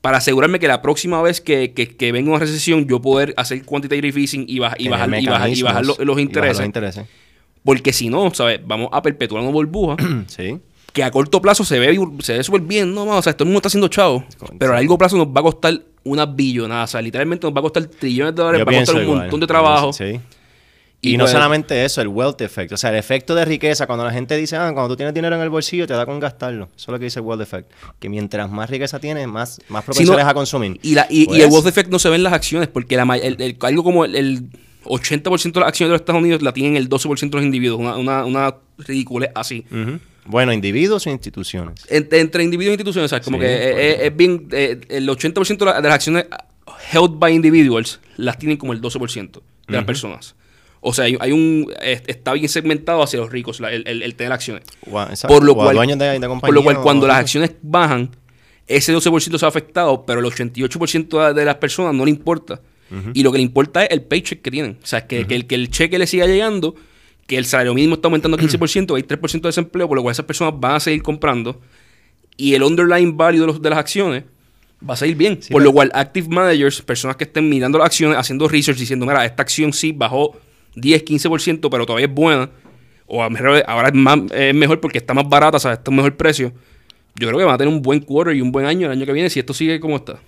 Para 0.00 0.18
asegurarme 0.18 0.58
que 0.58 0.68
la 0.68 0.80
próxima 0.80 1.20
vez 1.20 1.40
que, 1.40 1.72
que, 1.72 2.12
venga 2.12 2.30
una 2.30 2.38
recesión, 2.38 2.86
yo 2.86 3.02
poder 3.02 3.34
hacer 3.36 3.64
quantitative 3.64 4.18
easing 4.18 4.46
y, 4.48 4.56
y, 4.56 4.58
bajar, 4.58 4.80
y, 4.80 4.88
bajar, 4.88 5.50
y 5.50 5.62
bajar 5.62 5.84
los, 5.84 5.98
intereses. 6.18 6.58
los 6.58 6.66
intereses. 6.66 7.04
Porque 7.64 7.92
si 7.92 8.08
no, 8.08 8.32
¿sabes? 8.32 8.60
Vamos 8.64 8.88
a 8.92 9.02
perpetuar 9.02 9.42
una 9.42 9.50
burbuja. 9.50 9.96
sí 10.28 10.58
que 10.96 11.04
a 11.04 11.10
corto 11.10 11.42
plazo 11.42 11.62
se 11.62 11.78
ve 11.78 11.94
se 12.20 12.38
ve 12.38 12.42
súper 12.42 12.62
bien, 12.62 12.94
no, 12.94 13.04
o 13.04 13.22
sea, 13.22 13.34
todo 13.34 13.44
el 13.44 13.48
mundo 13.48 13.58
está 13.58 13.68
haciendo 13.68 13.88
chavo, 13.88 14.24
pero 14.58 14.72
a 14.72 14.76
largo 14.76 14.96
plazo 14.96 15.18
nos 15.18 15.26
va 15.26 15.40
a 15.40 15.42
costar 15.42 15.78
una 16.04 16.24
billonada, 16.24 16.84
o 16.84 16.86
sea, 16.86 17.02
literalmente 17.02 17.46
nos 17.46 17.54
va 17.54 17.58
a 17.58 17.62
costar 17.62 17.84
trillones 17.84 18.34
de 18.34 18.42
dólares, 18.42 18.66
va 18.66 18.72
a 18.72 18.78
costar 18.78 18.96
un 18.96 19.18
montón 19.18 19.40
de 19.40 19.46
trabajo. 19.46 19.92
Sí. 19.92 20.18
Y, 21.02 21.18
no 21.18 21.24
pues 21.24 21.32
solamente 21.32 21.84
eso, 21.84 22.00
el 22.00 22.08
wealth 22.08 22.40
effect, 22.40 22.72
o 22.72 22.78
sea, 22.78 22.88
el 22.88 22.96
efecto 22.96 23.34
de 23.34 23.44
riqueza, 23.44 23.86
cuando 23.86 24.06
la 24.06 24.10
gente 24.10 24.38
dice, 24.38 24.56
ah, 24.56 24.70
cuando 24.72 24.88
tú 24.88 24.96
tienes 24.96 25.12
dinero 25.12 25.36
en 25.36 25.42
el 25.42 25.50
bolsillo, 25.50 25.86
te 25.86 25.92
da 25.92 26.06
con 26.06 26.18
gastarlo. 26.18 26.70
Eso 26.74 26.84
es 26.84 26.88
lo 26.88 26.98
que 26.98 27.04
dice 27.04 27.18
el 27.18 27.26
wealth 27.26 27.42
effect. 27.42 27.70
Que 28.00 28.08
mientras 28.08 28.50
más 28.50 28.70
riqueza 28.70 28.98
tienes, 28.98 29.28
más, 29.28 29.60
más 29.68 29.84
propenso 29.84 30.18
a 30.18 30.32
consumir. 30.32 30.80
Y, 30.82 30.94
la, 30.94 31.06
y, 31.10 31.24
el 31.24 31.26
pues 31.26 31.52
wealth 31.52 31.66
effect 31.66 31.90
no 31.90 31.98
se 31.98 32.08
ve 32.08 32.16
en 32.16 32.22
las 32.22 32.32
acciones, 32.32 32.68
porque 32.68 32.96
la, 32.96 33.02
algo 33.02 33.84
como 33.84 34.06
el, 34.06 34.48
80% 34.84 35.52
de 35.52 35.60
las 35.60 35.68
acciones 35.68 35.90
de 35.90 35.92
los 35.92 36.00
Estados 36.00 36.22
Unidos 36.22 36.40
la 36.40 36.52
tienen 36.52 36.76
el 36.76 36.88
12% 36.88 37.20
de 37.20 37.36
los 37.36 37.44
individuos, 37.44 37.78
una, 37.78 37.96
una, 37.96 38.24
una 38.24 38.54
ridícula 38.78 39.30
así. 39.34 39.66
Bueno, 40.26 40.52
individuos 40.52 41.06
o 41.06 41.10
instituciones. 41.10 41.86
Entre, 41.88 42.42
individuos 42.42 42.70
e 42.70 42.74
instituciones, 42.74 43.10
¿sabes? 43.10 43.24
Como 43.24 43.38
que 43.38 44.06
es, 44.06 44.16
bien. 44.16 44.48
Eh, 44.52 44.80
el 44.88 45.08
80% 45.08 45.58
de, 45.58 45.82
las 45.82 45.94
acciones 45.94 46.26
held 46.92 47.18
by 47.18 47.34
individuals 47.34 48.00
las 48.16 48.38
tienen 48.38 48.56
como 48.56 48.72
el 48.72 48.80
12% 48.80 49.40
de 49.68 49.74
las 49.74 49.84
personas. 49.84 50.34
O 50.80 50.92
sea, 50.92 51.04
hay, 51.04 51.32
un 51.32 51.72
está 51.80 52.32
bien 52.32 52.48
segmentado 52.48 53.02
hacia 53.02 53.18
los 53.18 53.30
ricos 53.30 53.60
el, 53.60 53.86
el, 53.86 54.14
tener 54.14 54.32
acciones. 54.32 54.64
por 54.84 55.42
lo 55.42 55.54
cual, 55.54 55.76
por 56.40 56.54
lo 56.54 56.62
cual 56.62 56.80
cuando 56.80 57.06
las 57.06 57.16
acciones 57.18 57.52
bajan, 57.62 58.10
ese 58.66 58.94
12% 58.94 59.38
se 59.38 59.44
ha 59.44 59.48
afectado, 59.48 60.04
pero 60.06 60.20
el 60.20 60.26
88% 60.26 61.32
de 61.32 61.44
las 61.44 61.56
personas 61.56 61.94
no 61.94 62.04
le 62.04 62.10
importa. 62.10 62.60
Y 63.14 63.24
lo 63.24 63.32
que 63.32 63.38
le 63.38 63.42
importa 63.42 63.84
es 63.84 63.90
el 63.90 64.02
paycheck 64.02 64.42
que 64.42 64.50
tienen. 64.50 64.78
O 64.80 64.86
sea, 64.86 65.08
que, 65.08 65.26
que, 65.26 65.34
el, 65.34 65.46
que 65.48 65.56
el 65.56 65.70
cheque 65.70 65.98
le 65.98 66.06
siga 66.06 66.26
llegando 66.26 66.76
que 67.26 67.36
el 67.36 67.44
salario 67.44 67.74
mínimo 67.74 67.94
está 67.94 68.08
aumentando 68.08 68.38
15%, 68.38 68.96
hay 68.96 69.02
3% 69.02 69.32
de 69.40 69.48
desempleo, 69.48 69.88
por 69.88 69.96
lo 69.96 70.02
cual 70.02 70.12
esas 70.12 70.26
personas 70.26 70.54
van 70.58 70.76
a 70.76 70.80
seguir 70.80 71.02
comprando 71.02 71.60
y 72.36 72.54
el 72.54 72.62
underlying 72.62 73.16
value 73.16 73.40
de, 73.40 73.46
los, 73.46 73.62
de 73.62 73.70
las 73.70 73.78
acciones 73.78 74.24
va 74.88 74.94
a 74.94 74.96
seguir 74.96 75.16
bien. 75.16 75.40
por 75.50 75.62
lo 75.62 75.72
cual, 75.72 75.90
active 75.94 76.28
managers, 76.28 76.82
personas 76.82 77.16
que 77.16 77.24
estén 77.24 77.48
mirando 77.48 77.78
las 77.78 77.86
acciones, 77.86 78.18
haciendo 78.18 78.46
research, 78.46 78.78
diciendo, 78.78 79.06
mira, 79.06 79.24
esta 79.24 79.42
acción 79.42 79.72
sí 79.72 79.92
bajó 79.92 80.36
10, 80.76 81.04
15%, 81.04 81.68
pero 81.70 81.86
todavía 81.86 82.06
es 82.06 82.12
buena, 82.12 82.50
o 83.06 83.22
ahora 83.22 83.88
es, 83.88 83.94
más, 83.94 84.18
es 84.32 84.54
mejor 84.54 84.80
porque 84.80 84.98
está 84.98 85.14
más 85.14 85.28
barata, 85.28 85.56
o 85.56 85.60
sea, 85.60 85.74
está 85.74 85.90
un 85.90 85.96
mejor 85.96 86.16
precio. 86.16 86.52
Yo 87.18 87.28
creo 87.28 87.38
que 87.38 87.44
van 87.44 87.54
a 87.54 87.58
tener 87.58 87.72
un 87.72 87.80
buen 87.80 88.00
quarter 88.00 88.36
y 88.36 88.42
un 88.42 88.52
buen 88.52 88.66
año 88.66 88.86
el 88.86 88.92
año 88.92 89.06
que 89.06 89.12
viene 89.12 89.30
si 89.30 89.40
esto 89.40 89.54
sigue 89.54 89.80
como 89.80 89.96
está. 89.96 90.18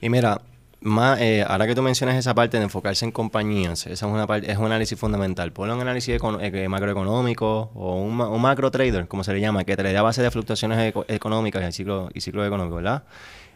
Y 0.00 0.08
mira, 0.08 0.40
eh, 0.80 1.44
ahora 1.46 1.66
que 1.66 1.74
tú 1.74 1.82
mencionas 1.82 2.16
esa 2.16 2.34
parte 2.34 2.56
de 2.56 2.64
enfocarse 2.64 3.04
en 3.04 3.10
compañías, 3.10 3.86
esa 3.86 4.06
es 4.06 4.12
una 4.12 4.26
es 4.36 4.58
un 4.58 4.66
análisis 4.66 4.98
fundamental. 4.98 5.52
Ponlo 5.52 5.74
un 5.74 5.80
análisis 5.80 6.18
eh, 6.20 6.68
macroeconómico 6.68 7.70
o 7.74 7.96
un, 7.96 8.40
macro 8.40 8.70
trader, 8.70 9.08
como 9.08 9.24
se 9.24 9.32
le 9.32 9.40
llama, 9.40 9.64
que 9.64 9.76
te 9.76 9.82
le 9.82 9.92
da 9.92 10.02
base 10.02 10.22
de 10.22 10.30
fluctuaciones 10.30 10.94
económicas 11.08 11.68
y 11.68 11.72
ciclo, 11.72 12.08
y 12.14 12.20
ciclo 12.20 12.46
económico, 12.46 12.76
¿verdad? 12.76 13.02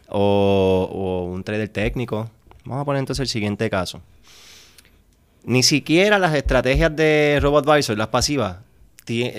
O, 0.09 1.29
un 1.31 1.43
trader 1.43 1.69
técnico. 1.69 2.29
Vamos 2.65 2.81
a 2.81 2.85
poner 2.85 2.99
entonces 2.99 3.21
el 3.21 3.29
siguiente 3.29 3.69
caso. 3.69 4.01
Ni 5.45 5.63
siquiera 5.63 6.19
las 6.19 6.33
estrategias 6.35 6.95
de 6.95 7.39
RoboAdvisor, 7.41 7.97
las 7.97 8.07
pasivas, 8.07 8.57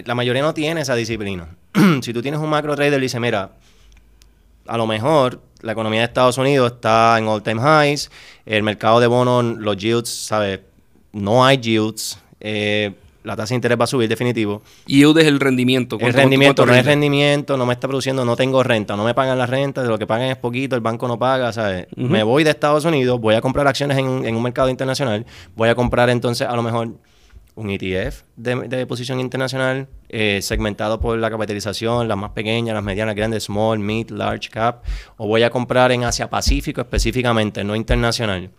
la 0.05 0.15
mayoría 0.15 0.43
no 0.43 0.53
tiene 0.53 0.83
esa 0.83 0.95
disciplina. 0.95 1.49
si 2.03 2.13
tú 2.13 2.23
tienes 2.23 2.41
un 2.41 2.51
macro 2.51 2.75
trader 2.77 2.99
y 2.99 3.03
dice, 3.03 3.21
mira, 3.21 3.53
a 4.67 4.77
lo 4.77 4.87
mejor 4.87 5.41
la 5.61 5.73
economía 5.73 6.01
de 6.01 6.07
Estados 6.07 6.39
Unidos 6.39 6.73
está 6.73 7.17
en 7.19 7.27
all 7.27 7.43
time 7.43 7.61
highs, 7.61 8.11
el 8.45 8.63
mercado 8.63 9.01
de 9.01 9.07
bonos, 9.07 9.45
los 9.59 9.77
yields, 9.77 10.09
¿sabes? 10.09 10.61
No 11.13 11.45
hay 11.45 11.59
yields. 11.59 12.19
Eh, 12.41 12.93
la 13.23 13.35
tasa 13.37 13.55
de 13.55 13.55
interés 13.55 13.81
va 13.81 13.85
a 13.85 13.87
subir 13.87 14.07
definitivo. 14.07 14.63
Yield 14.87 15.19
es 15.19 15.27
el 15.27 15.41
rendimiento. 15.41 15.97
El 15.99 16.13
rendimiento, 16.13 16.67
no 16.67 16.75
es 16.75 16.85
rendimiento, 16.85 17.57
no 17.57 17.65
me 17.65 17.73
está 17.73 17.89
produciendo, 17.89 18.23
no 18.27 18.37
tengo 18.37 18.63
renta, 18.63 18.97
no 18.97 19.05
me 19.05 19.15
pagan 19.15 19.39
la 19.39 19.47
renta, 19.47 19.83
de 19.83 19.89
lo 19.89 19.99
que 19.99 20.07
pagan 20.07 20.29
es 20.29 20.37
poquito, 20.37 20.77
el 20.77 20.83
banco 20.83 21.09
no 21.09 21.19
paga, 21.19 21.51
¿sabes? 21.51 21.87
Me 21.97 22.23
voy 22.23 22.45
de 22.45 22.51
Estados 22.51 22.85
Unidos, 22.85 23.19
voy 23.19 23.35
a 23.35 23.41
comprar 23.41 23.67
acciones 23.67 23.97
en, 23.97 24.27
en, 24.27 24.37
un 24.37 24.43
mercado 24.43 24.69
internacional, 24.69 25.25
voy 25.57 25.71
a 25.71 25.75
comprar 25.75 26.11
entonces 26.11 26.47
a 26.47 26.55
lo 26.55 26.63
mejor 26.63 26.91
un 27.57 27.71
ETF 27.71 28.23
de, 28.37 28.87
posición 28.87 29.21
internacional 29.21 29.87
eh, 30.09 30.41
segmentado 30.43 31.01
por 31.01 31.19
la 31.19 31.31
capitalización, 31.31 32.09
las 32.09 32.17
más 32.17 32.31
pequeñas, 32.31 32.75
las 32.75 32.83
medianas, 32.83 33.15
grandes, 33.15 33.45
small, 33.45 33.79
mid, 33.79 34.11
large 34.11 34.49
cap, 34.51 34.83
o 35.17 35.27
voy 35.29 35.43
a 35.43 35.51
comprar 35.51 35.93
en 35.93 36.05
Asia 36.05 36.29
Pacífico 36.29 36.81
específicamente, 36.81 37.63
no 37.63 37.77
internacional. 37.77 38.51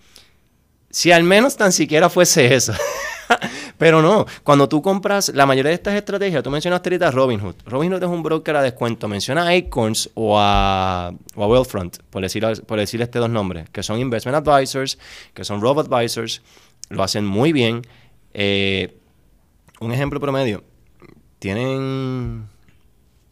Si 0.89 1.11
al 1.11 1.23
menos 1.23 1.57
tan 1.57 1.73
siquiera 1.73 2.09
fuese 2.09 2.55
eso. 2.55 2.73
Pero 3.77 4.01
no, 4.01 4.25
cuando 4.43 4.69
tú 4.69 4.81
compras 4.81 5.29
la 5.35 5.45
mayoría 5.45 5.69
de 5.69 5.75
estas 5.75 5.95
estrategias, 5.95 6.41
tú 6.41 6.49
mencionaste 6.49 6.89
ahorita 6.89 7.11
Robinhood. 7.11 7.55
Robinhood 7.65 8.01
es 8.01 8.09
un 8.09 8.23
broker 8.23 8.55
a 8.55 8.61
descuento. 8.61 9.09
Menciona 9.09 9.49
a 9.49 9.51
Acorns 9.51 10.09
o 10.13 10.39
a, 10.39 11.13
o 11.35 11.43
a 11.43 11.47
Wealthfront, 11.47 11.97
por 12.09 12.21
decir, 12.21 12.45
por 12.65 12.79
decir 12.79 13.01
este 13.01 13.19
dos 13.19 13.29
nombres, 13.29 13.69
que 13.71 13.83
son 13.83 13.99
Investment 13.99 14.47
Advisors, 14.47 14.97
que 15.33 15.43
son 15.43 15.59
Robo 15.59 15.81
Advisors. 15.81 16.41
Lo 16.89 17.03
hacen 17.03 17.25
muy 17.25 17.51
bien 17.51 17.81
eh, 18.37 18.97
un 19.79 19.93
ejemplo 19.93 20.19
promedio. 20.19 20.63
Tienen 21.39 22.49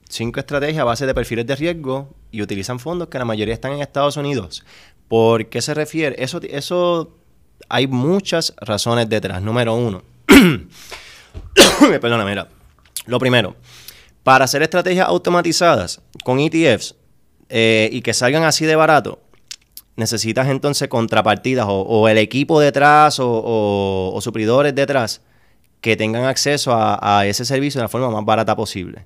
cinco 0.08 0.39
estrategias 0.39 0.80
a 0.80 0.86
base 0.86 1.06
de 1.06 1.13
perfiles 1.13 1.46
de 1.46 1.56
riesgo 1.58 2.16
y 2.32 2.42
utilizan 2.42 2.80
fondos 2.80 3.10
que 3.10 3.20
la 3.20 3.26
mayoría 3.26 3.54
están 3.54 3.74
en 3.74 3.82
Estados 3.82 4.16
Unidos. 4.16 4.63
¿Por 5.10 5.48
qué 5.48 5.62
se 5.62 5.74
refiere? 5.74 6.16
Eso, 6.24 6.39
eso 6.42 7.18
hay 7.68 7.88
muchas 7.88 8.54
razones 8.62 9.10
detrás. 9.10 9.42
Número 9.42 9.76
uno. 9.76 10.04
Perdona, 12.02 12.26
mira. 12.26 12.48
Lo 13.06 13.20
primero, 13.20 13.58
para 14.24 14.46
hacer 14.46 14.62
estrategias 14.62 15.10
automatizadas 15.10 16.02
con 16.24 16.39
ETFs 16.39 16.96
eh, 17.50 17.89
y 17.92 18.02
que 18.02 18.13
salgan 18.13 18.44
así 18.44 18.66
de 18.66 18.78
barato, 18.78 19.20
necesitas 19.95 20.47
entonces 20.47 20.88
contrapartidas 20.88 21.65
o, 21.69 22.08
el 22.08 22.17
equipo 22.17 22.60
detrás 22.60 23.19
o, 23.19 24.12
o, 24.13 24.21
supridores 24.21 24.73
detrás 24.73 25.21
que 25.82 25.95
tengan 25.95 26.25
acceso 26.25 26.71
a, 26.73 27.25
ese 27.25 27.45
servicio 27.45 27.79
de 27.79 27.84
la 27.84 27.89
forma 27.89 28.10
más 28.10 28.25
barata 28.25 28.56
posible. 28.56 29.06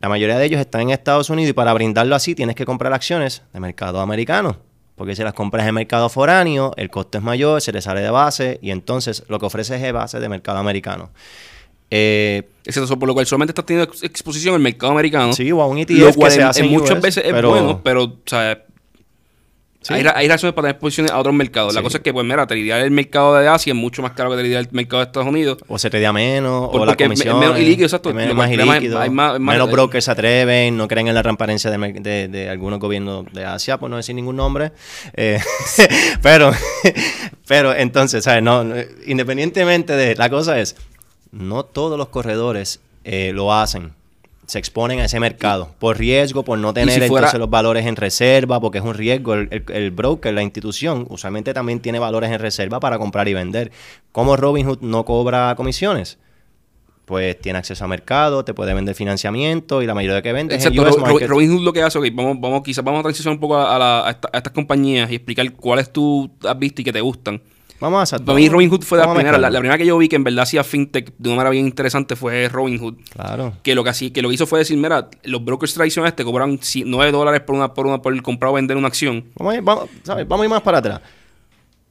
La 0.00 0.08
mayoría 0.08 0.38
de 0.38 0.46
ellos 0.46 0.60
están 0.60 0.82
en 0.82 0.90
Estados 0.90 1.28
Unidos 1.28 1.50
y 1.50 1.52
para 1.52 1.74
brindarlo 1.74 2.14
así 2.14 2.34
tienes 2.34 2.56
que 2.56 2.64
comprar 2.64 2.92
acciones 2.92 3.42
de 3.52 3.60
mercado 3.60 4.00
americano 4.00 4.56
Porque 4.96 5.14
si 5.14 5.22
las 5.22 5.34
compras 5.34 5.66
en 5.66 5.74
mercado 5.74 6.08
foráneo, 6.08 6.72
el 6.76 6.88
costo 6.88 7.18
es 7.18 7.24
mayor, 7.24 7.60
se 7.60 7.72
le 7.72 7.82
sale 7.82 8.00
de 8.00 8.10
base 8.10 8.58
y 8.62 8.70
entonces 8.70 9.24
lo 9.28 9.38
que 9.38 9.46
ofrece 9.46 9.76
es 9.76 9.92
base 9.92 10.18
de 10.18 10.28
mercado 10.28 10.58
americano. 10.58 11.10
Eh, 11.90 12.48
eso 12.64 12.98
por 12.98 13.08
lo 13.08 13.14
cual 13.14 13.26
solamente 13.26 13.50
estás 13.50 13.66
teniendo 13.66 13.92
exposición 14.02 14.54
en 14.54 14.60
el 14.60 14.62
mercado 14.62 14.92
americano. 14.92 15.32
Sí, 15.32 15.50
o 15.50 15.60
a 15.60 15.66
un 15.66 15.78
ETF 15.78 15.90
lo 15.90 16.14
cual 16.14 16.30
que 16.30 16.36
se 16.36 16.42
hace 16.44 16.62
muchas 16.62 17.00
veces 17.00 17.24
es 17.26 17.42
bueno, 17.42 17.82
pero, 17.82 18.04
o 18.04 18.18
sea, 18.24 18.62
hay, 19.88 20.28
razones 20.28 20.54
para 20.54 20.68
tener 20.68 20.78
posiciones 20.78 21.10
a 21.10 21.18
otros 21.18 21.34
mercados. 21.34 21.74
La 21.74 21.82
cosa 21.82 21.98
es 21.98 22.02
que, 22.02 22.12
pues, 22.12 22.26
mira, 22.26 22.46
tradear 22.46 22.82
el 22.82 22.90
mercado 22.90 23.34
de 23.36 23.48
Asia 23.48 23.72
es 23.72 23.76
mucho 23.76 24.02
más 24.02 24.12
caro 24.12 24.30
que 24.30 24.36
tradear 24.36 24.60
el 24.60 24.68
mercado 24.72 24.98
de 25.00 25.06
Estados 25.06 25.28
Unidos. 25.28 25.58
O 25.68 25.78
se 25.78 25.88
tradea 25.88 26.12
menos, 26.12 26.68
o 26.70 26.84
la 26.84 26.96
comisión. 26.96 27.36
Es 27.36 27.40
menos 27.40 27.58
ilíquido, 27.58 27.86
exacto. 27.86 28.12
Menos, 28.12 28.36
más 28.36 28.50
ilíquido. 28.50 29.00
menos 29.10 29.70
brokers 29.70 30.04
se 30.04 30.10
atreven, 30.10 30.76
no 30.76 30.86
creen 30.86 31.08
en 31.08 31.14
la 31.14 31.22
transparencia 31.22 31.70
de, 31.70 32.28
de, 32.28 32.48
algunos 32.50 32.78
gobiernos 32.78 33.24
de 33.32 33.44
Asia, 33.44 33.78
por 33.78 33.88
no 33.88 33.96
decir 33.96 34.14
ningún 34.14 34.36
nombre. 34.36 34.72
Eh, 35.14 35.40
pero, 36.22 36.52
pero 37.48 37.74
entonces, 37.74 38.24
¿sabes? 38.24 38.42
No, 38.42 38.64
independientemente 39.06 39.94
de... 39.94 40.14
La 40.16 40.28
cosa 40.28 40.60
es, 40.60 40.76
no 41.32 41.64
todos 41.64 41.96
los 41.96 42.08
corredores 42.08 42.80
eh, 43.04 43.32
lo 43.32 43.54
hacen 43.54 43.94
se 44.50 44.58
exponen 44.58 44.98
a 44.98 45.04
ese 45.04 45.20
mercado 45.20 45.68
por 45.78 45.96
riesgo, 45.96 46.42
por 46.44 46.58
no 46.58 46.74
tener 46.74 47.00
entonces 47.00 47.38
los 47.38 47.48
valores 47.48 47.86
en 47.86 47.94
reserva, 47.94 48.58
porque 48.60 48.78
es 48.78 48.84
un 48.84 48.94
riesgo. 48.94 49.34
El, 49.34 49.90
broker, 49.92 50.34
la 50.34 50.42
institución, 50.42 51.06
usualmente 51.08 51.54
también 51.54 51.78
tiene 51.78 52.00
valores 52.00 52.32
en 52.32 52.40
reserva 52.40 52.80
para 52.80 52.98
comprar 52.98 53.28
y 53.28 53.34
vender. 53.34 53.70
¿Cómo 54.10 54.36
Robinhood 54.36 54.80
no 54.80 55.04
cobra 55.04 55.54
comisiones? 55.56 56.18
Pues 57.04 57.40
tiene 57.40 57.60
acceso 57.60 57.84
a 57.84 57.88
mercado, 57.88 58.44
te 58.44 58.52
puede 58.52 58.74
vender 58.74 58.96
financiamiento 58.96 59.82
y 59.82 59.86
la 59.86 59.94
mayoría 59.94 60.16
de 60.16 60.22
que 60.22 60.32
vende 60.32 60.56
Exacto, 60.56 60.84
es 60.88 61.28
Robinhood 61.28 61.62
lo 61.62 61.72
que 61.72 61.82
hace, 61.82 61.98
vamos, 62.10 62.40
vamos, 62.40 62.62
quizás 62.62 62.82
vamos 62.82 63.00
a 63.00 63.02
transicionar 63.02 63.36
un 63.36 63.40
poco 63.40 63.56
a, 63.56 64.08
a 64.08 64.10
estas 64.10 64.52
compañías 64.52 65.08
y 65.12 65.14
explicar 65.14 65.52
cuáles 65.52 65.92
tú 65.92 66.28
has 66.42 66.58
visto 66.58 66.82
y 66.82 66.84
que 66.84 66.92
te 66.92 67.00
gustan. 67.00 67.40
Vamos 67.80 68.12
a 68.12 68.18
Para 68.18 68.36
mí 68.36 68.48
Robinhood 68.48 68.82
fue 68.82 68.98
la 68.98 69.12
primera. 69.12 69.38
La, 69.38 69.48
primera 69.48 69.78
que 69.78 69.86
yo 69.86 69.96
vi 69.96 70.08
que 70.08 70.16
en 70.16 70.24
verdad 70.24 70.42
hacía 70.42 70.62
fintech 70.62 71.14
de 71.16 71.28
una 71.30 71.36
manera 71.36 71.50
bien 71.50 71.66
interesante 71.66 72.14
fue 72.14 72.48
Robinhood. 72.48 72.96
Claro. 73.10 73.54
Que 73.62 73.74
lo 73.74 73.82
que, 73.82 73.90
así, 73.90 74.10
que 74.10 74.20
lo 74.20 74.30
hizo 74.30 74.46
fue 74.46 74.58
decir, 74.58 74.76
mira, 74.76 75.08
los 75.24 75.42
brokers 75.42 75.72
tradicionales 75.72 76.14
te 76.14 76.22
cobran 76.22 76.60
9 76.84 77.12
dólares 77.12 77.40
por 77.40 77.56
una, 77.56 77.72
por 77.72 77.86
una 77.86 78.02
por 78.02 78.20
comprar 78.22 78.50
o 78.50 78.54
vender 78.54 78.76
una 78.76 78.88
acción. 78.88 79.24
Vamos 79.34 79.54
a 79.54 79.56
ir, 79.56 79.62
vamos, 79.62 79.88
vamos 80.04 80.40
a 80.40 80.44
ir 80.44 80.50
más 80.50 80.60
para 80.60 80.78
atrás. 80.78 81.00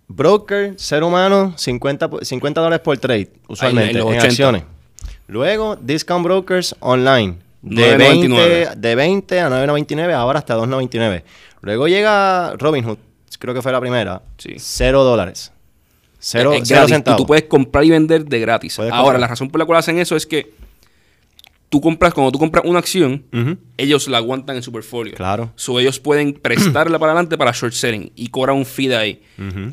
Broker, 0.08 0.74
ser 0.78 1.04
humano, 1.04 1.54
50, 1.58 2.10
50 2.22 2.62
dólares 2.62 2.84
por 2.84 2.98
trade, 2.98 3.32
usualmente, 3.48 4.00
en, 4.00 4.20
acciones. 4.20 4.64
Luego, 5.28 5.76
discount 5.76 6.24
brokers 6.24 6.76
online. 6.80 7.38
De 7.62 7.98
20, 7.98 8.70
de 8.78 8.96
20 8.96 9.42
a 9.42 9.50
9.99, 9.50 10.14
ahora 10.14 10.40
hasta 10.40 10.56
2.99. 10.56 11.24
Luego 11.62 11.88
llega 11.88 12.54
Robinhood, 12.58 12.98
creo 13.38 13.54
que 13.54 13.62
fue 13.62 13.72
la 13.72 13.82
primera. 13.82 14.22
Sí. 14.38 14.54
0 14.58 15.04
dólares. 15.04 15.52
Cero, 16.20 16.54
centavos. 16.88 17.18
Tú, 17.18 17.26
puedes 17.26 17.46
comprar 17.46 17.84
y 17.86 17.90
vender 17.90 18.26
de 18.26 18.40
gratis. 18.40 18.78
Ahora, 18.80 19.18
la 19.18 19.28
razón 19.28 19.50
por 19.50 19.60
la 19.60 19.66
cual 19.66 19.80
hacen 19.80 19.98
eso 19.98 20.16
es 20.16 20.26
que 20.26 20.52
tú 21.70 21.80
compras, 21.82 22.14
cuando 22.14 22.32
tú 22.32 22.40
compras 22.40 22.66
una 22.66 22.80
acción, 22.80 23.24
ellos 23.78 24.08
la 24.08 24.18
aguantan 24.18 24.58
en 24.58 24.64
su 24.64 24.72
portfolio. 24.72 25.16
Claro. 25.16 25.52
So, 25.56 25.80
ellos 25.80 26.00
pueden 26.00 26.34
prestarla 26.42 27.00
para 27.00 27.14
adelante 27.14 27.38
para 27.38 27.52
short 27.52 27.74
selling 27.74 28.12
y 28.16 28.28
cobran 28.28 28.58
un 28.58 28.66
fee 28.66 28.90
de 28.90 28.98
ahí. 28.98 29.22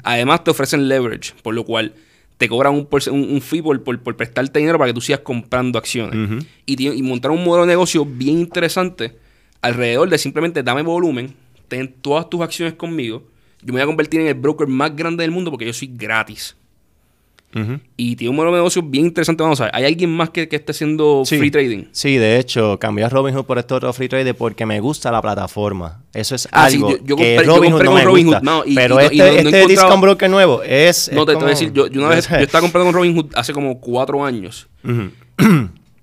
Además, 0.04 0.44
te 0.44 0.50
ofrecen 0.50 0.88
leverage, 0.88 1.34
por 1.42 1.54
lo 1.54 1.64
cual 1.64 1.94
te 2.38 2.48
cobran 2.48 2.74
un, 2.74 2.86
un, 3.10 3.40
fee 3.40 3.62
por, 3.62 3.82
por, 3.82 4.16
prestarte 4.16 4.58
dinero 4.58 4.78
para 4.78 4.90
que 4.90 4.94
tú 4.94 5.00
sigas 5.00 5.20
comprando 5.20 5.78
acciones. 5.78 6.44
y, 6.64 6.88
y 6.88 7.02
montar 7.02 7.30
un 7.30 7.42
modelo 7.42 7.64
de 7.64 7.72
negocio 7.72 8.04
bien 8.04 8.38
interesante 8.38 9.16
alrededor 9.62 10.08
de 10.08 10.18
simplemente 10.18 10.62
dame 10.62 10.82
volumen, 10.82 11.34
ten 11.66 11.92
todas 12.00 12.30
tus 12.30 12.42
acciones 12.42 12.74
conmigo 12.74 13.24
yo 13.62 13.72
me 13.72 13.72
voy 13.72 13.82
a 13.82 13.86
convertir 13.86 14.20
en 14.20 14.28
el 14.28 14.34
broker 14.34 14.66
más 14.66 14.94
grande 14.94 15.22
del 15.22 15.30
mundo 15.30 15.50
porque 15.50 15.66
yo 15.66 15.72
soy 15.72 15.90
gratis. 15.92 16.56
Y 17.96 18.16
tiene 18.16 18.30
un 18.30 18.36
modelo 18.36 18.52
de 18.52 18.58
negocio 18.58 18.82
bien 18.82 19.06
interesante. 19.06 19.42
Vamos 19.42 19.60
a 19.62 19.64
ver, 19.64 19.74
¿hay 19.74 19.84
alguien 19.84 20.14
más 20.14 20.28
que, 20.28 20.46
que 20.46 20.56
esté 20.56 20.72
haciendo 20.72 21.22
free 21.24 21.50
trading? 21.50 21.84
Sí, 21.92 22.16
de 22.16 22.38
hecho, 22.38 22.78
cambié 22.78 23.04
a 23.04 23.08
Robinhood 23.08 23.44
por 23.44 23.58
este 23.58 23.72
otro 23.72 23.90
free 23.94 24.08
trading 24.08 24.34
porque 24.34 24.66
me 24.66 24.78
gusta 24.80 25.10
la 25.10 25.22
plataforma. 25.22 26.02
Eso 26.12 26.34
es 26.34 26.46
ah, 26.52 26.64
algo 26.64 26.98
yo, 27.02 27.16
que 27.16 27.42
Robinhood 27.42 27.82
no 27.82 27.92
me 27.92 28.04
Robinhood, 28.04 28.34
gusta. 28.34 28.62
pero 28.74 29.00
este, 29.00 29.38
este 29.38 29.66
discount 29.68 30.02
broker 30.02 30.28
nuevo 30.28 30.62
es... 30.62 31.10
No, 31.12 31.24
te, 31.24 31.34
voy 31.34 31.44
a 31.44 31.46
decir, 31.46 31.72
yo, 31.72 31.86
una 31.94 32.08
vez 32.10 32.28
yo 32.28 32.36
estaba 32.36 32.60
comprando 32.60 32.92
con 32.92 32.94
Robinhood 32.94 33.32
hace 33.34 33.54
como 33.54 33.80
cuatro 33.80 34.22
años. 34.22 34.68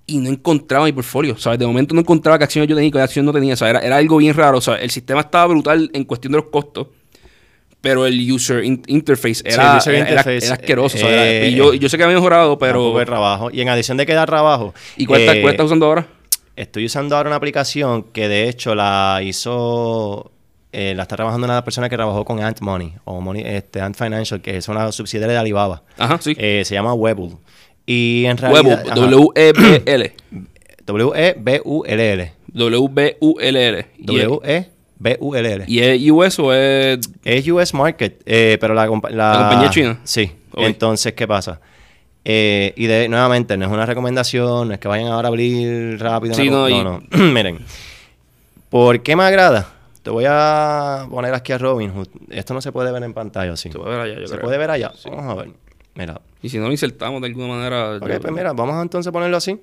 y 0.07 0.17
no 0.17 0.29
encontraba 0.29 0.85
mi 0.85 0.91
portfolio, 0.91 1.37
¿sabes? 1.37 1.59
De 1.59 1.67
momento 1.67 1.93
no 1.93 2.01
encontraba 2.01 2.39
qué 2.39 2.45
acciones 2.45 2.67
yo 2.67 2.75
tenía 2.75 2.87
y 2.87 2.91
qué 2.91 2.99
acciones 2.99 3.27
no 3.27 3.33
tenía, 3.33 3.53
Era, 3.53 3.79
era 3.79 3.97
algo 3.97 4.17
bien 4.17 4.33
raro, 4.33 4.59
¿sabes? 4.59 4.81
El 4.81 4.89
sistema 4.89 5.21
estaba 5.21 5.45
brutal 5.45 5.91
en 5.93 6.03
cuestión 6.03 6.31
de 6.31 6.39
los 6.39 6.47
costos 6.47 6.87
pero 7.83 8.05
el 8.05 8.31
user 8.31 8.63
interface 8.63 9.41
era, 9.43 9.75
asqueroso. 9.75 10.99
Eh, 11.01 11.49
y 11.51 11.55
yo, 11.55 11.73
yo, 11.73 11.89
sé 11.89 11.97
que 11.97 12.05
ha 12.05 12.07
mejorado, 12.07 12.57
pero... 12.57 12.93
trabajo. 13.03 13.49
Y 13.51 13.59
en 13.59 13.67
adición 13.67 13.97
de 13.97 14.05
que 14.05 14.13
da 14.13 14.25
trabajo... 14.25 14.73
¿Y 14.95 15.05
cuál, 15.05 15.19
eh, 15.19 15.43
estás 15.49 15.65
usando 15.65 15.87
ahora? 15.87 16.07
Estoy 16.55 16.85
usando 16.85 17.17
ahora 17.17 17.27
una 17.27 17.35
aplicación 17.35 18.03
que 18.03 18.29
de 18.29 18.47
hecho 18.47 18.73
la 18.73 19.19
hizo... 19.21 20.31
Eh, 20.71 20.93
la 20.95 21.03
está 21.03 21.17
trabajando 21.17 21.43
una 21.43 21.61
persona 21.65 21.89
que 21.89 21.97
trabajó 21.97 22.23
con 22.23 22.41
Ant 22.41 22.61
Money 22.61 22.93
o 23.03 23.19
Money, 23.19 23.43
este, 23.45 23.81
Ant 23.81 23.97
Financial, 23.97 24.39
que 24.39 24.55
es 24.55 24.69
una 24.69 24.89
subsidiaria 24.93 25.33
de 25.33 25.39
Alibaba. 25.39 25.83
Ajá, 25.97 26.19
sí. 26.21 26.35
se 26.35 26.63
llama 26.63 26.93
Webull. 26.93 27.35
Y 27.85 28.23
en 28.27 28.37
realidad... 28.37 28.85
W-E-B-L. 28.95 30.13
W-E-B-U-L-L. 30.85 32.31
W-B-U-L-L. 32.53 33.85
W-E... 33.97 34.73
B-U-L-L. 34.99 35.65
¿Y 35.67 35.79
es 35.79 36.12
US 36.12 36.39
o 36.39 36.53
es...? 36.53 36.99
Es 37.23 37.47
US 37.47 37.73
Market, 37.73 38.21
eh, 38.25 38.58
pero 38.60 38.73
la, 38.73 38.86
la, 38.86 39.38
compañía 39.38 39.69
china. 39.69 39.99
Sí. 40.03 40.32
Entonces, 40.56 41.13
¿qué 41.13 41.27
pasa? 41.27 41.60
Eh, 42.25 42.73
y 42.77 42.86
de, 42.86 43.10
nuevamente, 43.10 43.58
no 43.58 43.65
es 43.65 43.71
una 43.71 43.86
recomendación, 43.86 44.69
no 44.69 44.73
es 44.73 44.79
que 44.79 44.88
vayan 44.88 45.08
ahora 45.08 45.27
a 45.27 45.29
abrir 45.29 45.99
rápido. 45.99 46.34
Sí, 46.34 46.49
no, 46.49 46.69
no, 46.69 46.84
no. 46.84 47.01
Miren, 47.17 47.60
¿por 48.69 49.01
qué 49.01 49.15
me 49.15 49.23
agrada? 49.23 49.67
Te 50.03 50.10
voy 50.10 50.25
a 50.27 51.08
poner 51.10 51.34
aquí 51.34 51.51
a 51.53 51.58
Robinhood. 51.58 52.08
Esto 52.29 52.53
no 52.53 52.62
se 52.62 52.71
puede 52.71 52.91
ver 52.91 53.03
en 53.03 53.13
pantalla, 53.13 53.56
sí. 53.56 53.71
Se 53.71 53.79
puede 53.79 53.91
ver 53.91 53.99
allá, 54.01 54.19
yo 54.19 54.27
¿Se 54.27 54.38
puede 54.38 54.58
ver 54.58 54.69
allá? 54.69 54.91
Vamos 55.06 55.32
a 55.32 55.41
ver. 55.41 55.51
Mira. 55.95 56.21
Y 56.41 56.49
si 56.49 56.58
no 56.58 56.65
lo 56.65 56.71
insertamos 56.71 57.21
de 57.21 57.27
alguna 57.27 57.47
manera... 57.47 57.95
Ok, 57.95 58.21
pues 58.21 58.34
mira, 58.34 58.51
vamos 58.53 58.75
a 58.75 58.82
entonces 58.82 59.12
ponerlo 59.13 59.38
así. 59.38 59.60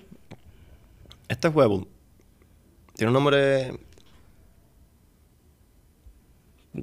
Este 1.28 1.48
es. 1.48 1.54
Tiene 2.96 3.08
un 3.08 3.12
nombre 3.12 3.72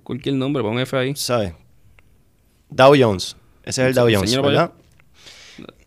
cualquier 0.04 0.36
nombre, 0.36 0.64
pon 0.64 0.80
F 0.80 0.98
ahí. 0.98 1.16
¿Sabes? 1.16 1.54
Dow 2.70 2.94
Jones. 2.98 3.36
Ese 3.64 3.82
es 3.84 3.88
el 3.90 3.94
Dow 3.94 4.08
Jones, 4.12 4.42
¿verdad? 4.42 4.72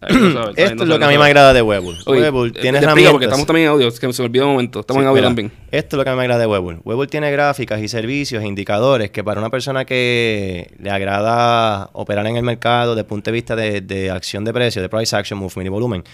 Esto 0.56 0.82
es 0.82 0.88
lo 0.88 0.98
que 0.98 1.04
a 1.04 1.08
mí 1.08 1.18
me 1.18 1.24
agrada 1.24 1.52
de 1.52 1.60
Webull. 1.60 1.98
Webull 2.06 2.52
tiene 2.52 2.78
herramientas. 2.78 3.12
porque 3.12 3.26
estamos 3.26 3.46
también 3.46 3.66
en 3.66 3.72
audio, 3.72 3.88
es 3.88 4.00
que 4.00 4.12
se 4.12 4.22
me 4.22 4.26
olvidó 4.26 4.46
un 4.46 4.52
momento. 4.52 4.80
Estamos 4.80 5.02
en 5.02 5.08
audio 5.08 5.22
también. 5.22 5.52
Esto 5.70 5.96
es 5.96 5.98
lo 5.98 6.04
que 6.04 6.10
a 6.10 6.12
mí 6.14 6.16
me 6.16 6.22
agrada 6.22 6.40
de 6.40 6.46
Webull. 6.46 6.80
Webull 6.84 7.08
tiene 7.08 7.30
gráficas 7.30 7.80
y 7.80 7.88
servicios, 7.88 8.42
e 8.42 8.46
indicadores 8.46 9.10
que 9.10 9.22
para 9.22 9.40
una 9.40 9.50
persona 9.50 9.84
que 9.84 10.74
le 10.78 10.90
agrada 10.90 11.90
operar 11.92 12.26
en 12.26 12.36
el 12.36 12.42
mercado 12.42 12.92
desde 12.92 13.02
el 13.02 13.06
punto 13.06 13.30
de 13.30 13.32
vista 13.32 13.54
de, 13.54 13.82
de 13.82 14.10
acción 14.10 14.44
de 14.44 14.54
precio, 14.54 14.80
de 14.80 14.88
price 14.88 15.14
action, 15.14 15.38
movement 15.38 15.66
y 15.66 15.70
volumen, 15.70 16.04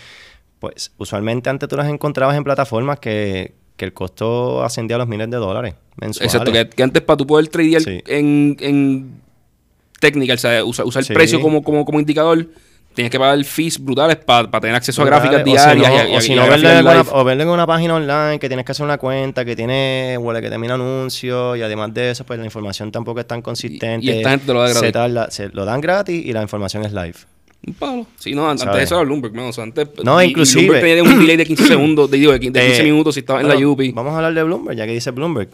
pues 0.59 0.92
usualmente 0.99 1.49
antes 1.49 1.68
tú 1.68 1.77
las 1.77 1.88
encontrabas 1.88 2.37
en 2.37 2.42
plataformas 2.42 2.99
que, 2.99 3.55
que 3.77 3.85
el 3.85 3.93
costo 3.93 4.62
ascendía 4.62 4.97
a 4.97 4.99
los 4.99 5.09
miles 5.09 5.31
de 5.31 5.37
dólares 5.37 5.75
mensuales. 5.97 6.35
Exacto, 6.35 6.53
que, 6.53 6.83
antes 6.83 7.03
para 7.03 7.17
tú 7.17 7.27
poder 7.27 7.49
tradear 7.49 7.83
en, 7.87 8.57
en 8.61 9.21
técnica, 10.01 10.35
o 10.35 10.39
sea, 10.39 10.65
usar, 10.65 10.87
el 11.09 11.15
precio 11.15 11.41
como, 11.41 11.62
como, 11.62 11.85
como 11.85 12.01
indicador, 12.01 12.47
tienes 12.95 13.11
que 13.11 13.19
pagar 13.19 13.43
fees 13.45 13.79
brutales 13.79 14.17
para 14.17 14.49
tener 14.61 14.75
acceso 14.75 15.03
a 15.03 15.05
gráficas 15.05 15.45
diarias. 15.45 16.09
O 16.15 16.21
si 16.21 16.35
no, 16.35 16.45
o, 16.45 17.25
verlo 17.25 17.43
en 17.43 17.49
una 17.49 17.67
página 17.67 17.95
online 17.95 18.39
que 18.39 18.49
tienes 18.49 18.65
que 18.65 18.73
hacer 18.73 18.85
una 18.85 18.99
cuenta, 18.99 19.45
que 19.45 19.55
tiene, 19.55 20.17
huele 20.19 20.41
que 20.41 20.49
termina 20.49 20.75
anuncios 20.75 21.59
y 21.59 21.62
además 21.62 21.93
de 21.93 22.11
eso, 22.11 22.25
pues 22.25 22.39
la 22.39 22.45
información 22.45 22.91
tampoco 22.91 23.21
es 23.21 23.27
tan 23.27 23.43
consistente. 23.43 24.05
Y, 24.07 24.11
esta 24.11 24.31
gente 24.31 24.53
lo 24.53 24.62
da 24.62 24.69
gratis. 24.71 25.35
Se, 25.35 25.49
lo 25.51 25.65
dan 25.65 25.81
gratis 25.81 26.25
y 26.25 26.33
la 26.33 26.43
información 26.43 26.85
es 26.85 26.93
live. 26.93 27.17
Un 27.66 27.75
palo. 27.75 28.07
Sí, 28.19 28.35
no, 28.35 28.49
antes 28.49 28.66
de 28.73 28.83
eso 28.83 28.97
era 28.97 29.05
Bloomberg, 29.05 29.37
o 29.38 29.53
sea, 29.53 29.64
antes, 29.64 29.88
no, 30.05 30.23
inclusive. 30.23 30.66
Bloomberg 30.66 30.85
tenía 30.85 31.03
un 31.03 31.21
delay 31.21 31.37
de 31.37 31.47
15 31.47 31.64
segundos, 31.69 32.11
de, 32.11 32.16
digo, 32.19 32.33
de 32.33 32.40
15 32.40 32.83
minutos 32.83 33.14
si 33.14 33.21
estaba 33.21 33.40
en 33.40 33.49
la 33.49 33.57
UPI. 33.57 33.92
Vamos 33.92 34.12
a 34.12 34.16
hablar 34.16 34.35
de 34.35 34.42
Bloomberg, 34.42 34.77
ya 34.77 34.87
que 34.87 34.92
dice 34.92 35.11
Bloomberg. 35.11 35.49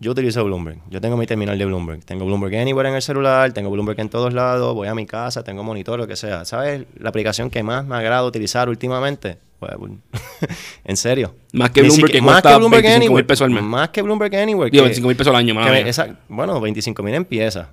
Yo 0.00 0.10
utilizo 0.10 0.44
Bloomberg. 0.44 0.78
Yo 0.90 1.00
tengo 1.00 1.16
mi 1.16 1.24
terminal 1.26 1.56
de 1.56 1.64
Bloomberg. 1.64 2.04
Tengo 2.04 2.26
Bloomberg 2.26 2.56
Anywhere 2.56 2.88
en 2.88 2.96
el 2.96 3.02
celular, 3.02 3.52
tengo 3.52 3.70
Bloomberg 3.70 4.00
en 4.00 4.08
todos 4.08 4.34
lados, 4.34 4.74
voy 4.74 4.88
a 4.88 4.94
mi 4.94 5.06
casa, 5.06 5.44
tengo 5.44 5.62
monitor, 5.62 5.98
lo 5.98 6.06
que 6.06 6.16
sea. 6.16 6.44
¿Sabes 6.44 6.84
la 6.98 7.08
aplicación 7.10 7.48
que 7.48 7.62
más 7.62 7.86
me 7.86 7.94
agrada 7.94 8.24
utilizar 8.24 8.68
últimamente? 8.68 9.38
Pues, 9.60 9.72
en 10.84 10.96
serio. 10.96 11.34
Más 11.52 11.70
que 11.70 11.82
Bloomberg, 11.82 12.12
que 12.12 12.20
más 12.20 12.42
que 12.42 12.56
Bloomberg 12.56 12.86
Anywhere. 12.86 13.24
pesos 13.24 13.44
al 13.46 13.50
mes. 13.50 13.62
Más 13.62 13.90
que 13.90 14.02
Bloomberg 14.02 14.34
Anywhere. 14.34 14.70
Digo, 14.70 14.82
25 14.82 15.08
mil 15.08 15.16
pesos 15.16 15.30
al 15.30 15.36
año, 15.36 15.54
más. 15.54 16.10
bueno, 16.28 16.60
25 16.60 17.02
mil 17.02 17.14
empieza. 17.14 17.70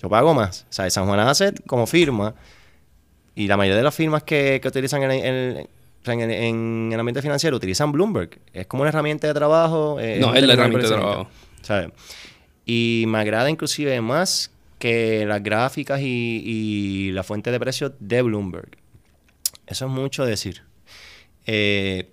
Yo 0.00 0.08
pago 0.08 0.34
más. 0.34 0.66
O 0.70 0.72
sea, 0.72 0.88
San 0.90 1.06
Juan 1.06 1.20
Asset 1.20 1.64
como 1.66 1.86
firma 1.86 2.34
y 3.34 3.46
la 3.46 3.56
mayoría 3.56 3.76
de 3.76 3.82
las 3.82 3.94
firmas 3.94 4.22
que, 4.22 4.60
utilizan 4.64 5.02
en, 5.10 5.68
en, 6.04 6.90
el 6.92 7.00
ambiente 7.00 7.22
financiero 7.22 7.56
utilizan 7.56 7.92
Bloomberg. 7.92 8.38
Es 8.52 8.66
como 8.66 8.82
una 8.82 8.90
herramienta 8.90 9.26
de 9.26 9.34
trabajo. 9.34 9.98
Eh, 10.00 10.18
no, 10.20 10.34
es 10.34 10.42
la 10.42 10.52
herramienta 10.54 10.88
de 10.88 10.94
trabajo. 10.94 11.28
¿sabes? 11.62 11.90
Y 12.64 13.04
me 13.08 13.18
agrada 13.18 13.50
inclusive 13.50 14.00
más 14.00 14.50
que 14.78 15.24
las 15.26 15.42
gráficas 15.42 16.00
y, 16.00 16.42
y 16.44 17.12
la 17.12 17.22
fuente 17.22 17.50
de 17.50 17.58
precios 17.58 17.92
de 17.98 18.22
Bloomberg. 18.22 18.70
Eso 19.66 19.86
es 19.86 19.90
mucho 19.90 20.24
decir. 20.24 20.62
Eh, 21.46 22.08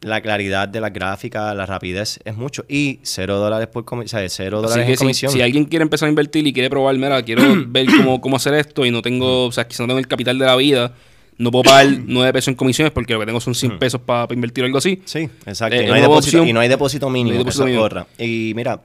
la 0.00 0.20
claridad 0.20 0.68
de 0.68 0.80
la 0.80 0.90
gráfica, 0.90 1.52
la 1.54 1.66
rapidez 1.66 2.20
es 2.24 2.36
mucho. 2.36 2.64
Y 2.68 3.00
cero 3.02 3.38
dólares 3.38 3.68
por 3.68 3.84
comisión. 3.84 4.22
Cero 4.28 4.58
Así 4.58 4.68
dólares 4.68 4.88
en 4.88 4.96
si, 4.96 4.98
comisión. 4.98 5.32
si 5.32 5.42
alguien 5.42 5.64
quiere 5.64 5.82
empezar 5.82 6.06
a 6.06 6.10
invertir 6.10 6.46
y 6.46 6.52
quiere 6.52 6.70
probar, 6.70 6.96
mira, 6.96 7.22
quiero 7.22 7.42
ver 7.68 7.86
cómo, 7.86 8.20
cómo 8.20 8.36
hacer 8.36 8.54
esto 8.54 8.86
y 8.86 8.90
no 8.90 9.02
tengo, 9.02 9.46
o 9.46 9.52
sea, 9.52 9.66
quizás 9.66 9.80
no 9.80 9.86
tengo 9.88 9.98
el 9.98 10.08
capital 10.08 10.38
de 10.38 10.46
la 10.46 10.56
vida, 10.56 10.94
no 11.36 11.50
puedo 11.50 11.64
pagar 11.64 11.86
9 12.06 12.32
pesos 12.32 12.48
en 12.48 12.54
comisiones 12.54 12.92
porque 12.92 13.12
lo 13.12 13.20
que 13.20 13.26
tengo 13.26 13.40
son 13.40 13.54
100 13.54 13.78
pesos 13.78 14.00
para 14.00 14.32
invertir 14.32 14.64
o 14.64 14.66
algo 14.66 14.78
así. 14.78 15.02
Sí, 15.04 15.28
exacto. 15.46 15.76
Eh, 15.76 15.84
y, 15.84 15.86
no 15.86 15.94
hay 15.94 16.02
depósito, 16.02 16.44
y 16.44 16.52
no 16.52 16.60
hay 16.60 16.68
depósito 16.68 17.10
mínimo. 17.10 17.30
No 17.30 17.38
hay 17.38 17.38
depósito 17.38 17.64
mínimo. 17.64 18.06
Y 18.18 18.52
mira, 18.54 18.80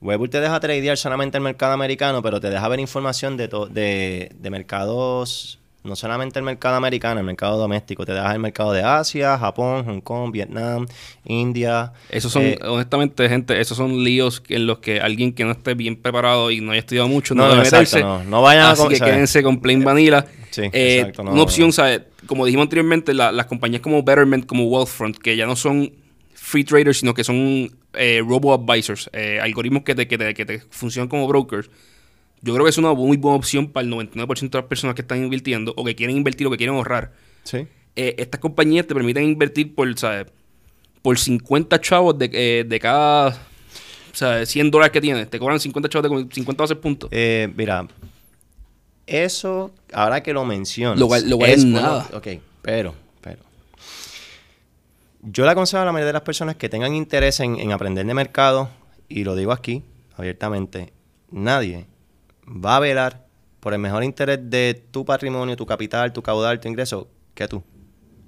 Webull 0.00 0.30
te 0.30 0.40
deja 0.40 0.60
tradear 0.60 0.96
solamente 0.96 1.36
el 1.36 1.44
mercado 1.44 1.72
americano, 1.72 2.22
pero 2.22 2.40
te 2.40 2.50
deja 2.50 2.66
ver 2.68 2.80
información 2.80 3.36
de, 3.36 3.48
de, 3.70 4.30
de 4.34 4.50
mercados, 4.50 5.58
no 5.84 5.94
solamente 5.96 6.38
el 6.38 6.44
mercado 6.46 6.76
americano, 6.76 7.20
el 7.20 7.26
mercado 7.26 7.58
doméstico. 7.58 8.06
Te 8.06 8.12
deja 8.12 8.32
el 8.32 8.38
mercado 8.38 8.72
de 8.72 8.82
Asia, 8.82 9.36
Japón, 9.38 9.84
Hong 9.84 10.00
Kong, 10.00 10.32
Vietnam, 10.32 10.86
India. 11.26 11.92
Esos 12.08 12.32
son, 12.32 12.42
Eh, 12.42 12.58
honestamente, 12.66 13.28
gente, 13.28 13.60
esos 13.60 13.76
son 13.76 14.02
líos 14.02 14.42
en 14.48 14.66
los 14.66 14.78
que 14.78 15.00
alguien 15.00 15.34
que 15.34 15.44
no 15.44 15.50
esté 15.52 15.74
bien 15.74 15.96
preparado 15.96 16.50
y 16.50 16.62
no 16.62 16.72
haya 16.72 16.78
estudiado 16.80 17.06
mucho 17.06 17.34
no, 17.34 17.42
No, 17.44 17.50
debe 17.50 17.62
exacto, 17.64 17.96
meterse. 17.96 18.00
no. 18.02 18.24
No 18.24 18.40
vayan 18.40 18.64
a 18.64 18.70
Así 18.70 18.80
com- 18.82 18.88
que 18.88 18.96
¿sabes? 18.96 19.12
quédense 19.12 19.42
con 19.42 19.60
plain 19.60 19.84
vanilla. 19.84 20.24
Sí, 20.50 20.62
Eh, 20.72 21.00
exacto, 21.00 21.22
no, 21.22 21.32
una 21.32 21.42
opción. 21.42 21.70
¿sabes? 21.70 22.00
Como 22.26 22.46
dijimos 22.46 22.64
anteriormente, 22.64 23.12
la- 23.12 23.30
las 23.30 23.44
compañías 23.46 23.82
como 23.82 24.02
Betterment, 24.02 24.46
como 24.46 24.64
Wealthfront, 24.64 25.18
que 25.18 25.36
ya 25.36 25.44
no 25.44 25.54
son 25.54 25.92
free 26.34 26.64
traders, 26.64 26.98
sino 27.00 27.12
que 27.12 27.24
son 27.24 27.70
eh, 27.96 28.22
robo-advisors, 28.26 29.08
eh, 29.12 29.38
algoritmos 29.40 29.82
que 29.84 29.94
te, 29.94 30.08
que, 30.08 30.16
te, 30.18 30.32
que 30.34 30.44
te 30.46 30.60
funcionan 30.70 31.08
como 31.08 31.28
brokers. 31.28 31.68
Yo 32.44 32.52
creo 32.52 32.64
que 32.66 32.70
es 32.70 32.76
una 32.78 32.92
muy 32.92 33.16
buena 33.16 33.36
opción 33.36 33.68
para 33.68 33.86
el 33.86 33.92
99% 33.92 34.50
de 34.50 34.58
las 34.58 34.68
personas 34.68 34.94
que 34.94 35.00
están 35.02 35.22
invirtiendo 35.24 35.72
o 35.76 35.82
que 35.84 35.94
quieren 35.94 36.14
invertir 36.16 36.46
o 36.46 36.50
que 36.50 36.58
quieren 36.58 36.76
ahorrar. 36.76 37.12
Sí. 37.44 37.66
Eh, 37.96 38.14
estas 38.18 38.38
compañías 38.40 38.86
te 38.86 38.94
permiten 38.94 39.24
invertir 39.24 39.74
por, 39.74 39.98
¿sabes? 39.98 40.26
por 41.00 41.18
50 41.18 41.80
chavos 41.80 42.18
de, 42.18 42.28
eh, 42.32 42.64
de 42.64 42.80
cada 42.80 43.28
o 43.30 44.16
sea, 44.16 44.44
100 44.44 44.70
dólares 44.70 44.92
que 44.92 45.00
tienes. 45.00 45.28
Te 45.30 45.38
cobran 45.38 45.58
50 45.58 45.88
chavos 45.88 46.10
de 46.28 46.34
50 46.34 46.62
bases 46.62 46.76
puntos. 46.76 47.08
Eh, 47.12 47.50
mira, 47.56 47.88
eso, 49.06 49.70
ahora 49.92 50.22
que 50.22 50.32
lo 50.34 50.44
mencionas. 50.44 50.98
Lo 50.98 51.06
cual- 51.08 51.28
lo 51.28 51.38
cual 51.38 51.50
es 51.50 51.64
nada. 51.64 52.08
ok, 52.12 52.28
pero, 52.62 52.94
pero. 53.20 53.40
Yo 55.22 55.44
le 55.46 55.50
aconsejo 55.52 55.82
a 55.82 55.86
la 55.86 55.92
mayoría 55.92 56.08
de 56.08 56.12
las 56.14 56.22
personas 56.22 56.56
que 56.56 56.68
tengan 56.68 56.94
interés 56.94 57.40
en, 57.40 57.58
en 57.58 57.72
aprender 57.72 58.04
de 58.06 58.12
mercado, 58.14 58.68
y 59.08 59.24
lo 59.24 59.34
digo 59.34 59.52
aquí 59.52 59.82
abiertamente, 60.16 60.92
nadie 61.30 61.86
va 62.46 62.76
a 62.76 62.80
velar 62.80 63.26
por 63.60 63.72
el 63.72 63.78
mejor 63.78 64.04
interés 64.04 64.38
de 64.42 64.74
tu 64.90 65.04
patrimonio, 65.04 65.56
tu 65.56 65.66
capital, 65.66 66.12
tu 66.12 66.22
caudal, 66.22 66.60
tu 66.60 66.68
ingreso, 66.68 67.08
que 67.34 67.48
tú. 67.48 67.62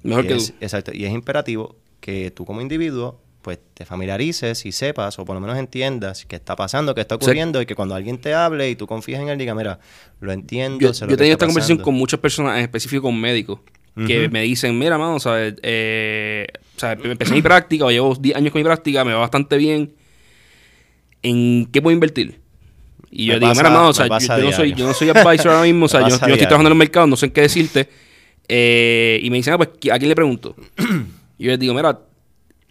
Mejor 0.03 0.25
Y 0.25 0.29
que 0.29 0.35
es- 0.35 0.49
tú. 0.49 0.55
Exacto. 0.61 0.93
Y 0.95 1.05
es 1.05 1.13
imperativo 1.13 1.77
que 2.01 2.31
tú 2.31 2.45
como 2.45 2.61
individuo 2.61 3.21
pues 3.43 3.61
te 3.75 3.85
familiarices 3.85 4.67
y 4.67 4.73
sepas 4.73 5.21
o 5.21 5.25
por 5.25 5.35
lo 5.37 5.41
menos 5.41 5.57
entiendas 5.57 6.25
qué 6.27 6.35
está 6.35 6.57
pasando, 6.57 6.97
qué 6.97 7.03
está 7.03 7.15
ocurriendo 7.15 7.63
y 7.63 7.67
que 7.67 7.77
cuando 7.77 7.95
alguien 7.95 8.19
te 8.19 8.35
hable 8.35 8.69
y 8.71 8.75
tú 8.75 8.89
confíes 8.89 9.21
en 9.21 9.29
él 9.29 9.39
diga, 9.39 9.55
mira, 9.55 9.79
lo 10.21 10.33
entiendo, 10.33 10.81
Yo, 10.81 10.93
sé 10.93 11.03
yo 11.03 11.07
lo 11.07 11.13
he 11.13 11.15
que 11.15 11.19
tenido 11.19 11.35
esta 11.35 11.47
conversación 11.47 11.79
pasando". 11.79 11.85
con 11.85 11.95
muchas 11.95 12.19
personas, 12.19 12.57
en 12.59 12.63
específico 12.65 13.03
con 13.03 13.21
médicos, 13.21 13.61
que 14.07 14.29
me 14.29 14.43
dicen, 14.43 14.77
mira, 14.79 14.99
mano, 14.99 15.21
¿sabes? 15.21 15.55
Eh, 15.63 16.47
o 16.77 16.81
sea, 16.81 16.93
empecé 16.93 17.33
mi 17.35 17.41
práctica, 17.41 17.85
o 17.85 17.91
llevo 17.93 18.15
10 18.17 18.35
años 18.37 18.51
con 18.53 18.59
mi 18.61 18.65
práctica, 18.65 19.05
me 19.05 19.13
va 19.13 19.21
bastante 19.21 19.57
bien. 19.59 19.95
¿En 21.23 21.67
qué 21.67 21.81
puedo 21.83 21.95
invertir? 21.95 22.41
Y 23.11 23.27
yo 23.27 23.35
Me 23.35 23.41
digo, 23.41 23.51
pasa- 23.51 23.63
mira, 23.63 23.71
mano, 23.71 23.89
o 23.89 23.93
sea, 23.95 24.07
yo, 24.07 24.45
no 24.45 24.53
soy, 24.53 24.75
yo 24.75 24.87
no 24.87 24.95
soy 24.95 25.09
advisor 25.11 25.49
ahora 25.53 25.63
mismo, 25.63 25.87
o 25.87 25.89
sea, 25.89 26.01
yo, 26.09 26.09
no 26.09 26.15
estoy 26.15 26.37
trabajando 26.39 26.69
en 26.69 26.73
el 26.73 26.79
mercado, 26.79 27.07
no 27.07 27.17
sé 27.17 27.27
en 27.27 27.33
qué 27.33 27.43
decirte. 27.43 27.89
Eh, 28.49 29.21
y 29.23 29.31
me 29.31 29.37
dicen, 29.37 29.55
ah, 29.55 29.59
pues, 29.59 29.71
¿a 29.93 29.99
quién 29.99 30.09
le 30.09 30.15
pregunto? 30.15 30.55
y 31.39 31.45
yo 31.45 31.51
les 31.51 31.59
digo, 31.59 31.75
mira, 31.75 32.01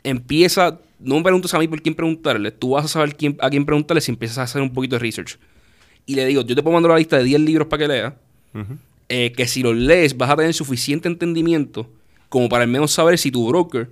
empieza, 0.03 0.79
no 0.99 1.15
me 1.15 1.23
preguntes 1.23 1.53
a 1.53 1.59
mí 1.59 1.67
por 1.67 1.81
quién 1.81 1.95
preguntarle, 1.95 2.51
tú 2.51 2.71
vas 2.71 2.86
a 2.86 2.88
saber 2.88 3.15
quién, 3.15 3.38
a 3.39 3.49
quién 3.49 3.65
preguntarle 3.65 4.01
si 4.01 4.11
empiezas 4.11 4.38
a 4.38 4.43
hacer 4.43 4.61
un 4.61 4.73
poquito 4.73 4.95
de 4.95 4.99
research. 4.99 5.38
Y 6.05 6.15
le 6.15 6.25
digo, 6.25 6.43
yo 6.43 6.55
te 6.55 6.61
puedo 6.61 6.73
mandar 6.75 6.91
la 6.91 6.97
lista 6.97 7.17
de 7.17 7.23
10 7.23 7.41
libros 7.41 7.67
para 7.67 7.83
que 7.83 7.88
leas, 7.88 8.13
eh, 9.09 9.33
que 9.36 9.47
si 9.47 9.63
los 9.63 9.75
lees 9.75 10.15
vas 10.15 10.29
a 10.29 10.36
tener 10.36 10.53
suficiente 10.53 11.07
entendimiento 11.07 11.89
como 12.29 12.47
para 12.47 12.63
al 12.63 12.69
menos 12.69 12.91
saber 12.91 13.17
si 13.17 13.31
tu 13.31 13.47
broker 13.47 13.89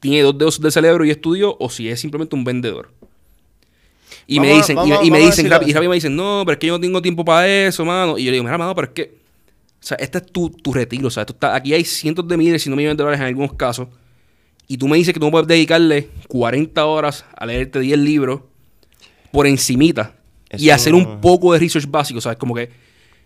tiene 0.00 0.22
dos 0.22 0.36
dedos 0.36 0.60
de 0.60 0.70
cerebro 0.70 1.04
y 1.04 1.10
estudió 1.10 1.56
o 1.58 1.68
si 1.70 1.88
es 1.88 2.00
simplemente 2.00 2.34
un 2.34 2.44
vendedor. 2.44 2.90
Y 4.30 4.40
me 4.40 4.48
Vamos 4.50 4.66
dicen, 4.68 4.76
y- 4.76 4.90
vamos 4.90 4.98
a- 4.98 5.04
y, 5.04 5.10
me 5.10 5.16
a 5.16 5.20
dicen, 5.26 5.46
y 5.46 5.48
rápido 5.48 5.88
me 5.90 5.94
dicen, 5.96 6.14
no, 6.14 6.42
pero 6.44 6.52
es 6.52 6.58
que 6.58 6.66
yo 6.66 6.74
no 6.74 6.80
tengo 6.80 7.00
tiempo 7.02 7.24
para 7.24 7.48
eso, 7.48 7.82
mano. 7.84 8.18
Y 8.18 8.24
yo 8.24 8.30
le 8.30 8.34
digo, 8.36 8.44
mira, 8.44 8.58
mano, 8.58 8.74
pero 8.74 8.88
es 8.88 8.92
que, 8.92 9.18
o 9.80 9.82
sea, 9.86 9.96
este 9.98 10.18
es 10.18 10.26
tu, 10.26 10.50
tu 10.50 10.72
retiro, 10.72 11.08
o 11.08 11.10
sea, 11.10 11.22
esto 11.22 11.32
está, 11.32 11.54
aquí 11.54 11.72
hay 11.72 11.82
cientos 11.84 12.28
de 12.28 12.36
miles, 12.36 12.62
si 12.62 12.68
no 12.68 12.76
millones 12.76 12.98
de 12.98 13.02
dólares 13.04 13.20
en 13.20 13.26
algunos 13.26 13.54
casos. 13.54 13.88
Y 14.66 14.76
tú 14.76 14.86
me 14.86 14.98
dices 14.98 15.14
que 15.14 15.18
tú 15.20 15.24
no 15.26 15.32
puedes 15.32 15.48
dedicarle 15.48 16.10
40 16.28 16.84
horas 16.84 17.24
a 17.34 17.46
leerte 17.46 17.80
10 17.80 17.98
libros 17.98 18.42
por 19.32 19.46
encimita 19.46 20.14
y 20.58 20.68
hacer 20.70 20.92
un 20.94 21.20
poco 21.22 21.54
de 21.54 21.58
research 21.60 21.86
básico, 21.90 22.20
¿sabes? 22.20 22.36
Como 22.36 22.54
que, 22.54 22.68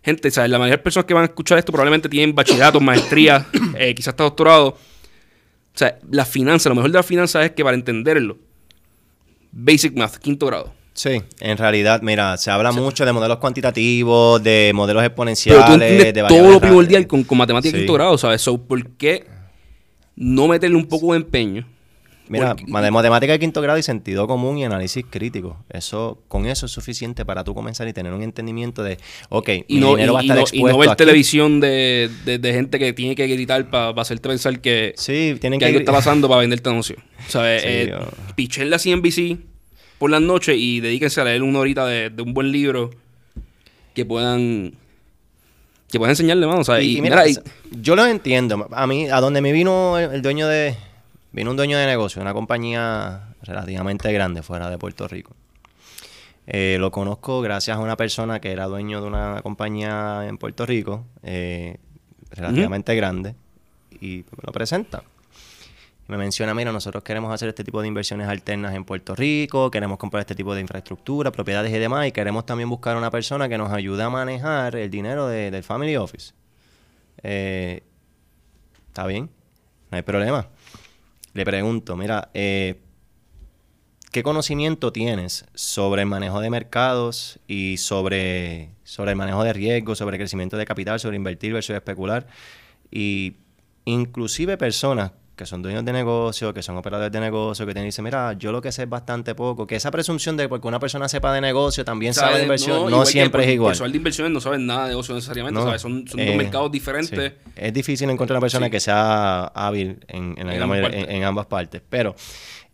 gente, 0.05 0.31
¿sabes? 0.31 0.51
La 0.53 0.59
mayoría 0.59 0.77
de 0.77 0.83
personas 0.85 1.07
que 1.07 1.15
van 1.15 1.23
a 1.25 1.27
escuchar 1.27 1.59
esto 1.59 1.73
probablemente 1.73 2.09
tienen 2.09 2.33
bachillerato, 2.33 2.79
maestría, 2.81 3.45
eh, 3.77 3.93
quizás 3.93 4.09
hasta 4.13 4.23
doctorado. 4.23 4.69
O 4.69 4.79
sea, 5.79 5.99
la 6.13 6.25
finanza, 6.25 6.69
lo 6.69 6.77
mejor 6.77 6.93
de 6.93 6.99
la 6.99 7.03
finanza 7.03 7.45
es 7.45 7.51
que 7.53 7.65
para 7.65 7.77
entenderlo, 7.77 8.39
basic 9.51 9.97
math, 9.97 10.17
quinto 10.19 10.47
grado. 10.47 10.73
Sí, 10.95 11.23
en 11.41 11.57
realidad, 11.57 12.03
mira, 12.03 12.37
se 12.37 12.51
habla 12.51 12.71
mucho 12.71 13.07
de 13.07 13.13
modelos 13.13 13.39
cuantitativos, 13.39 14.43
de 14.43 14.73
modelos 14.75 15.01
Pero 15.01 15.07
exponenciales, 15.09 15.65
tú 15.67 15.73
entiendes 15.73 16.15
de 16.15 16.23
todo 16.29 16.51
lo 16.51 16.61
primordial 16.61 17.07
con, 17.07 17.25
con 17.25 17.39
matemática 17.39 17.73
Sí. 17.73 17.79
quinto 17.79 17.95
grado, 17.95 18.19
¿sabes? 18.19 18.43
So, 18.43 18.59
¿por 18.63 18.91
qué 18.97 19.25
no 20.17 20.49
meterle 20.49 20.77
un 20.77 20.87
poco 20.87 21.13
de 21.13 21.19
empeño? 21.21 21.67
Mira, 22.29 22.55
Porque- 22.55 22.71
matemática 22.71 23.33
de 23.33 23.39
quinto 23.39 23.61
grado 23.61 23.79
y 23.79 23.83
sentido 23.83 24.27
común 24.27 24.57
y 24.57 24.65
análisis 24.65 25.05
crítico. 25.11 25.65
Eso, 25.69 26.23
con 26.29 26.47
eso 26.47 26.67
es 26.67 26.73
suficiente 26.73 27.25
para 27.27 27.43
tú 27.45 27.55
comenzar 27.55 27.89
y 27.89 27.93
tener 27.93 28.13
un 28.13 28.23
entendimiento 28.23 28.83
de, 28.83 28.97
ok, 29.29 29.49
y 29.69 29.75
mi 29.75 29.81
no, 29.81 29.91
dinero 29.97 30.13
y- 30.13 30.15
va 30.15 30.21
a 30.21 30.23
y 30.23 30.27
estar 30.27 30.37
no- 30.37 30.41
y 30.41 30.45
expuesto 30.45 30.73
no 30.73 30.79
ver 30.79 30.89
aquí. 30.91 30.97
televisión 30.99 31.61
de, 31.61 32.11
de- 32.25 32.39
de 32.39 32.53
gente 32.55 32.79
que 32.79 32.93
tiene 32.93 33.15
que 33.17 33.27
gritar 33.27 33.69
para 33.71 33.91
hacerte 34.01 34.29
pensar 34.29 34.61
que, 34.61 34.95
Sí, 34.97 35.37
tienen 35.41 35.59
que 35.59 35.65
que... 35.65 35.69
algo 35.69 35.79
está 35.81 35.93
pasando 35.93 36.29
para 36.29 36.41
venderte 36.43 36.69
anuncio. 36.71 36.97
¿Sabes? 37.29 37.63
Sí, 37.67 37.69
eh, 37.69 37.87
yo- 37.91 38.35
por 40.03 40.11
las 40.11 40.21
noches 40.21 40.57
y 40.59 40.81
dedíquense 40.81 41.21
a 41.21 41.25
leer 41.25 41.45
una 41.45 41.61
horita 41.61 41.87
de, 41.87 42.11
de 42.11 42.23
un 42.23 42.35
buen 42.35 42.51
libro 42.51 42.91
que 43.95 44.05
puedan 44.05 44.73
que 45.89 45.99
puedan 45.99 46.11
enseñarle, 46.11 46.45
mano. 46.45 46.65
¿sabes? 46.65 46.85
Y, 46.87 46.95
Y, 46.95 46.99
y 46.99 47.03
mira, 47.03 47.17
mira, 47.19 47.29
y- 47.29 47.31
s- 47.31 47.43
yo 47.71 47.95
lo 47.95 48.05
entiendo. 48.05 48.67
A 48.73 48.87
mí, 48.89 49.09
a 49.09 49.21
donde 49.21 49.41
me 49.41 49.53
vino 49.53 49.97
el, 50.01 50.11
el 50.11 50.23
dueño 50.23 50.49
de... 50.49 50.75
Vino 51.31 51.53
un 51.53 51.57
dueño 51.57 51.79
de 51.79 51.87
negocio, 51.87 52.21
una 52.21 52.33
compañía 52.35 53.29
relativamente 53.45 54.13
grande 54.13 54.43
fuera 54.43 54.69
de 54.71 54.77
Puerto 54.77 55.07
Rico. 55.07 55.37
Eh, 56.49 56.79
lo 56.81 56.91
conozco 56.91 57.41
gracias 57.41 57.77
a 57.77 57.81
una 57.81 57.97
persona 57.97 58.41
que 58.41 58.51
era 58.51 58.67
dueño 58.67 59.01
de 59.03 59.07
una 59.07 59.41
compañía 59.43 60.27
en 60.29 60.37
Puerto 60.37 60.67
Rico, 60.67 61.05
eh, 61.23 61.77
relativamente 62.33 62.97
grande, 62.97 63.37
y 64.01 64.25
me 64.33 64.43
lo 64.47 64.53
presenta. 64.53 65.05
Me 66.13 66.19
menciona, 66.19 66.53
mira, 66.53 66.71
nosotros 66.73 67.03
queremos 67.03 67.33
hacer 67.33 67.49
este 67.49 67.65
tipo 67.65 67.81
de 67.81 67.89
inversiones 67.89 68.29
alternas 68.29 68.75
en 68.75 68.85
Puerto 68.85 69.15
Rico, 69.15 69.71
queremos 69.71 69.97
comprar 69.97 70.21
este 70.21 70.35
tipo 70.35 70.55
de 70.55 70.61
infraestructura, 70.61 71.33
propiedades 71.33 71.73
y 71.73 71.79
demás, 71.79 72.07
y 72.07 72.13
queremos 72.13 72.45
también 72.45 72.69
buscar 72.69 72.99
una 72.99 73.11
persona 73.11 73.49
que 73.49 73.57
nos 73.57 73.73
ayude 73.73 74.03
a 74.03 74.11
manejar 74.11 74.77
el 74.77 74.91
dinero 74.91 75.27
de- 75.27 75.51
del 75.51 75.63
Family 75.63 75.97
Office. 75.97 76.35
Eh, 77.23 77.83
Está 78.89 79.07
bien, 79.07 79.31
no 79.91 79.97
hay 79.97 80.03
problema. 80.03 80.49
Le 81.33 81.47
pregunto, 81.47 81.97
mira, 81.97 82.29
eh, 82.35 82.79
¿qué 84.11 84.23
conocimiento 84.23 84.93
tienes 84.93 85.47
sobre 85.55 86.03
el 86.03 86.09
manejo 86.09 86.43
de 86.43 86.51
mercados 86.51 87.39
y 87.47 87.79
sobre, 87.79 88.69
sobre 88.85 89.13
el 89.13 89.17
manejo 89.17 89.43
de 89.45 89.55
riesgos, 89.55 89.97
sobre 89.97 90.17
el 90.17 90.21
crecimiento 90.21 90.59
de 90.59 90.67
capital, 90.67 91.01
sobre 91.01 91.17
invertir 91.17 91.55
versus 91.55 91.75
especular? 91.75 92.27
Y 92.91 93.37
inclusive 93.87 94.59
personas 94.59 95.13
que 95.37 95.47
son 95.47 95.63
dueños 95.63 95.85
de 95.85 95.93
negocio, 95.93 96.53
que 96.53 96.63
son 96.63 96.77
operadores 96.77 97.11
de 97.11 97.19
negocio, 97.21 97.65
que 97.67 97.73
te 97.75 97.83
dicen, 97.83 98.05
mira, 98.05 98.35
yo 98.35 98.53
lo 98.53 98.61
que 98.61 98.71
sé 98.71 98.83
es 98.83 98.89
bastante 98.89 99.35
poco, 99.35 99.67
que 99.67 99.77
esa 99.77 99.91
presunción 99.91 100.37
de 100.37 100.49
porque 100.49 100.69
una 100.69 100.79
persona 100.79 101.09
sepa 101.09 101.33
de 101.33 101.41
negocio 101.41 101.85
también 101.85 102.13
sabe 102.15 102.37
de 102.37 102.43
inversión, 102.43 102.91
no, 102.91 103.05
siempre 103.07 103.41
por- 103.43 103.49
es 103.49 103.55
igual. 103.55 103.71
Personal 103.71 103.93
de 103.93 103.97
inversiones 103.99 104.33
no 104.33 104.41
saben 104.41 104.67
nada 104.67 104.83
de 104.85 104.89
negocio 104.91 105.15
necesariamente, 105.15 105.59
No, 105.59 105.67
¿sabes? 105.67 105.81
Son, 105.83 106.07
son 106.07 106.21
eh, 106.21 106.27
dos 106.27 106.37
mercados 106.37 106.71
diferentes. 106.71 107.33
sí. 107.45 107.51
Es 107.57 107.73
difícil 107.73 108.11
encontrar 108.11 108.37
una 108.37 108.43
persona 108.43 108.67
Sí. 108.67 108.71
que 108.73 108.81
sea 108.81 109.45
hábil 109.47 110.05
en, 110.09 110.37
ambas 110.63 110.81
partes. 110.81 111.03
en- 111.05 111.11
en 111.11 111.25
ambas 111.25 111.47
partes. 111.47 111.83
Pero 111.89 112.15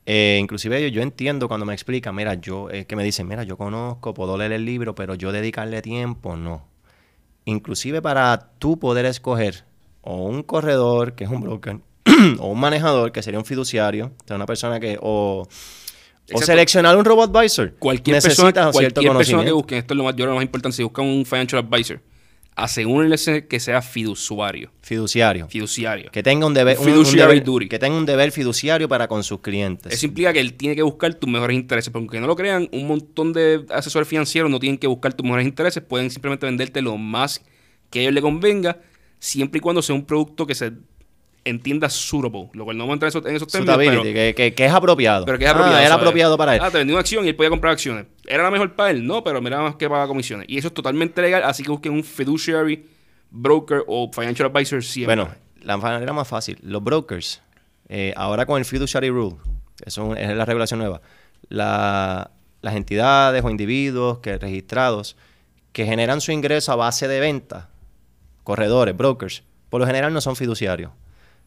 eh, 0.04 0.38
inclusive 0.40 0.82
yo, 0.82 0.88
yo 0.88 1.02
entiendo 1.02 1.46
cuando 1.48 1.64
me 1.64 1.74
explican, 1.74 2.14
mira, 2.14 2.34
yo, 2.34 2.70
es 2.70 2.86
que 2.86 2.96
me 2.96 3.04
dicen, 3.04 3.28
mira, 3.28 3.44
yo 3.44 3.56
conozco, 3.56 4.14
puedo 4.14 4.36
leer 4.36 4.52
el 4.52 4.64
libro, 4.64 4.94
pero 4.94 5.14
yo 5.14 5.30
dedicarle 5.32 5.80
tiempo, 5.82 6.34
no. 6.36 6.66
Inclusive 7.44 8.02
para 8.02 8.50
tú 8.58 8.78
poder 8.78 9.06
escoger 9.06 9.64
o 10.02 10.24
un 10.24 10.42
corredor, 10.42 11.14
que 11.14 11.24
es 11.24 11.30
un 11.30 11.40
broker, 11.40 11.78
o 12.38 12.48
un 12.48 12.60
manejador, 12.60 13.12
que 13.12 13.22
sería 13.22 13.38
un 13.38 13.44
fiduciario, 13.44 14.12
o 14.22 14.26
sea, 14.26 14.36
una 14.36 14.46
persona 14.46 14.80
que, 14.80 14.98
o, 15.00 15.46
O 16.32 16.42
seleccionar 16.42 16.96
un 16.96 17.04
robot 17.04 17.34
advisor. 17.34 17.74
Cualquier 17.78 18.22
persona, 18.22 18.70
cualquier 18.70 19.14
persona 19.16 19.44
que 19.44 19.52
busque, 19.52 19.78
esto 19.78 19.94
es 19.94 19.98
lo 19.98 20.04
más, 20.04 20.16
yo 20.16 20.26
lo 20.26 20.34
más 20.34 20.42
importante, 20.42 20.76
si 20.76 20.82
buscan 20.82 21.04
un 21.06 21.24
financial 21.24 21.64
advisor, 21.64 22.00
asegúrense 22.58 23.46
que 23.46 23.60
sea 23.60 23.80
fiduciario. 23.80 24.72
Fiduciario. 24.82 25.48
Fiduciario. 25.48 26.10
Que 26.10 26.24
tenga 26.24 26.44
un 26.44 26.54
deber, 26.54 26.76
fiduciario 26.76 27.68
que 27.68 27.78
tenga 27.78 27.96
un 27.96 28.04
deber 28.04 28.32
fiduciario 28.32 28.88
para 28.88 29.06
con 29.06 29.22
sus 29.22 29.40
clientes. 29.40 29.92
Eso 29.92 30.06
implica 30.06 30.32
que 30.32 30.40
él 30.40 30.54
tiene 30.54 30.74
que 30.74 30.82
buscar 30.82 31.14
tus 31.14 31.30
mejores 31.30 31.56
intereses. 31.56 31.92
Porque 31.92 32.02
aunque 32.02 32.20
no 32.20 32.26
lo 32.26 32.34
crean, 32.34 32.68
un 32.72 32.88
montón 32.88 33.32
de 33.32 33.64
asesores 33.70 34.08
financieros 34.08 34.50
no 34.50 34.58
tienen 34.58 34.76
que 34.76 34.88
buscar 34.88 35.14
tus 35.14 35.22
mejores 35.24 35.46
intereses. 35.46 35.82
Pueden 35.84 36.10
simplemente 36.10 36.46
venderte 36.46 36.82
lo 36.82 36.96
más 36.96 37.40
que 37.90 38.00
a 38.00 38.02
ellos 38.02 38.14
les 38.14 38.22
convenga, 38.22 38.80
siempre 39.20 39.58
y 39.58 39.60
cuando 39.60 39.80
sea 39.80 39.94
un 39.94 40.04
producto 40.04 40.46
que 40.46 40.54
se 40.54 40.72
entienda 41.48 41.88
suitable, 41.90 42.48
lo 42.52 42.64
cual 42.64 42.76
no 42.76 42.84
vamos 42.84 43.02
a 43.02 43.06
entrar 43.06 43.26
en 43.26 43.36
esos, 43.36 43.48
términos. 43.48 43.76
Pero, 43.76 44.02
que, 44.02 44.54
que, 44.54 44.64
es 44.64 44.72
apropiado. 44.72 45.24
Pero 45.24 45.38
que 45.38 45.44
es 45.44 45.50
apropiado. 45.50 45.76
Ah, 45.76 45.84
era 45.84 45.94
apropiado 45.94 46.36
para 46.36 46.54
él. 46.54 46.60
Ah, 46.62 46.70
te 46.70 46.78
vendió 46.78 46.94
una 46.94 47.00
acción 47.00 47.24
y 47.24 47.28
él 47.28 47.36
podía 47.36 47.50
comprar 47.50 47.72
acciones. 47.72 48.06
¿Era 48.26 48.42
la 48.42 48.50
mejor 48.50 48.74
para 48.74 48.90
él? 48.90 49.06
No, 49.06 49.22
pero 49.24 49.40
mira 49.40 49.60
más 49.60 49.76
que 49.76 49.88
paga 49.88 50.06
comisiones. 50.06 50.46
Y 50.48 50.58
eso 50.58 50.68
es 50.68 50.74
totalmente 50.74 51.20
legal, 51.22 51.42
así 51.44 51.62
que 51.62 51.70
busquen 51.70 51.92
un 51.92 52.04
fiduciary, 52.04 52.84
broker 53.30 53.84
o 53.86 54.10
financial 54.12 54.50
advisor 54.54 54.82
siempre. 54.82 55.16
Bueno, 55.16 55.34
la 55.62 55.76
manera 55.76 56.12
más 56.12 56.28
fácil. 56.28 56.58
Los 56.62 56.82
brokers, 56.82 57.42
eh, 57.88 58.12
ahora 58.16 58.46
con 58.46 58.58
el 58.58 58.64
fiduciary 58.64 59.10
rule, 59.10 59.36
eso 59.84 60.14
es 60.14 60.36
la 60.36 60.44
regulación 60.44 60.80
nueva, 60.80 61.00
las 61.48 62.74
entidades 62.74 63.44
o 63.44 63.50
individuos 63.50 64.18
que 64.18 64.38
registrados 64.38 65.16
que 65.72 65.86
generan 65.86 66.20
su 66.20 66.32
ingreso 66.32 66.72
a 66.72 66.76
base 66.76 67.06
de 67.06 67.20
venta, 67.20 67.68
corredores, 68.42 68.96
brokers, 68.96 69.44
por 69.70 69.80
lo 69.80 69.86
general 69.86 70.12
no 70.12 70.20
son 70.20 70.34
fiduciarios. 70.34 70.90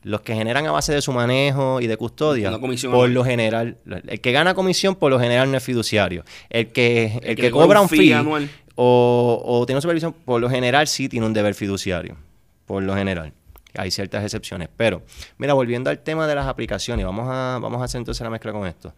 Los 0.04 0.22
que 0.22 0.34
generan 0.34 0.66
a 0.66 0.72
base 0.72 0.94
de 0.94 1.02
su 1.02 1.12
manejo 1.12 1.80
y 1.80 1.88
de 1.88 1.96
custodia, 1.96 2.52
por 2.60 3.10
lo 3.10 3.24
general, 3.24 3.78
el 4.08 4.20
que 4.20 4.32
gana 4.32 4.56
comisión 4.56 4.96
por 4.96 5.12
lo 5.12 5.20
general 5.20 5.52
no 5.52 5.58
es 5.58 5.64
fiduciario. 5.64 6.24
El 6.50 6.72
que, 6.72 7.20
el, 7.22 7.36
que, 7.36 7.52
cobra 7.52 7.82
un 7.82 7.88
fee, 7.88 8.12
anual. 8.14 8.50
O, 8.76 9.42
o, 9.46 9.66
tiene 9.68 9.80
supervisión, 9.80 10.14
por 10.14 10.42
lo 10.42 10.50
general 10.50 10.88
sí 10.88 11.08
tiene 11.08 11.28
un 11.28 11.34
deber 11.34 11.54
fiduciario. 11.54 12.18
Por 12.66 12.82
lo 12.82 12.96
general. 12.96 13.34
Hay 13.76 13.92
ciertas 13.92 14.24
excepciones. 14.24 14.70
Pero, 14.76 15.04
mira, 15.38 15.54
volviendo 15.54 15.90
al 15.90 16.00
tema 16.00 16.28
de 16.28 16.36
las 16.36 16.48
aplicaciones, 16.48 17.06
vamos 17.06 17.28
a, 17.30 17.60
vamos 17.62 17.82
a 17.82 17.86
hacer 17.86 18.00
entonces 18.00 18.24
la 18.24 18.30
mezcla 18.30 18.52
con 18.52 18.68
esto. 18.68 18.94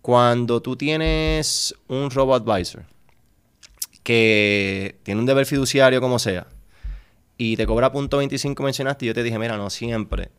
Cuando 0.00 0.60
tú 0.60 0.76
tienes 0.76 1.74
un 1.86 2.10
robot 2.10 2.48
advisor 2.48 2.82
que 4.02 4.96
tiene 5.04 5.20
un 5.20 5.26
deber 5.26 5.46
fiduciario 5.46 6.00
como 6.00 6.18
sea, 6.18 6.46
y 7.36 7.56
te 7.56 7.66
cobra 7.66 7.90
punto 7.92 8.18
25 8.18 8.62
mencionaste 8.62 9.04
y 9.04 9.08
yo 9.08 9.14
te 9.14 9.22
dije, 9.22 9.38
mira, 9.38 9.56
no 9.56 9.70
siempre. 9.70 10.30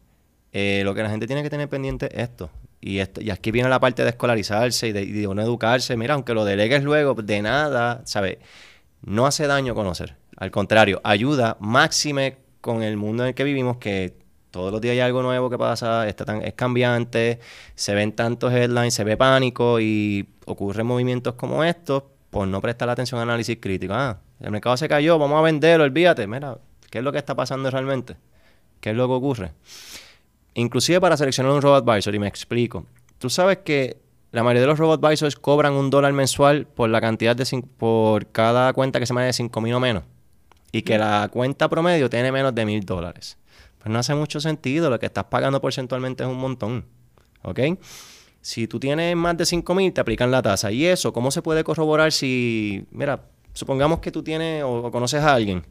Eh, 0.51 0.81
lo 0.85 0.93
que 0.93 1.01
la 1.01 1.09
gente 1.09 1.25
tiene 1.25 1.41
que 1.41 1.49
tener 1.49 1.67
pendiente 1.67 2.05
es 2.13 2.29
esto. 2.29 2.49
Y, 2.79 2.99
esto, 2.99 3.21
y 3.21 3.31
aquí 3.31 3.51
viene 3.51 3.69
la 3.69 3.79
parte 3.79 4.03
de 4.03 4.09
escolarizarse 4.09 4.89
y 4.89 4.91
de, 4.91 5.03
y 5.03 5.25
uno 5.25 5.41
educarse. 5.41 5.97
Mira, 5.97 6.13
aunque 6.13 6.33
lo 6.33 6.45
delegues 6.45 6.83
luego, 6.83 7.15
de 7.15 7.41
nada, 7.41 8.01
¿sabes? 8.05 8.37
No 9.01 9.25
hace 9.25 9.47
daño 9.47 9.73
conocer. 9.73 10.15
Al 10.37 10.51
contrario, 10.51 11.01
ayuda 11.03 11.57
máxime 11.59 12.37
con 12.61 12.83
el 12.83 12.97
mundo 12.97 13.23
en 13.23 13.29
el 13.29 13.35
que 13.35 13.43
vivimos, 13.43 13.77
que 13.77 14.15
todos 14.51 14.71
los 14.71 14.79
días 14.79 14.93
hay 14.93 14.99
algo 14.99 15.23
nuevo 15.23 15.49
que 15.49 15.57
pasa, 15.57 16.07
está 16.07 16.25
tan, 16.25 16.43
es 16.43 16.53
cambiante, 16.53 17.39
se 17.75 17.95
ven 17.95 18.11
tantos 18.11 18.53
headlines, 18.53 18.93
se 18.93 19.03
ve 19.03 19.17
pánico 19.17 19.79
y 19.79 20.29
ocurren 20.45 20.85
movimientos 20.85 21.33
como 21.33 21.63
estos 21.63 22.03
por 22.29 22.47
no 22.47 22.61
prestar 22.61 22.89
atención 22.89 23.19
al 23.19 23.29
análisis 23.29 23.57
crítico. 23.59 23.93
Ah, 23.95 24.19
el 24.39 24.51
mercado 24.51 24.77
se 24.77 24.87
cayó, 24.87 25.17
vamos 25.17 25.39
a 25.39 25.41
venderlo, 25.41 25.83
olvídate. 25.85 26.27
Mira, 26.27 26.57
¿Qué 26.93 26.99
es 26.99 27.03
lo 27.03 27.11
que 27.11 27.17
está 27.17 27.33
pasando 27.33 27.71
realmente? 27.71 28.17
¿Qué 28.79 28.91
es 28.91 28.95
lo 28.95 29.07
que 29.07 29.13
ocurre? 29.15 29.51
Inclusive 30.53 31.01
para 31.01 31.17
seleccionar 31.17 31.51
un 31.51 31.59
robot 31.59 31.89
advisor, 31.89 32.13
y 32.13 32.19
me 32.19 32.27
explico. 32.27 32.85
Tú 33.17 33.31
sabes 33.31 33.57
que 33.65 33.97
la 34.31 34.43
mayoría 34.43 34.61
de 34.61 34.67
los 34.67 34.77
robot 34.77 35.03
advisors 35.03 35.35
cobran 35.35 35.73
un 35.73 35.89
dólar 35.89 36.13
mensual 36.13 36.67
por 36.67 36.91
la 36.91 37.01
cantidad 37.01 37.35
de 37.35 37.63
por 37.79 38.27
cada 38.27 38.71
cuenta 38.73 38.99
que 38.99 39.07
se 39.07 39.13
maneja 39.15 39.25
de 39.25 39.33
5 39.33 39.59
mil 39.59 39.73
o 39.73 39.79
menos. 39.79 40.03
Y 40.71 40.83
que 40.83 40.99
la 40.99 41.29
cuenta 41.33 41.67
promedio 41.67 42.11
tiene 42.11 42.31
menos 42.31 42.53
de 42.53 42.63
mil 42.63 42.85
dólares. 42.85 43.39
Pues 43.79 43.91
no 43.91 43.97
hace 43.97 44.13
mucho 44.13 44.39
sentido. 44.39 44.91
Lo 44.91 44.99
que 44.99 45.07
estás 45.07 45.23
pagando 45.23 45.59
porcentualmente 45.59 46.21
es 46.21 46.29
un 46.29 46.37
montón. 46.37 46.85
¿Ok? 47.41 47.59
Si 48.39 48.67
tú 48.67 48.79
tienes 48.79 49.15
más 49.15 49.35
de 49.35 49.47
5 49.47 49.73
mil, 49.73 49.91
te 49.91 49.99
aplican 49.99 50.29
la 50.29 50.43
tasa. 50.43 50.71
¿Y 50.71 50.85
eso 50.85 51.11
cómo 51.11 51.31
se 51.31 51.41
puede 51.41 51.63
corroborar 51.63 52.11
si, 52.11 52.85
mira, 52.91 53.25
supongamos 53.53 53.97
que 53.97 54.11
tú 54.11 54.21
tienes 54.21 54.63
o 54.63 54.91
conoces 54.91 55.23
a 55.23 55.33
alguien 55.33 55.65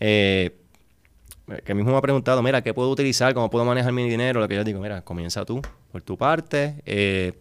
eh, 0.00 0.56
que 1.64 1.74
mismo 1.74 1.92
me 1.92 1.98
ha 1.98 2.02
preguntado, 2.02 2.42
mira, 2.42 2.62
¿qué 2.62 2.74
puedo 2.74 2.90
utilizar? 2.90 3.32
¿Cómo 3.34 3.48
puedo 3.48 3.64
manejar 3.64 3.92
mi 3.92 4.08
dinero? 4.08 4.40
Lo 4.40 4.48
que 4.48 4.54
yo 4.54 4.64
digo, 4.64 4.80
mira, 4.80 5.02
comienza 5.02 5.44
tú 5.44 5.62
por 5.90 6.02
tu 6.02 6.16
parte. 6.16 6.82
Eh, 6.84 7.32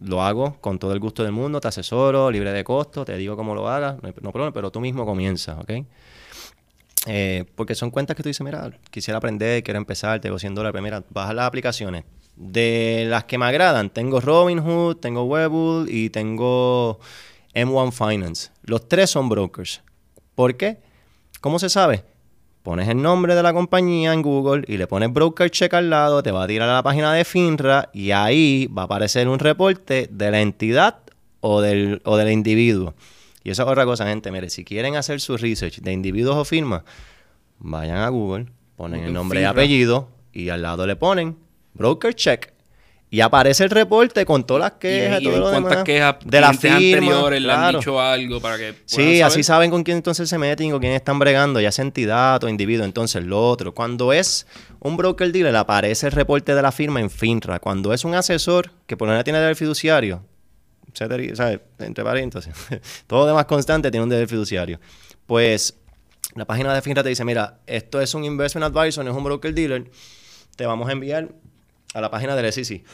lo 0.00 0.22
hago 0.22 0.56
con 0.60 0.78
todo 0.78 0.92
el 0.92 1.00
gusto 1.00 1.22
del 1.22 1.32
mundo, 1.32 1.60
te 1.60 1.68
asesoro, 1.68 2.30
libre 2.30 2.52
de 2.52 2.64
costo, 2.64 3.04
te 3.04 3.16
digo 3.16 3.36
cómo 3.36 3.54
lo 3.54 3.68
hagas, 3.68 3.96
no, 4.20 4.52
pero 4.52 4.70
tú 4.70 4.80
mismo 4.80 5.04
comienza, 5.04 5.58
¿ok? 5.60 5.70
Eh, 7.06 7.44
porque 7.54 7.74
son 7.74 7.90
cuentas 7.90 8.16
que 8.16 8.22
tú 8.22 8.28
dices, 8.28 8.44
mira, 8.44 8.70
quisiera 8.90 9.18
aprender, 9.18 9.62
quiero 9.62 9.78
empezar, 9.78 10.20
tengo 10.20 10.38
100 10.38 10.54
dólares, 10.54 10.82
mira, 10.82 11.04
baja 11.10 11.34
las 11.34 11.46
aplicaciones. 11.46 12.04
De 12.36 13.06
las 13.08 13.24
que 13.24 13.38
me 13.38 13.44
agradan, 13.44 13.90
tengo 13.90 14.20
Robinhood, 14.20 14.96
tengo 14.96 15.24
Webul 15.24 15.88
y 15.88 16.10
tengo 16.10 16.98
M1 17.54 17.92
Finance. 17.92 18.50
Los 18.62 18.88
tres 18.88 19.10
son 19.10 19.28
brokers. 19.28 19.82
¿Por 20.34 20.56
qué? 20.56 20.78
¿Cómo 21.44 21.58
se 21.58 21.68
sabe? 21.68 22.04
Pones 22.62 22.88
el 22.88 23.02
nombre 23.02 23.34
de 23.34 23.42
la 23.42 23.52
compañía 23.52 24.14
en 24.14 24.22
Google 24.22 24.64
y 24.66 24.78
le 24.78 24.86
pones 24.86 25.12
broker 25.12 25.50
check 25.50 25.74
al 25.74 25.90
lado, 25.90 26.22
te 26.22 26.30
va 26.30 26.44
a 26.44 26.46
tirar 26.46 26.70
a 26.70 26.72
la 26.72 26.82
página 26.82 27.12
de 27.12 27.22
FINRA 27.22 27.90
y 27.92 28.12
ahí 28.12 28.66
va 28.68 28.80
a 28.80 28.84
aparecer 28.86 29.28
un 29.28 29.38
reporte 29.38 30.08
de 30.10 30.30
la 30.30 30.40
entidad 30.40 31.00
o 31.40 31.60
del, 31.60 32.00
o 32.06 32.16
del 32.16 32.32
individuo. 32.32 32.94
Y 33.42 33.50
esa 33.50 33.64
es 33.64 33.68
otra 33.68 33.84
cosa, 33.84 34.06
gente. 34.06 34.32
Mire, 34.32 34.48
si 34.48 34.64
quieren 34.64 34.96
hacer 34.96 35.20
su 35.20 35.36
research 35.36 35.82
de 35.82 35.92
individuos 35.92 36.34
o 36.34 36.46
firmas, 36.46 36.82
vayan 37.58 37.98
a 37.98 38.08
Google, 38.08 38.46
ponen 38.76 39.04
el 39.04 39.12
nombre 39.12 39.42
y 39.42 39.44
apellido 39.44 40.08
y 40.32 40.48
al 40.48 40.62
lado 40.62 40.86
le 40.86 40.96
ponen 40.96 41.36
broker 41.74 42.14
check 42.14 42.53
y 43.14 43.20
aparece 43.20 43.62
el 43.62 43.70
reporte 43.70 44.26
con 44.26 44.42
todas 44.44 44.60
las 44.60 44.72
quejas, 44.72 45.22
y, 45.22 45.24
todo 45.26 45.38
lo 45.38 45.50
cuántas 45.52 45.84
quejas 45.84 46.16
de 46.24 46.40
las 46.40 46.64
anteriores 46.64 47.40
le 47.40 47.52
han 47.52 47.76
dicho 47.76 48.00
algo 48.00 48.40
para 48.40 48.58
que 48.58 48.74
Sí, 48.86 49.22
así 49.22 49.44
saben 49.44 49.70
con 49.70 49.84
quién 49.84 49.98
entonces 49.98 50.28
se 50.28 50.36
meten, 50.36 50.72
con 50.72 50.80
quién 50.80 50.94
están 50.94 51.20
bregando, 51.20 51.60
ya 51.60 51.70
sea 51.70 51.84
entidad 51.84 52.42
o 52.42 52.48
individuo. 52.48 52.84
Entonces, 52.84 53.22
lo 53.22 53.40
otro, 53.48 53.72
cuando 53.72 54.12
es 54.12 54.48
un 54.80 54.96
broker 54.96 55.30
dealer, 55.30 55.54
aparece 55.54 56.06
el 56.06 56.12
reporte 56.12 56.56
de 56.56 56.60
la 56.60 56.72
firma 56.72 56.98
en 56.98 57.08
FINRA. 57.08 57.60
Cuando 57.60 57.92
es 57.92 58.04
un 58.04 58.16
asesor, 58.16 58.72
que 58.88 58.96
por 58.96 59.06
lo 59.06 59.12
menos 59.12 59.22
tiene 59.22 59.38
deber 59.38 59.54
fiduciario, 59.54 60.24
¿sabes? 60.92 61.60
Entre 61.78 62.02
paréntesis, 62.02 62.52
todo 63.06 63.28
demás 63.28 63.44
constante 63.44 63.92
tiene 63.92 64.02
un 64.02 64.10
deber 64.10 64.26
fiduciario. 64.26 64.80
Pues 65.24 65.78
la 66.34 66.46
página 66.46 66.74
de 66.74 66.82
FINRA 66.82 67.04
te 67.04 67.10
dice, 67.10 67.24
mira, 67.24 67.60
esto 67.68 68.00
es 68.00 68.12
un 68.12 68.24
investment 68.24 68.76
advisor, 68.76 69.04
no 69.04 69.12
es 69.12 69.16
un 69.16 69.22
broker 69.22 69.54
dealer, 69.54 69.88
te 70.56 70.66
vamos 70.66 70.88
a 70.88 70.92
enviar 70.92 71.28
a 71.94 72.00
la 72.00 72.10
página 72.10 72.36
del 72.36 72.52
SEC. 72.52 72.84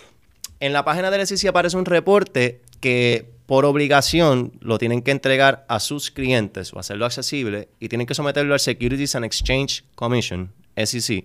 En 0.61 0.73
la 0.73 0.85
página 0.85 1.11
del 1.11 1.27
SEC 1.27 1.49
aparece 1.49 1.77
un 1.77 1.87
reporte 1.87 2.61
que 2.81 3.29
por 3.47 3.65
obligación 3.65 4.53
lo 4.61 4.79
tienen 4.79 5.03
que 5.03 5.11
entregar 5.11 5.65
a 5.69 5.81
sus 5.81 6.11
clientes 6.11 6.73
o 6.73 6.79
hacerlo 6.79 7.07
accesible 7.07 7.69
y 7.81 7.89
tienen 7.89 8.07
que 8.07 8.15
someterlo 8.15 8.55
al 8.55 8.61
Securities 8.61 9.17
and 9.17 9.25
Exchange 9.25 9.85
Commission, 9.97 10.53
SEC, 10.77 11.25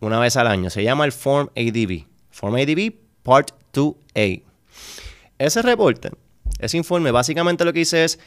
una 0.00 0.20
vez 0.20 0.36
al 0.36 0.48
año. 0.48 0.68
Se 0.68 0.82
llama 0.82 1.04
el 1.06 1.12
Form 1.12 1.48
ADB. 1.56 2.04
Form 2.30 2.56
ADB 2.56 2.92
Part 3.22 3.52
2A. 3.72 4.42
Ese 5.38 5.62
reporte, 5.62 6.10
ese 6.58 6.76
informe, 6.76 7.10
básicamente 7.10 7.64
lo 7.64 7.72
que 7.72 7.80
dice 7.80 8.04
es, 8.04 8.18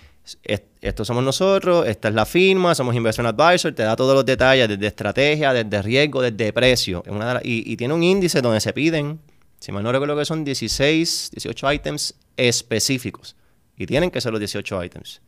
esto 0.82 1.06
somos 1.06 1.24
nosotros, 1.24 1.88
esta 1.88 2.10
es 2.10 2.14
la 2.14 2.26
firma, 2.26 2.76
somos 2.76 2.96
Investment 2.96 3.40
Advisor, 3.40 3.74
te 3.74 3.84
da 3.84 3.96
todos 3.96 4.14
los 4.14 4.26
detalles 4.26 4.68
desde 4.68 4.88
estrategia, 4.88 5.54
desde 5.54 5.82
riesgo, 5.82 6.22
desde 6.22 6.54
precio. 6.54 7.04
y, 7.44 7.76
tiene 7.78 7.94
un 7.94 8.04
índice 8.04 8.42
donde 8.42 8.62
se 8.62 8.74
piden, 8.74 9.20
si 9.60 9.72
mal 9.72 9.84
no 9.84 9.92
recuerdo 9.92 10.18
que 10.18 10.26
son 10.26 10.44
16, 10.44 11.32
18 11.34 11.74
items 11.74 12.16
específicos. 12.38 13.36
Y 13.78 13.86
tienen 13.86 14.12
que 14.12 14.22
ser 14.22 14.32
los 14.32 14.40
18 14.40 14.84
items. 14.84 15.22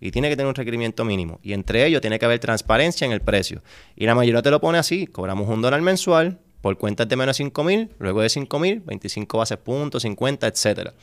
Y 0.00 0.12
tiene 0.12 0.28
que 0.28 0.36
tener 0.36 0.48
un 0.48 0.54
requerimiento 0.54 1.04
mínimo. 1.04 1.40
Y 1.42 1.52
entre 1.52 1.84
ellos 1.84 2.00
tiene 2.00 2.18
que 2.18 2.24
haber 2.24 2.38
transparencia 2.38 3.04
en 3.04 3.12
el 3.12 3.20
precio. 3.20 3.62
Y 3.96 4.06
la 4.06 4.14
mayoría 4.14 4.42
te 4.42 4.50
lo 4.50 4.60
pone 4.60 4.78
así. 4.78 5.06
Cobramos 5.06 5.48
un 5.48 5.60
dólar 5.60 5.82
mensual 5.82 6.38
por 6.60 6.78
cuentas 6.78 7.08
de 7.08 7.16
menos 7.16 7.36
de 7.36 7.44
5 7.44 7.64
mil, 7.64 7.90
luego 7.98 8.22
de 8.22 8.28
5 8.28 8.58
mil, 8.58 8.80
25 8.80 9.38
bases 9.38 9.58
puntos, 9.58 10.02
50, 10.02 10.46
etcétera. 10.46 10.94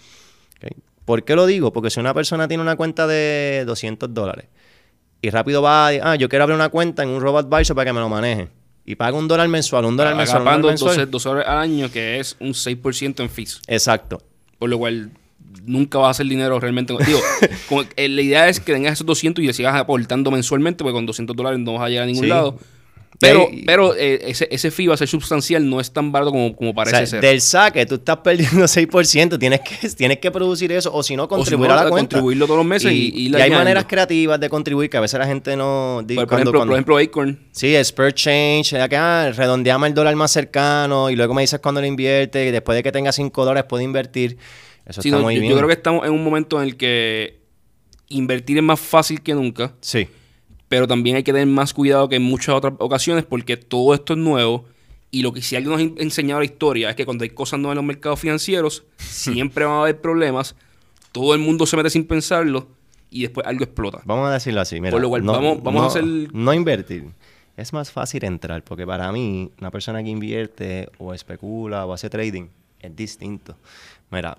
¿Por 1.06 1.24
qué 1.24 1.36
lo 1.36 1.46
digo? 1.46 1.72
Porque 1.72 1.90
si 1.90 2.00
una 2.00 2.14
persona 2.14 2.48
tiene 2.48 2.64
una 2.64 2.76
cuenta 2.76 3.08
de 3.08 3.64
200 3.66 4.14
dólares 4.14 4.48
y 5.22 5.30
rápido 5.30 5.62
va, 5.62 5.88
ah, 5.88 6.16
yo 6.16 6.30
quiero 6.30 6.44
abrir 6.44 6.56
una 6.56 6.70
cuenta 6.70 7.04
en 7.04 7.10
un 7.10 7.22
robot 7.22 7.52
advisor 7.52 7.76
para 7.76 7.90
que 7.90 7.94
me 7.94 8.00
lo 8.00 8.10
maneje. 8.10 8.50
Y 8.86 8.96
paga 8.96 9.18
un 9.18 9.28
dólar 9.28 9.48
mensual, 9.48 9.86
un 9.86 9.98
dólar 9.98 10.16
mensual. 10.16 10.44
Pagando 10.44 10.72
12, 10.72 11.06
dólares 11.08 11.48
al 11.48 11.58
año, 11.58 11.92
que 11.92 12.20
es 12.20 12.36
un 12.40 12.50
6% 12.50 13.20
en 13.22 13.30
fees. 13.30 13.62
Exacto. 13.68 14.22
Por 14.60 14.70
lo 14.70 14.78
cual 14.78 15.12
nunca 15.64 15.98
va 15.98 16.08
a 16.08 16.12
hacer 16.12 16.28
dinero 16.28 16.60
realmente. 16.60 16.94
Digo, 17.06 17.20
eh, 17.96 18.08
la 18.08 18.22
idea 18.22 18.48
es 18.48 18.60
que 18.60 18.74
tengas 18.74 18.94
esos 18.94 19.08
200 19.08 19.44
y 19.44 19.48
le 19.48 19.54
sigas 19.54 19.76
aportando 19.76 20.30
mensualmente, 20.30 20.84
porque 20.84 20.94
con 20.94 21.06
200 21.08 21.36
dólares 21.36 21.60
no 21.60 21.74
vas 21.74 21.84
a 21.84 21.90
llegar 21.90 22.04
a 22.04 22.08
ningún 22.08 22.30
lado. 22.30 22.60
Pero, 23.20 23.48
pero 23.66 23.96
eh, 23.96 24.20
ese, 24.28 24.48
ese 24.52 24.72
fee 24.72 24.88
va 24.88 24.96
a 24.96 24.98
ser 24.98 25.08
sustancial, 25.08 25.68
no 25.70 25.80
es 25.80 25.92
tan 25.94 26.12
barato 26.12 26.32
como, 26.32 26.54
como 26.56 26.72
o 26.72 26.74
parece 26.74 26.98
sea, 26.98 27.06
ser. 27.08 27.22
del 27.22 27.40
saque 27.40 27.86
tú 27.86 27.96
estás 27.96 28.18
perdiendo 28.18 28.66
6%, 28.68 29.40
tienes 29.40 29.62
que, 29.62 29.90
tienes 29.90 30.18
que 30.20 30.32
producir 30.32 30.72
eso 30.74 30.94
o 30.94 31.02
si 31.02 31.16
no 31.16 31.24
O 31.24 31.28
si 31.28 31.30
contribuir 31.36 31.70
no, 31.70 31.74
a 31.80 31.84
la 31.86 31.90
cuenta. 31.90 32.10
contribuirlo 32.18 32.46
todos 32.46 32.58
los 32.58 32.66
meses 32.66 32.92
y, 32.92 32.96
y 32.96 33.08
y 33.08 33.26
irle 33.28 33.42
hay 33.42 33.52
maneras 33.52 33.86
creativas 33.86 34.40
de 34.40 34.50
contribuir 34.50 34.90
que 34.90 34.98
a 34.98 35.00
veces 35.00 35.18
la 35.20 35.26
gente 35.28 35.56
no... 35.56 36.02
di- 36.06 36.16
Por, 36.16 36.26
ejemplo, 36.26 36.52
cuando- 36.52 36.66
por 36.66 36.72
ejemplo, 36.74 36.98
Acorn. 36.98 37.40
Sí, 37.52 37.74
spur 37.84 38.14
change, 38.14 38.72
ya 38.72 38.90
que 38.90 38.98
ah, 38.98 39.32
redondeamos 39.34 39.88
el 39.88 39.94
dólar 39.94 40.16
más 40.18 40.32
cercano 40.32 41.10
y 41.10 41.16
luego 41.16 41.34
me 41.34 41.42
dices 41.42 41.60
cuando 41.62 41.80
lo 41.82 41.88
invierte 41.88 42.46
y 42.48 42.52
después 42.52 42.76
de 42.76 42.84
que 42.84 42.92
tenga 42.92 43.12
5 43.14 43.46
dólares 43.46 43.66
puede 43.70 43.86
invertir. 43.86 44.38
Eso 44.86 45.02
Sí, 45.02 45.08
está 45.08 45.18
no, 45.18 45.24
muy 45.24 45.36
yo, 45.36 45.40
bien. 45.42 45.52
yo 45.52 45.58
creo 45.58 45.68
que 45.70 45.74
estamos 45.76 46.06
en 46.06 46.12
un 46.12 46.24
momento 46.24 46.62
en 46.62 46.68
el 46.68 46.76
que 46.78 47.40
invertir 48.10 48.58
es 48.58 48.64
más 48.64 48.80
fácil 48.80 49.22
que 49.22 49.34
nunca, 49.34 49.74
Sí, 49.82 50.08
pero 50.76 50.90
también 50.90 51.16
hay 51.16 51.24
que 51.24 51.32
tener 51.32 51.48
más 51.48 51.74
cuidado 51.74 52.10
que 52.10 52.18
en 52.18 52.22
muchas 52.24 52.54
otras 52.54 52.74
ocasiones 52.80 53.24
porque 53.24 53.56
todo 53.56 53.94
esto 53.94 54.12
es 54.12 54.20
nuevo 54.20 54.66
y 55.10 55.22
lo 55.22 55.32
que 55.32 55.42
si 55.42 55.56
alguien 55.56 55.72
nos 55.72 55.80
ha 55.80 55.84
en- 55.84 55.96
enseñado 56.00 56.42
la 56.42 56.46
historia 56.46 56.90
es 56.90 56.98
que 56.98 57.06
cuando 57.06 57.24
hay 57.24 57.30
cosas 57.30 57.62
nuevas 57.62 57.76
en 57.76 57.78
los 57.78 57.86
mercados 57.86 58.20
financieros 58.20 58.84
siempre 58.98 59.64
van 59.64 59.76
a 59.76 59.82
haber 59.84 60.02
problemas, 60.02 60.54
todo 61.14 61.34
el 61.34 61.40
mundo 61.40 61.66
se 61.66 61.78
mete 61.78 61.90
sin 61.90 62.06
pensarlo 62.06 62.68
y 63.10 63.22
después 63.22 63.48
algo 63.48 63.64
explota. 63.64 64.02
vamos 64.04 64.28
a 64.30 64.34
decirlo 64.34 64.60
así. 64.60 64.82
Mira, 64.82 64.92
Por 64.92 65.02
lo 65.02 65.08
cual, 65.08 65.22
vamos- 65.22 65.64
vamos 65.64 65.80
a 65.96 66.02
no- 66.02 66.12
hacer- 66.12 66.34
No 66.34 66.54
invertir. 66.54 67.06
Es 67.56 67.72
más 67.72 67.90
fácil 67.90 68.26
entrar 68.26 68.62
porque 68.66 68.86
para 68.86 69.10
mí 69.14 69.50
una 69.62 69.72
persona 69.72 70.04
que 70.04 70.10
invierte 70.10 70.90
o 70.98 71.14
especula 71.14 71.86
o 71.86 71.94
hace 71.94 72.10
trading 72.10 72.48
es 72.82 72.94
distinto. 72.94 73.56
Mira, 74.12 74.38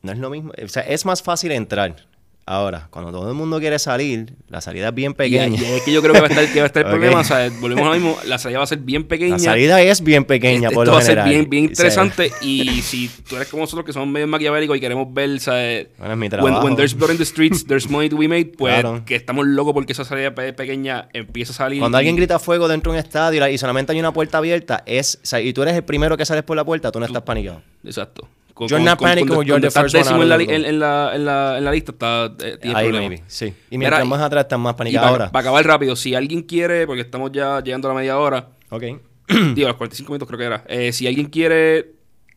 no 0.00 0.12
es 0.12 0.18
lo 0.18 0.30
mismo. 0.30 0.52
O 0.64 0.68
sea, 0.68 0.82
es 0.84 1.04
más 1.04 1.22
fácil 1.22 1.52
entrar. 1.52 2.06
Ahora, 2.46 2.88
cuando 2.90 3.10
todo 3.10 3.26
el 3.30 3.34
mundo 3.34 3.58
quiere 3.58 3.78
salir, 3.78 4.34
la 4.48 4.60
salida 4.60 4.88
es 4.88 4.94
bien 4.94 5.14
pequeña. 5.14 5.46
y 5.46 5.64
es 5.64 5.82
que 5.82 5.90
yo 5.92 6.02
creo 6.02 6.12
que 6.12 6.20
va 6.20 6.26
a 6.26 6.28
estar, 6.28 6.46
que 6.52 6.58
va 6.58 6.64
a 6.64 6.66
estar 6.66 6.84
el 6.84 6.90
problema, 6.90 7.20
o 7.20 7.24
sea, 7.24 7.48
volvemos 7.58 7.84
a 7.84 7.88
lo 7.88 7.94
mismo, 7.94 8.18
la 8.26 8.36
salida 8.36 8.58
va 8.58 8.64
a 8.64 8.66
ser 8.66 8.78
bien 8.80 9.04
pequeña. 9.04 9.32
La 9.32 9.38
salida 9.38 9.80
es 9.80 10.02
bien 10.02 10.26
pequeña, 10.26 10.68
Este- 10.68 10.74
por 10.74 10.84
esto 10.84 10.90
lo 10.90 10.96
va 10.96 10.98
a 10.98 11.02
ser 11.06 11.14
general. 11.16 11.30
bien, 11.30 11.48
bien 11.50 11.64
interesante. 11.64 12.30
y 12.42 12.82
si 12.82 13.08
tú 13.26 13.36
eres 13.36 13.48
como 13.48 13.62
nosotros, 13.62 13.86
que 13.86 13.94
somos 13.94 14.08
medio 14.08 14.26
maquiavélicos 14.26 14.76
y 14.76 14.80
queremos 14.80 15.12
ver, 15.14 15.40
¿sabes? 15.40 15.88
Bueno, 15.96 16.12
es 16.12 16.18
mi 16.18 16.22
When, 16.24 16.30
trabajo. 16.30 16.64
when 16.66 16.76
there's 16.76 16.94
blood 16.94 17.12
in 17.12 17.16
the 17.16 17.24
streets, 17.24 17.66
there's 17.66 17.88
money 17.88 18.10
to 18.10 18.18
be 18.18 18.28
made. 18.28 18.52
Pues 18.58 18.74
Claro. 18.74 19.02
que 19.06 19.14
estamos 19.14 19.46
locos 19.46 19.72
porque 19.72 19.92
esa 19.94 20.04
salida 20.04 20.34
pe- 20.34 20.52
pequeña 20.52 21.08
empieza 21.14 21.52
a 21.52 21.56
salir. 21.56 21.80
Cuando 21.80 21.96
y- 21.96 22.00
alguien 22.00 22.16
grita 22.16 22.38
fuego 22.38 22.68
dentro 22.68 22.92
de 22.92 22.98
un 22.98 23.04
estadio 23.06 23.38
y 23.38 23.40
la- 23.40 23.50
y 23.50 23.56
solamente 23.56 23.92
hay 23.92 24.00
una 24.00 24.12
puerta 24.12 24.36
abierta, 24.36 24.82
es, 24.84 25.18
o 25.22 25.26
sea, 25.26 25.40
y 25.40 25.54
tú 25.54 25.62
eres 25.62 25.74
el 25.76 25.84
primero 25.84 26.18
que 26.18 26.26
sales 26.26 26.42
por 26.44 26.56
la 26.58 26.64
puerta, 26.64 26.92
tú 26.92 27.00
no 27.00 27.06
estás 27.06 27.22
paniqueado. 27.22 27.62
Exacto. 27.84 28.28
Con- 28.54 28.68
You're 28.68 28.78
con- 28.78 28.84
not 28.84 28.98
con- 29.28 29.44
you're 29.46 29.60
the 29.60 29.70
first 29.70 29.94
décimo 29.94 30.22
en 30.22 30.28
la, 30.28 30.36
of 30.36 30.40
li- 30.40 30.46
the 30.46 30.54
en, 30.54 30.62
room. 30.62 30.70
en 30.74 30.78
la, 30.80 31.10
en, 31.16 31.24
la, 31.24 31.58
en 31.58 31.64
la 31.64 31.72
lista, 31.72 31.90
está, 31.92 32.26
eh, 32.26 32.56
tienes 32.60 32.76
Ahí, 32.76 32.84
problemas. 32.88 33.10
maybe, 33.10 33.24
sí. 33.26 33.52
Y 33.70 33.78
mientras 33.78 34.06
más 34.06 34.20
atrás 34.20 34.44
estás 34.44 34.58
más 34.60 34.74
panicado 34.74 35.06
ahora. 35.08 35.30
para 35.32 35.40
acabar 35.40 35.66
rápido, 35.66 35.96
si 35.96 36.14
alguien 36.14 36.42
quiere, 36.42 36.86
porque 36.86 37.02
estamos 37.02 37.32
ya 37.32 37.60
llegando 37.60 37.88
a 37.90 37.94
la 37.94 37.98
media 37.98 38.16
hora, 38.16 38.48
Ok. 38.70 38.84
digo, 39.54 39.66
a 39.66 39.70
los 39.70 39.76
45 39.76 40.12
minutos 40.12 40.28
creo 40.28 40.38
que 40.38 40.44
era. 40.44 40.64
Eh, 40.68 40.92
si 40.92 41.06
alguien 41.08 41.26
quiere 41.26 41.94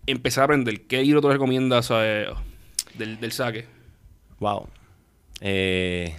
empezar 0.07 0.41
a 0.41 0.45
aprender, 0.45 0.88
¿qué 0.88 1.03
libro 1.03 1.22
tú 1.22 1.30
recomiendas 1.30 1.89
eh, 1.93 2.26
del, 2.95 3.20
del 3.20 3.32
saque? 3.32 3.65
Wow. 4.39 4.68
Eh, 5.41 6.15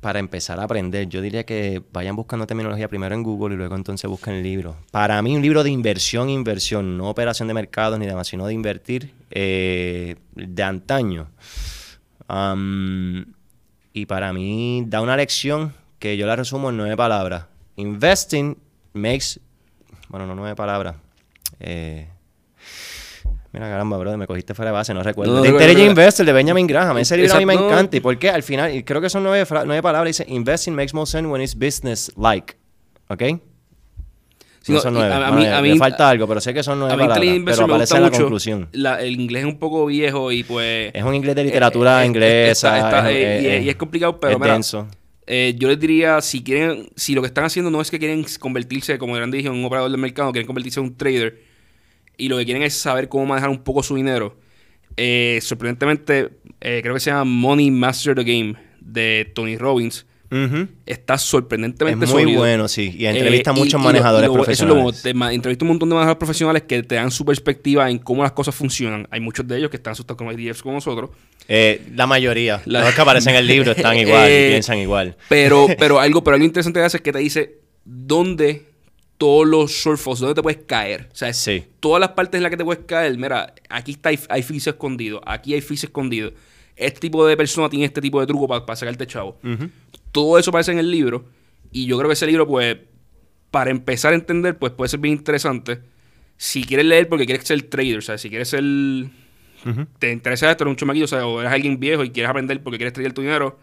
para 0.00 0.18
empezar 0.18 0.60
a 0.60 0.64
aprender, 0.64 1.08
yo 1.08 1.20
diría 1.20 1.44
que 1.44 1.82
vayan 1.92 2.14
buscando 2.14 2.46
terminología 2.46 2.88
primero 2.88 3.14
en 3.14 3.22
Google 3.22 3.54
y 3.54 3.58
luego 3.58 3.74
entonces 3.74 4.08
busquen 4.08 4.42
libros. 4.42 4.76
Para 4.90 5.20
mí, 5.22 5.34
un 5.34 5.42
libro 5.42 5.64
de 5.64 5.70
inversión, 5.70 6.28
inversión, 6.28 6.96
no 6.96 7.08
operación 7.08 7.48
de 7.48 7.54
mercados 7.54 7.98
ni 7.98 8.06
demás, 8.06 8.28
sino 8.28 8.46
de 8.46 8.54
invertir 8.54 9.12
eh, 9.30 10.16
de 10.34 10.62
antaño. 10.62 11.28
Y 13.92 14.06
para 14.06 14.32
mí 14.32 14.84
da 14.86 15.00
una 15.00 15.16
lección 15.16 15.72
que 15.98 16.16
yo 16.16 16.26
la 16.26 16.36
resumo 16.36 16.70
en 16.70 16.76
nueve 16.76 16.96
palabras. 16.96 17.46
Investing 17.76 18.56
makes... 18.92 19.40
Bueno, 20.08 20.26
no 20.26 20.34
nueve 20.34 20.54
palabras. 20.54 20.96
Eh, 21.58 22.08
Mira, 23.56 23.70
caramba, 23.70 23.96
bro, 23.96 24.16
me 24.18 24.26
cogiste 24.26 24.52
fuera 24.52 24.70
de 24.70 24.74
base, 24.74 24.92
no 24.92 25.02
recuerdo. 25.02 25.32
No, 25.36 25.40
no 25.40 25.46
Intelligent. 25.46 25.88
Investor 25.88 26.26
de 26.26 26.32
Benjamin 26.34 26.66
Graham. 26.66 26.98
Ese 26.98 27.16
libro 27.16 27.34
a 27.34 27.38
mí 27.38 27.46
me 27.46 27.54
encanta. 27.54 27.96
¿Y 27.96 28.00
por 28.00 28.18
qué? 28.18 28.28
Al 28.28 28.42
final, 28.42 28.74
y 28.74 28.82
creo 28.82 29.00
que 29.00 29.08
son 29.08 29.22
nueve, 29.22 29.46
nueve 29.64 29.82
palabras. 29.82 30.18
Dice, 30.18 30.30
investing 30.30 30.74
makes 30.74 30.92
more 30.92 31.06
sense 31.10 31.26
when 31.26 31.40
it's 31.40 31.54
business-like. 31.58 32.54
¿Ok? 33.08 33.22
Sí, 34.60 34.72
no 34.72 34.80
son 34.80 34.92
nueve. 34.94 35.14
a- 35.14 35.30
mí- 35.30 35.46
me- 35.46 35.62
mí- 35.72 35.78
falta 35.78 36.10
algo, 36.10 36.26
pero 36.26 36.40
sé 36.40 36.52
que 36.52 36.62
son 36.62 36.78
nueve 36.80 36.92
A 36.92 36.96
mí 36.96 37.02
palabras. 37.04 37.34
Pero 37.46 37.64
aparece 37.64 37.94
la 37.94 38.00
mucho. 38.08 38.18
conclusión. 38.18 38.68
La- 38.72 39.00
el 39.00 39.18
inglés 39.20 39.44
es 39.44 39.48
un 39.48 39.58
poco 39.58 39.86
viejo 39.86 40.32
y 40.32 40.42
pues... 40.42 40.90
Es 40.92 41.02
un 41.04 41.14
inglés 41.14 41.34
de 41.36 41.44
literatura 41.44 42.00
eh, 42.00 42.02
eh, 42.02 42.06
inglesa. 42.08 42.76
está- 42.76 42.88
está- 42.98 43.10
es, 43.10 43.16
eh, 43.16 43.40
y, 43.42 43.46
es- 43.46 43.52
es, 43.60 43.64
y 43.64 43.68
es 43.70 43.76
complicado, 43.76 44.18
pero 44.20 44.32
es 44.34 44.38
mira, 44.40 44.52
denso. 44.52 44.86
eh, 45.26 45.54
yo 45.56 45.68
les 45.68 45.78
diría, 45.80 46.20
si 46.20 46.42
quieren, 46.42 46.90
si 46.96 47.14
lo 47.14 47.22
que 47.22 47.28
están 47.28 47.44
haciendo 47.44 47.70
no 47.70 47.80
es 47.80 47.90
que 47.90 47.98
quieren 47.98 48.26
convertirse, 48.40 48.98
como 48.98 49.14
Grande 49.14 49.38
dijo, 49.38 49.50
en 49.50 49.58
un 49.60 49.64
operador 49.64 49.90
del 49.90 50.00
mercado, 50.00 50.32
quieren 50.32 50.46
convertirse 50.46 50.80
en 50.80 50.86
un 50.86 50.96
trader, 50.96 51.45
y 52.18 52.28
lo 52.28 52.36
que 52.38 52.44
quieren 52.44 52.62
es 52.62 52.74
saber 52.74 53.08
cómo 53.08 53.26
manejar 53.26 53.50
un 53.50 53.62
poco 53.62 53.82
su 53.82 53.96
dinero, 53.96 54.36
eh, 54.96 55.38
sorprendentemente, 55.42 56.30
eh, 56.60 56.80
creo 56.82 56.94
que 56.94 57.00
se 57.00 57.10
llama 57.10 57.24
Money 57.24 57.70
Master 57.70 58.14
the 58.14 58.24
Game, 58.24 58.54
de 58.80 59.30
Tony 59.34 59.56
Robbins, 59.56 60.06
está 60.86 61.14
Es 61.14 61.22
sorprendentemente 61.22 62.04
muy 62.06 62.22
sólido. 62.22 62.38
bueno, 62.40 62.66
sí. 62.68 62.94
Y 62.98 63.06
entrevista 63.06 63.50
a 63.50 63.54
Eh, 63.54 63.56
y- 63.56 63.60
muchos 63.60 63.80
y 63.80 63.84
manejadores 63.84 64.28
y 64.28 64.34
lo- 64.34 64.42
Eso 64.42 64.50
es 64.52 64.60
lo 64.60 64.74
profesionales. 64.74 65.02
te 65.30 65.34
entrevista 65.34 65.64
a 65.64 65.66
un 65.66 65.68
montón 65.68 65.88
de 65.88 65.94
manejadores 65.94 66.18
profesionales 66.18 66.62
que 66.64 66.82
te 66.82 66.94
dan 66.96 67.10
su 67.10 67.24
perspectiva 67.24 67.88
en 67.90 67.98
cómo 67.98 68.22
las 68.24 68.32
cosas 68.32 68.54
funcionan. 68.54 69.06
Hay 69.10 69.20
muchos 69.20 69.46
de 69.46 69.58
ellos 69.58 69.70
que 69.70 69.76
están 69.76 69.92
asustados 69.92 70.18
con 70.18 70.28
ETFs 70.30 70.62
como 70.62 70.74
nosotros. 70.74 71.10
Eh, 71.48 71.80
la 71.94 72.06
mayoría. 72.08 72.60
La- 72.66 72.80
Los 72.84 72.94
que 72.94 73.00
aparecen 73.00 73.34
en 73.34 73.38
el 73.40 73.46
libro 73.46 73.70
están 73.72 73.96
igual 73.98 74.28
Eh, 74.28 74.46
y 74.46 74.50
piensan 74.50 74.78
igual. 74.78 75.16
Pero, 75.28 75.66
pero 75.78 76.00
algo, 76.00 76.24
pero 76.24 76.34
algo 76.34 76.44
interesante 76.46 76.80
que 76.80 76.84
hace 76.86 76.96
es 76.98 77.02
que 77.02 77.12
te 77.12 77.18
dice 77.20 77.58
dónde 77.84 78.62
todos 79.18 79.46
los 79.46 79.70
shortfalls, 79.70 80.20
dónde 80.20 80.34
te 80.34 80.42
puedes 80.42 80.60
caer. 80.66 81.08
O 81.12 81.16
sea, 81.16 81.32
Sí. 81.32 81.64
todas 81.80 82.00
las 82.00 82.10
partes 82.10 82.38
en 82.38 82.42
las 82.42 82.50
que 82.50 82.56
te 82.56 82.64
puedes 82.64 82.84
caer, 82.84 83.16
mira, 83.16 83.54
aquí 83.68 83.92
está, 83.92 84.10
hay, 84.28 84.42
fees 84.42 84.66
escondidos, 84.66 85.20
aquí 85.26 85.54
hay 85.54 85.60
fees 85.60 85.84
escondidos. 85.84 86.32
Este 86.76 87.00
tipo 87.00 87.26
de 87.26 87.36
persona 87.36 87.68
tiene 87.70 87.86
este 87.86 88.00
tipo 88.02 88.20
de 88.20 88.26
truco 88.26 88.46
para 88.46 88.76
sacarte 88.76 89.06
chavo. 89.06 89.38
Todo 90.12 90.38
eso 90.38 90.50
aparece 90.50 90.72
en 90.72 90.78
el 90.78 90.90
libro. 90.90 91.24
Y 91.72 91.86
yo 91.86 91.96
creo 91.96 92.08
que 92.08 92.14
ese 92.14 92.26
libro, 92.26 92.46
pues, 92.46 92.76
para 93.50 93.70
empezar 93.70 94.12
a 94.12 94.16
entender, 94.16 94.58
pues 94.58 94.72
puede 94.72 94.88
ser 94.90 95.00
bien 95.00 95.14
interesante. 95.14 95.80
Si 96.36 96.64
quieres 96.64 96.84
leer 96.84 97.08
porque 97.08 97.24
quieres 97.24 97.46
ser 97.46 97.62
trader, 97.62 97.98
o 97.98 98.02
sea, 98.02 98.18
si 98.18 98.28
quieres 98.28 98.48
ser. 98.48 98.62
Te 99.98 100.12
interesa 100.12 100.50
esto, 100.50 100.64
eres 100.64 100.72
un 100.72 100.76
chamaquillo, 100.76 101.06
o 101.06 101.08
sea, 101.08 101.26
o 101.26 101.40
eres 101.40 101.52
alguien 101.52 101.80
viejo 101.80 102.04
y 102.04 102.10
quieres 102.10 102.30
aprender 102.30 102.62
porque 102.62 102.76
quieres 102.76 102.92
trader 102.92 103.12
tu 103.14 103.22
dinero. 103.22 103.58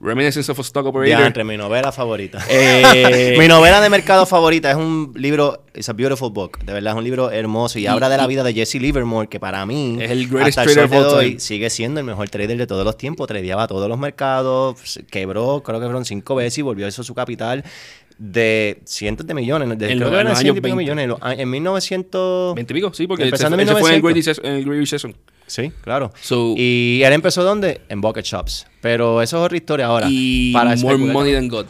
Reminiscence 0.00 0.50
of 0.50 0.58
a 0.58 0.62
Stock 0.62 0.84
Operator. 0.86 1.18
Diantre, 1.18 1.44
mi 1.44 1.56
novela 1.56 1.90
favorita. 1.92 2.38
Eh, 2.50 3.36
mi 3.38 3.48
novela 3.48 3.80
de 3.80 3.88
mercado 3.88 4.26
favorita 4.26 4.70
es 4.70 4.76
un 4.76 5.12
libro, 5.16 5.64
it's 5.74 5.88
a 5.88 5.92
beautiful 5.92 6.30
book, 6.30 6.58
de 6.64 6.72
verdad, 6.72 6.92
es 6.92 6.98
un 6.98 7.04
libro 7.04 7.30
hermoso. 7.30 7.78
Y, 7.78 7.82
Y- 7.82 7.86
habla 7.86 8.08
de 8.08 8.16
la 8.16 8.26
vida 8.26 8.42
de 8.42 8.52
Jesse 8.52 8.74
Livermore, 8.74 9.28
que 9.28 9.40
para 9.40 9.64
mí 9.64 9.96
Es 10.00 10.10
el 10.10 10.28
greatest 10.28 10.58
hasta 10.58 10.70
el 10.70 10.74
trader 10.76 11.02
sol 11.02 11.08
de 11.10 11.14
hoy 11.16 11.40
sigue 11.40 11.70
siendo 11.70 12.00
el 12.00 12.06
mejor 12.06 12.28
trader 12.28 12.56
de 12.58 12.66
todos 12.66 12.84
los 12.84 12.98
tiempos, 12.98 13.26
tradeaba 13.28 13.66
todos 13.66 13.88
los 13.88 13.98
mercados, 13.98 14.76
quebró, 15.10 15.62
creo 15.62 15.78
que 15.80 15.86
fueron 15.86 16.04
cinco 16.04 16.34
veces 16.34 16.58
y 16.58 16.62
volvió 16.62 16.86
a 16.86 16.88
eso 16.88 17.02
su 17.02 17.14
capital 17.14 17.64
de 18.18 18.80
cientos 18.84 19.26
de 19.26 19.34
millones, 19.34 19.68
de, 19.70 19.74
En 19.74 19.98
creo 19.98 20.00
los- 20.00 20.08
que 20.10 20.14
en 20.14 20.20
eran 20.20 20.26
los 20.32 20.38
cientos 20.38 20.44
y 20.44 20.48
años 20.48 20.54
pico 20.56 20.76
20. 20.76 20.82
millones, 20.82 21.02
en, 21.04 21.08
los 21.10 21.18
a- 21.22 21.34
en 21.34 21.50
1900... 21.50 22.54
20 22.54 22.72
y 22.72 22.76
pico, 22.76 22.94
sí, 22.94 23.06
porque 23.06 23.24
Empezando 23.24 23.56
ese, 23.56 23.62
en 23.62 23.68
ese 23.68 23.80
fue 23.80 23.90
en 23.90 23.96
el, 23.96 24.02
Great 24.02 24.14
1900. 24.16 24.78
Recession. 24.80 25.16
Sí, 25.46 25.72
claro. 25.82 26.12
So- 26.20 26.54
y 26.56 27.02
él 27.04 27.12
empezó 27.12 27.42
¿dónde? 27.42 27.80
En 27.88 28.00
Bucket 28.00 28.24
Shops. 28.24 28.66
Pero 28.80 29.20
eso 29.20 29.38
es 29.38 29.42
otra 29.44 29.56
historia 29.56 29.86
ahora. 29.86 30.06
y 30.08 30.52
para 30.52 30.76
More. 30.76 30.96
Money 30.98 31.32
Than 31.34 31.48
God. 31.48 31.66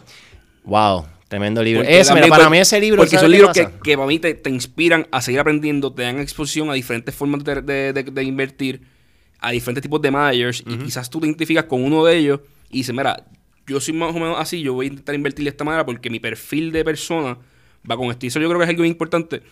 Wow, 0.65 1.07
tremendo 1.29 1.63
libro. 1.63 1.83
Mira, 1.83 2.29
para 2.29 2.49
mí 2.51 2.59
ese 2.59 2.79
libro... 2.81 2.99
Porque 2.99 3.11
¿sabes 3.17 3.23
son 3.23 3.31
libros 3.33 3.53
que, 3.83 3.97
para 3.97 4.07
mí 4.07 4.19
te, 4.19 4.35
te 4.35 4.51
inspiran 4.51 5.07
a 5.11 5.21
seguir 5.23 5.41
aprendiendo, 5.41 5.93
te 5.93 6.03
dan 6.03 6.19
exposición 6.21 6.71
a 6.71 6.75
diferentes 6.75 7.15
formas 7.15 7.43
de, 7.45 7.63
de- 7.63 7.93
de- 7.93 8.03
de 8.05 8.23
invertir, 8.23 8.83
a 9.41 9.51
diferentes 9.51 9.83
tipos 9.83 10.01
de 10.01 10.11
managers, 10.11 10.63
y 10.67 10.77
quizás 10.79 11.09
tú 11.11 11.21
te 11.21 11.27
identificas 11.27 11.65
con 11.65 11.83
uno 11.85 12.05
de 12.05 12.17
ellos 12.17 12.41
y 12.71 12.79
dices, 12.79 12.95
mira, 12.95 13.25
yo 13.67 13.81
soy 13.81 13.95
más 13.95 14.11
o 14.15 14.19
menos 14.19 14.37
así, 14.39 14.61
yo 14.61 14.75
voy 14.75 14.87
a 14.87 14.89
intentar 14.91 15.15
invertir 15.15 15.45
de 15.45 15.51
esta 15.51 15.65
manera 15.65 15.85
porque 15.87 16.11
mi 16.11 16.21
perfil 16.21 16.71
de 16.73 16.85
persona 16.85 17.39
va 17.91 17.97
con 17.97 18.11
esto. 18.11 18.27
Y 18.27 18.29
eso 18.29 18.41
yo 18.41 18.49
creo 18.49 18.59
que 18.59 18.65
es 18.65 18.71
algo 18.71 18.83
bien 18.83 18.93
importante. 18.93 19.43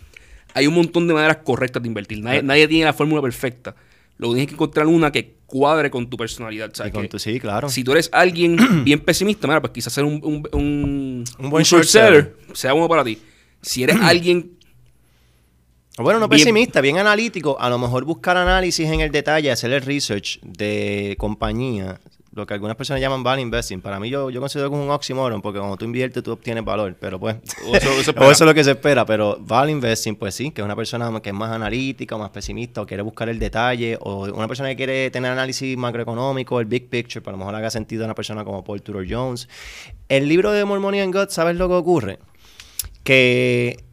Hay 0.54 0.66
un 0.66 0.74
montón 0.74 1.08
de 1.08 1.14
maneras 1.14 1.38
correctas 1.44 1.82
de 1.82 1.88
invertir. 1.88 2.20
Nadie, 2.22 2.42
nadie 2.42 2.68
tiene 2.68 2.84
la 2.84 2.92
fórmula 2.92 3.22
perfecta. 3.22 3.74
Lo 4.18 4.28
que 4.28 4.34
tienes 4.34 4.48
que 4.48 4.54
encontrar 4.54 4.86
una 4.86 5.10
que 5.10 5.34
cuadre 5.46 5.90
con 5.90 6.08
tu 6.10 6.16
personalidad. 6.16 6.70
¿sabes? 6.74 6.92
con 6.92 7.02
Que 7.02 7.08
tu- 7.08 7.18
sí, 7.18 7.40
claro. 7.40 7.68
Si 7.70 7.82
tú 7.82 7.92
eres 7.92 8.10
alguien 8.12 8.56
bien 8.84 9.00
pesimista, 9.00 9.46
mira, 9.48 9.60
pues 9.60 9.72
quizás 9.72 9.92
ser 9.92 10.04
un, 10.04 10.20
un, 10.22 10.46
un, 10.52 11.24
Un 11.38 11.50
buen 11.50 11.64
short 11.64 11.84
seller. 11.84 12.36
sea 12.52 12.74
uno 12.74 12.88
para 12.88 13.02
ti. 13.04 13.18
Si 13.62 13.82
eres 13.82 13.96
alguien 14.00 14.52
Bueno, 15.98 16.20
no 16.20 16.28
Bien- 16.28 16.40
pesimista, 16.40 16.80
bien 16.80 16.98
analítico. 16.98 17.58
A 17.60 17.68
lo 17.68 17.78
mejor 17.78 18.04
buscar 18.04 18.36
análisis 18.36 18.88
en 18.88 19.00
el 19.00 19.10
detalle, 19.10 19.50
hacer 19.50 19.72
el 19.72 19.82
research 19.82 20.40
de 20.42 21.16
compañía, 21.18 22.00
lo 22.34 22.46
que 22.46 22.54
algunas 22.54 22.76
personas 22.76 23.00
llaman 23.00 23.22
value 23.22 23.42
investing. 23.42 23.80
Para 23.82 24.00
mí 24.00 24.08
yo, 24.08 24.30
yo 24.30 24.40
considero 24.40 24.70
que 24.70 24.76
es 24.76 24.82
un 24.82 24.90
oxymoron, 24.90 25.42
porque 25.42 25.58
cuando 25.58 25.76
tú 25.76 25.84
inviertes 25.84 26.22
tú 26.22 26.32
obtienes 26.32 26.64
valor, 26.64 26.96
pero 26.98 27.20
pues 27.20 27.36
O 27.68 27.76
eso- 27.76 27.90
eso 27.90 27.90
o 27.96 28.00
espera. 28.00 28.30
eso 28.30 28.44
es 28.44 28.48
lo 28.48 28.54
que 28.54 28.64
se 28.64 28.70
espera, 28.70 29.04
pero 29.04 29.36
value 29.38 29.70
investing 29.72 30.16
pues 30.16 30.34
sí, 30.34 30.50
que 30.50 30.62
es 30.62 30.64
una 30.64 30.74
persona 30.74 31.20
que 31.20 31.28
es 31.28 31.34
más 31.34 31.50
analítica 31.52 32.16
o 32.16 32.18
más 32.18 32.30
pesimista 32.30 32.80
o 32.80 32.86
quiere 32.86 33.02
buscar 33.02 33.28
el 33.28 33.38
detalle 33.38 33.98
o 34.00 34.24
una 34.34 34.48
persona 34.48 34.70
que 34.70 34.76
quiere 34.76 35.10
tener 35.10 35.30
análisis 35.30 35.76
macroeconómico, 35.76 36.58
el 36.60 36.66
big 36.66 36.88
picture, 36.88 37.20
para 37.20 37.32
lo 37.32 37.38
mejor 37.38 37.54
haga 37.54 37.70
sentido 37.70 38.04
a 38.04 38.06
una 38.06 38.14
persona 38.14 38.44
como 38.44 38.64
Paul 38.64 38.80
Tudor 38.80 39.04
Jones. 39.06 39.46
El 40.08 40.26
libro 40.28 40.52
de 40.52 40.64
More 40.64 40.80
Money 40.80 41.00
and 41.00 41.14
God, 41.14 41.28
¿sabes 41.28 41.56
lo 41.56 41.68
que 41.68 41.74
ocurre? 41.74 42.18
Que 43.04 43.84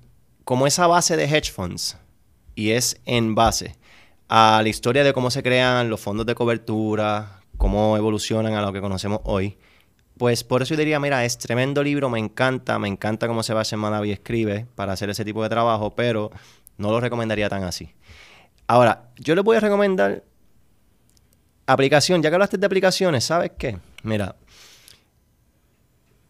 como 0.43 0.65
esa 0.67 0.87
base 0.87 1.15
de 1.17 1.25
hedge 1.25 1.51
funds 1.51 1.97
y 2.55 2.71
es 2.71 2.99
en 3.05 3.35
base 3.35 3.75
a 4.27 4.59
la 4.63 4.69
historia 4.69 5.03
de 5.03 5.13
cómo 5.13 5.31
se 5.31 5.41
crean 5.43 5.89
los 5.89 5.99
fondos 5.99 6.25
de 6.25 6.35
cobertura, 6.35 7.38
cómo 7.59 7.97
evolucionan 7.97 8.53
a 8.53 8.61
lo 8.61 8.73
que 8.73 8.81
conocemos 8.81 9.19
hoy. 9.25 9.57
Pues 10.17 10.43
por 10.43 10.63
eso 10.63 10.73
yo 10.73 10.79
diría, 10.79 10.99
mira, 10.99 11.23
es 11.23 11.37
tremendo 11.37 11.83
libro, 11.83 12.09
me 12.09 12.17
encanta, 12.17 12.79
me 12.79 12.87
encanta 12.87 13.27
cómo 13.27 13.43
Sebastián 13.43 13.79
Madavi 13.81 14.11
escribe 14.11 14.65
para 14.75 14.93
hacer 14.93 15.09
ese 15.11 15.23
tipo 15.23 15.43
de 15.43 15.49
trabajo, 15.49 15.93
pero 15.93 16.31
no 16.77 16.89
lo 16.89 16.99
recomendaría 16.99 17.47
tan 17.49 17.63
así. 17.63 17.93
Ahora, 18.65 19.11
yo 19.17 19.35
les 19.35 19.43
voy 19.43 19.57
a 19.57 19.59
recomendar 19.59 20.23
aplicación, 21.67 22.23
ya 22.23 22.29
que 22.29 22.35
hablaste 22.35 22.57
de 22.57 22.65
aplicaciones, 22.65 23.25
¿sabes 23.25 23.51
qué? 23.57 23.77
Mira, 24.03 24.35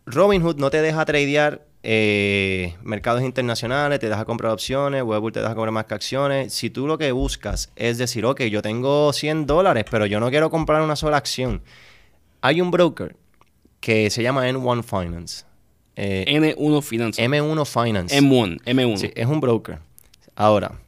Robinhood 0.05 0.57
no 0.57 0.69
te 0.69 0.81
deja 0.81 1.05
tradear 1.05 1.65
eh, 1.81 2.75
mercados 2.83 3.21
internacionales, 3.23 3.99
te 3.99 4.09
deja 4.09 4.25
comprar 4.25 4.51
opciones, 4.51 5.03
Webull 5.03 5.31
te 5.31 5.39
deja 5.39 5.55
comprar 5.55 5.71
más 5.71 5.85
que 5.85 5.93
acciones. 5.93 6.53
Si 6.53 6.69
tú 6.69 6.87
lo 6.87 6.97
que 6.97 7.11
buscas 7.11 7.71
es 7.75 7.97
decir, 7.97 8.25
ok, 8.25 8.41
yo 8.43 8.61
tengo 8.61 9.13
100 9.13 9.45
dólares, 9.45 9.85
pero 9.89 10.05
yo 10.05 10.19
no 10.19 10.29
quiero 10.29 10.49
comprar 10.49 10.81
una 10.81 10.95
sola 10.95 11.17
acción. 11.17 11.61
Hay 12.41 12.61
un 12.61 12.71
broker 12.71 13.15
que 13.79 14.09
se 14.09 14.23
llama 14.23 14.47
N1 14.49 14.83
Finance. 14.83 15.45
Eh, 15.95 16.25
N1 16.27 16.81
Finance. 16.81 17.21
M1 17.21 17.65
Finance. 17.65 18.21
M1. 18.21 18.61
M1. 18.63 18.97
Sí, 18.97 19.11
es 19.15 19.25
un 19.25 19.39
broker. 19.39 19.79
Ahora, 20.35 20.79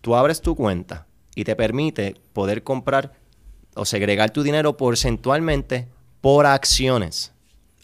tú 0.00 0.14
abres 0.14 0.40
tu 0.40 0.54
cuenta 0.54 1.06
y 1.34 1.44
te 1.44 1.56
permite 1.56 2.14
poder 2.32 2.62
comprar 2.62 3.12
o 3.74 3.84
segregar 3.84 4.30
tu 4.30 4.42
dinero 4.42 4.76
porcentualmente 4.76 5.88
por 6.20 6.46
acciones. 6.46 7.32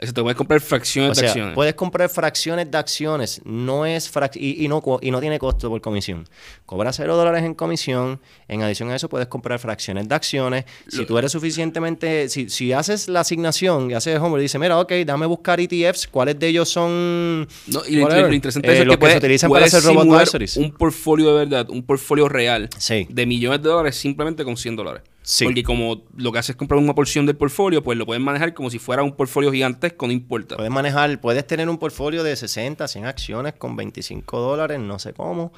Eso 0.02 0.12
te 0.12 0.20
puedes 0.22 0.36
comprar 0.36 0.60
fracciones 0.60 1.16
O 1.16 1.20
de 1.20 1.26
acciones. 1.28 1.54
puedes 1.54 1.74
comprar 1.74 2.08
fracciones 2.08 2.70
de 2.70 2.76
acciones, 2.76 3.40
no 3.44 3.86
es 3.86 4.12
frac- 4.12 4.36
y, 4.36 4.64
y 4.64 4.68
no, 4.68 4.82
y 5.00 5.10
no 5.12 5.20
tiene 5.20 5.38
costo 5.38 5.68
por 5.70 5.80
comisión. 5.80 6.24
Cobra 6.66 6.92
cero 6.92 7.16
dólares 7.16 7.44
en 7.44 7.54
comisión, 7.54 8.20
en 8.48 8.62
adición 8.62 8.90
a 8.90 8.96
eso 8.96 9.08
puedes 9.08 9.28
comprar 9.28 9.58
fracciones 9.60 10.08
de 10.08 10.14
acciones. 10.14 10.64
Si 10.88 11.06
tú 11.06 11.16
eres 11.18 11.30
suficientemente, 11.32 12.28
si, 12.28 12.48
si 12.50 12.72
haces 12.72 13.08
la 13.08 13.20
asignación 13.20 13.90
y 13.90 13.94
haces 13.94 14.18
homework 14.18 14.40
y 14.40 14.42
dices, 14.42 14.60
mira, 14.60 14.78
ok, 14.80 14.92
dame 15.06 15.26
buscar 15.26 15.60
ETFs, 15.60 16.08
cuáles 16.08 16.38
de 16.38 16.48
ellos 16.48 16.68
son... 16.68 17.46
No, 17.68 17.82
y 17.86 17.96
lo, 17.96 18.32
interesante 18.32 18.68
eh, 18.72 18.82
es 18.82 18.88
que, 18.88 18.98
puedes, 18.98 19.14
se 19.14 19.18
utilizan 19.18 19.50
para 19.50 19.66
hacer 19.66 19.82
robot 19.84 20.08
advisories. 20.18 20.56
un 20.56 20.72
portfolio 20.72 21.28
de 21.36 21.44
verdad, 21.46 21.70
un 21.70 21.82
portfolio 21.84 22.28
real 22.28 22.68
Sí. 22.76 23.06
de 23.08 23.24
millones 23.26 23.62
de 23.62 23.68
dólares 23.68 23.96
simplemente 23.96 24.42
con 24.44 24.56
100 24.56 24.74
dólares. 24.76 25.02
Sí. 25.22 25.44
Porque 25.44 25.62
como 25.62 26.02
lo 26.16 26.32
que 26.32 26.38
haces 26.38 26.50
es 26.50 26.56
comprar 26.56 26.80
una 26.80 26.94
porción 26.94 27.26
del 27.26 27.36
portfolio, 27.36 27.82
pues 27.82 27.96
lo 27.96 28.04
puedes 28.04 28.22
manejar 28.22 28.54
como 28.54 28.70
si 28.70 28.78
fuera 28.78 29.02
un 29.02 29.12
portfolio 29.12 29.52
gigantesco, 29.52 30.06
no 30.06 30.12
importa. 30.12 30.56
Puedes 30.56 30.72
manejar, 30.72 31.20
puedes 31.20 31.46
tener 31.46 31.68
un 31.68 31.78
portfolio 31.78 32.24
de 32.24 32.34
60, 32.34 32.88
100 32.88 33.06
acciones 33.06 33.54
con 33.54 33.76
25 33.76 34.40
dólares, 34.40 34.80
no 34.80 34.98
sé 34.98 35.12
cómo. 35.12 35.52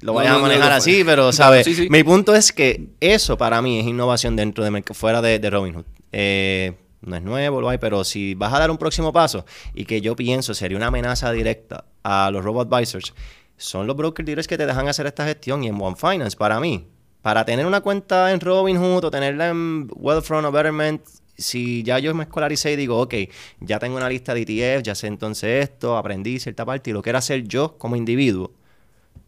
Lo 0.00 0.12
No, 0.12 0.14
vayas 0.14 0.32
no, 0.32 0.38
a 0.40 0.42
manejar 0.42 0.70
no, 0.70 0.76
así, 0.76 1.04
pero, 1.04 1.32
¿sabes? 1.32 1.64
sí, 1.64 1.74
sí. 1.74 1.88
Mi 1.88 2.02
punto 2.02 2.34
es 2.34 2.52
que 2.52 2.88
eso 2.98 3.38
para 3.38 3.62
mí 3.62 3.78
es 3.78 3.86
innovación 3.86 4.34
dentro 4.34 4.64
de 4.64 4.82
fuera 4.92 5.22
de, 5.22 5.38
de 5.38 5.50
Robinhood. 5.50 5.84
Eh, 6.10 6.74
no 7.02 7.16
es 7.16 7.22
nuevo, 7.22 7.60
lo 7.60 7.68
hay, 7.68 7.78
pero 7.78 8.02
si 8.04 8.34
vas 8.34 8.52
a 8.52 8.58
dar 8.58 8.70
un 8.70 8.78
próximo 8.78 9.12
paso 9.12 9.44
y 9.74 9.84
que 9.84 10.00
yo 10.00 10.16
pienso 10.16 10.54
sería 10.54 10.76
una 10.76 10.88
amenaza 10.88 11.30
directa 11.32 11.84
a 12.02 12.30
los 12.30 12.44
robot 12.44 12.72
advisors, 12.72 13.14
son 13.56 13.86
los 13.86 13.96
broker 13.96 14.24
dealers 14.24 14.48
que 14.48 14.56
te 14.56 14.66
dejan 14.66 14.88
hacer 14.88 15.06
esta 15.06 15.24
gestión 15.24 15.62
y 15.62 15.68
en 15.68 15.80
One 15.80 15.96
Finance, 15.96 16.36
para 16.36 16.58
mí, 16.58 16.86
para 17.22 17.44
tener 17.44 17.66
una 17.66 17.80
cuenta 17.80 18.32
en 18.32 18.40
Robinhood 18.40 19.04
o 19.04 19.10
tenerla 19.10 19.48
en 19.48 19.88
Wealthfront 19.94 20.46
o 20.46 20.52
Betterment, 20.52 21.02
si 21.38 21.82
ya 21.82 21.98
yo 21.98 22.14
me 22.14 22.24
escolaricé 22.24 22.72
y 22.72 22.76
digo, 22.76 23.00
ok, 23.00 23.14
ya 23.60 23.78
tengo 23.78 23.96
una 23.96 24.08
lista 24.08 24.34
de 24.34 24.42
ETF, 24.42 24.82
ya 24.82 24.94
sé 24.94 25.06
entonces 25.06 25.64
esto, 25.64 25.96
aprendí 25.96 26.38
cierta 26.38 26.64
parte 26.64 26.90
y 26.90 26.92
lo 26.92 27.02
quiero 27.02 27.18
hacer 27.18 27.44
yo 27.44 27.78
como 27.78 27.96
individuo, 27.96 28.52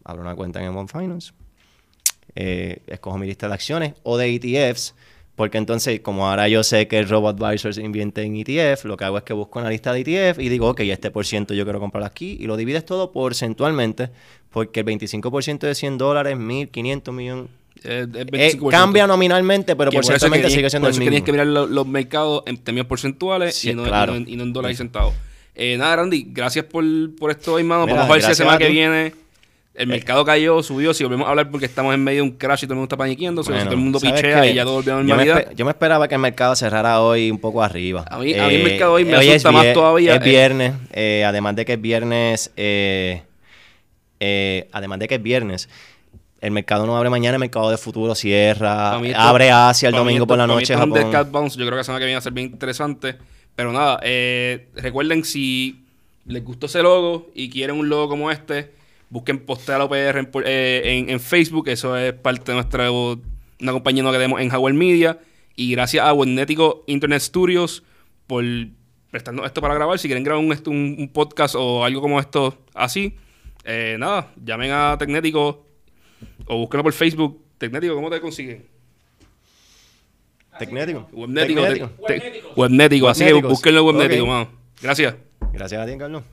abro 0.03 0.21
una 0.21 0.35
cuenta 0.35 0.63
en 0.63 0.75
One 0.75 0.87
Finance, 0.87 1.31
eh, 2.35 2.81
escojo 2.87 3.17
mi 3.17 3.27
lista 3.27 3.47
de 3.47 3.53
acciones 3.53 3.93
o 4.03 4.17
de 4.17 4.35
ETFs, 4.35 4.93
porque 5.35 5.57
entonces, 5.57 5.99
como 5.99 6.29
ahora 6.29 6.47
yo 6.47 6.63
sé 6.63 6.87
que 6.87 7.01
Robot 7.03 7.41
Advisors 7.41 7.77
invierte 7.77 8.23
en 8.23 8.37
ETF, 8.37 8.85
lo 8.85 8.95
que 8.95 9.03
hago 9.03 9.17
es 9.17 9.23
que 9.23 9.33
busco 9.33 9.59
una 9.59 9.69
lista 9.69 9.91
de 9.91 10.01
ETF 10.01 10.39
y 10.39 10.47
digo, 10.47 10.69
ok, 10.69 10.81
este 10.81 11.11
por 11.11 11.25
ciento 11.25 11.53
yo 11.53 11.65
quiero 11.65 11.79
comprarlo 11.79 12.07
aquí 12.07 12.37
y 12.39 12.45
lo 12.45 12.55
divides 12.55 12.85
todo 12.85 13.11
porcentualmente, 13.11 14.11
porque 14.49 14.81
el 14.81 14.85
25% 14.85 15.59
de 15.59 15.75
100 15.75 15.97
dólares, 15.97 16.37
1.500 16.37 17.11
millones, 17.11 17.49
Eh, 17.83 18.07
eh, 18.13 18.25
25%. 18.25 18.69
cambia 18.71 19.05
nominalmente, 19.05 19.75
pero 19.75 19.91
porcentualmente 19.91 20.49
sigue 20.49 20.69
siendo 20.69 20.87
por 20.87 20.89
el 20.89 20.95
eso 20.95 21.01
es 21.01 21.05
que 21.05 21.11
tienes 21.11 21.21
mismo. 21.21 21.25
que 21.25 21.31
mirar 21.33 21.47
lo- 21.47 21.67
los 21.67 21.85
mercados 21.87 22.43
en 22.47 22.57
términos 22.57 22.87
porcentuales 22.87 23.55
Sí, 23.55 23.71
y, 23.71 23.75
no, 23.75 23.83
y 23.83 23.87
claro. 23.87 24.13
no 24.13 24.17
en- 24.19 24.29
y 24.29 24.35
no 24.37 24.43
en 24.43 24.53
dólares 24.53 24.75
y 24.75 24.77
centavos. 24.79 25.13
Eh, 25.53 25.77
nada, 25.77 25.97
Randy, 25.97 26.25
gracias 26.29 26.65
por, 26.65 26.83
por 27.17 27.31
esto, 27.31 27.57
hermano. 27.59 27.85
Mira, 27.85 27.97
Vamos 27.99 28.09
a 28.09 28.13
ver 28.13 28.21
si 28.23 28.29
la 28.29 28.35
semana 28.35 28.57
que 28.57 28.69
viene 28.69 29.13
el 29.75 29.87
mercado 29.87 30.23
cayó, 30.25 30.63
subió. 30.63 30.93
Si 30.93 31.03
volvemos 31.03 31.27
a 31.27 31.29
hablar 31.29 31.51
porque 31.51 31.65
estamos 31.65 31.93
en 31.93 32.03
medio 32.03 32.23
de 32.23 32.29
un 32.29 32.31
crash 32.37 32.63
y 32.63 32.65
todo 32.65 32.73
el 32.73 32.77
mundo 32.77 32.85
está 32.85 32.97
paniqueando, 32.97 33.43
Bueno, 33.43 33.63
todo 33.63 33.71
el 33.73 33.77
mundo 33.77 33.99
¿sabes 33.99 34.21
pichea 34.21 34.45
y 34.47 34.53
ya 34.55 34.63
todo 34.63 34.75
volvió 34.75 34.93
a 34.93 34.95
la 34.95 35.01
yo 35.01 35.05
me, 35.15 35.25
normalidad. 35.25 35.51
yo 35.55 35.65
me 35.65 35.71
esperaba 35.71 36.07
que 36.07 36.15
el 36.15 36.21
mercado 36.21 36.55
cerrara 36.55 37.01
hoy 37.01 37.29
un 37.29 37.39
poco 37.39 37.61
arriba. 37.61 38.05
A 38.09 38.17
mí- 38.17 38.33
a 38.33 38.47
mí 38.47 38.55
el 38.55 38.63
mercado 38.63 38.93
hoy 38.93 39.05
me 39.05 39.11
es 39.21 39.29
asusta 39.29 39.51
más 39.51 39.73
todavía, 39.73 40.15
Es 40.15 40.23
viernes, 40.23 40.73
además 41.25 41.55
de 41.55 41.65
que 41.65 41.73
es 41.73 41.81
viernes, 41.81 42.51
además 44.71 44.99
de 44.99 45.07
que 45.07 45.15
es 45.15 45.23
viernes, 45.23 45.69
el 46.45 46.51
mercado 46.51 46.85
no 46.85 46.95
abre 46.97 47.09
mañana, 47.09 47.35
el 47.35 47.39
mercado 47.39 47.69
de 47.69 47.77
futuro 47.77 48.13
cierra, 48.15 48.91
esto- 49.11 49.19
abre 49.21 49.51
Asia 49.51 49.89
el 49.89 49.95
domingo 49.95 50.17
esto- 50.23 50.27
por 50.27 50.37
la 50.37 50.47
noche, 50.47 50.73
esto 50.73 50.83
un 50.85 51.31
bounce. 51.31 51.57
Yo 51.57 51.65
creo 51.65 51.71
que 51.71 51.77
la 51.77 51.83
semana 51.83 51.99
que 51.99 52.05
viene 52.05 52.15
va 52.15 52.19
a 52.19 52.21
ser 52.21 52.33
bien 52.33 52.51
interesante. 52.51 53.15
Pero 53.55 53.71
nada, 53.71 53.99
eh, 54.03 54.67
recuerden 54.75 55.23
si 55.23 55.83
les 56.25 56.43
gustó 56.43 56.65
ese 56.65 56.81
logo 56.81 57.29
y 57.33 57.49
quieren 57.49 57.77
un 57.77 57.87
logo 57.87 58.09
como 58.09 58.29
este, 58.31 58.71
busquen 59.09 59.39
Postea 59.45 59.77
la 59.77 59.85
OPR 59.85 60.19
en, 60.19 60.29
eh, 60.45 60.81
en- 60.85 61.09
en 61.09 61.19
Facebook. 61.19 61.69
Eso 61.69 61.95
es 61.97 62.13
parte 62.13 62.51
de 62.51 62.55
nuestra 62.57 62.91
una 62.91 63.71
compañía 63.71 64.03
nueva 64.03 64.17
que 64.17 64.23
tenemos 64.23 64.41
en 64.41 64.53
Howard 64.53 64.73
Media. 64.73 65.17
Y 65.55 65.71
gracias 65.71 66.05
a 66.05 66.11
Webnético 66.13 66.83
Internet 66.87 67.21
Studios 67.21 67.83
por 68.27 68.43
prestarnos 69.09 69.45
esto 69.45 69.61
para 69.61 69.73
grabar. 69.73 69.97
Si 69.99 70.07
quieren 70.09 70.23
grabar 70.25 70.43
un, 70.43 70.51
esto- 70.51 70.69
un- 70.71 70.95
un 70.99 71.07
podcast 71.07 71.55
o 71.57 71.85
algo 71.85 72.01
como 72.01 72.19
esto 72.19 72.57
así, 72.73 73.15
eh, 73.63 73.95
nada, 73.97 74.31
llamen 74.43 74.71
a 74.73 74.97
Tecnético 74.99 75.65
o 76.47 76.57
búsquenlo 76.57 76.83
por 76.83 76.93
Facebook. 76.93 77.41
Tecnético, 77.57 77.95
¿cómo 77.95 78.09
te 78.09 78.19
consiguen? 78.21 78.65
Tecnético. 80.59 81.09
Webnético. 81.11 81.61
Te- 82.07 82.41
Webnético. 82.55 83.09
Así 83.09 83.23
que 83.25 83.33
búsquenlo 83.33 83.81
en 83.81 83.85
Webnético, 83.87 84.25
mano. 84.25 84.49
Gracias. 84.81 85.15
Gracias 85.53 85.81
a 85.81 85.85
ti, 85.85 85.97
Carlos. 85.97 86.23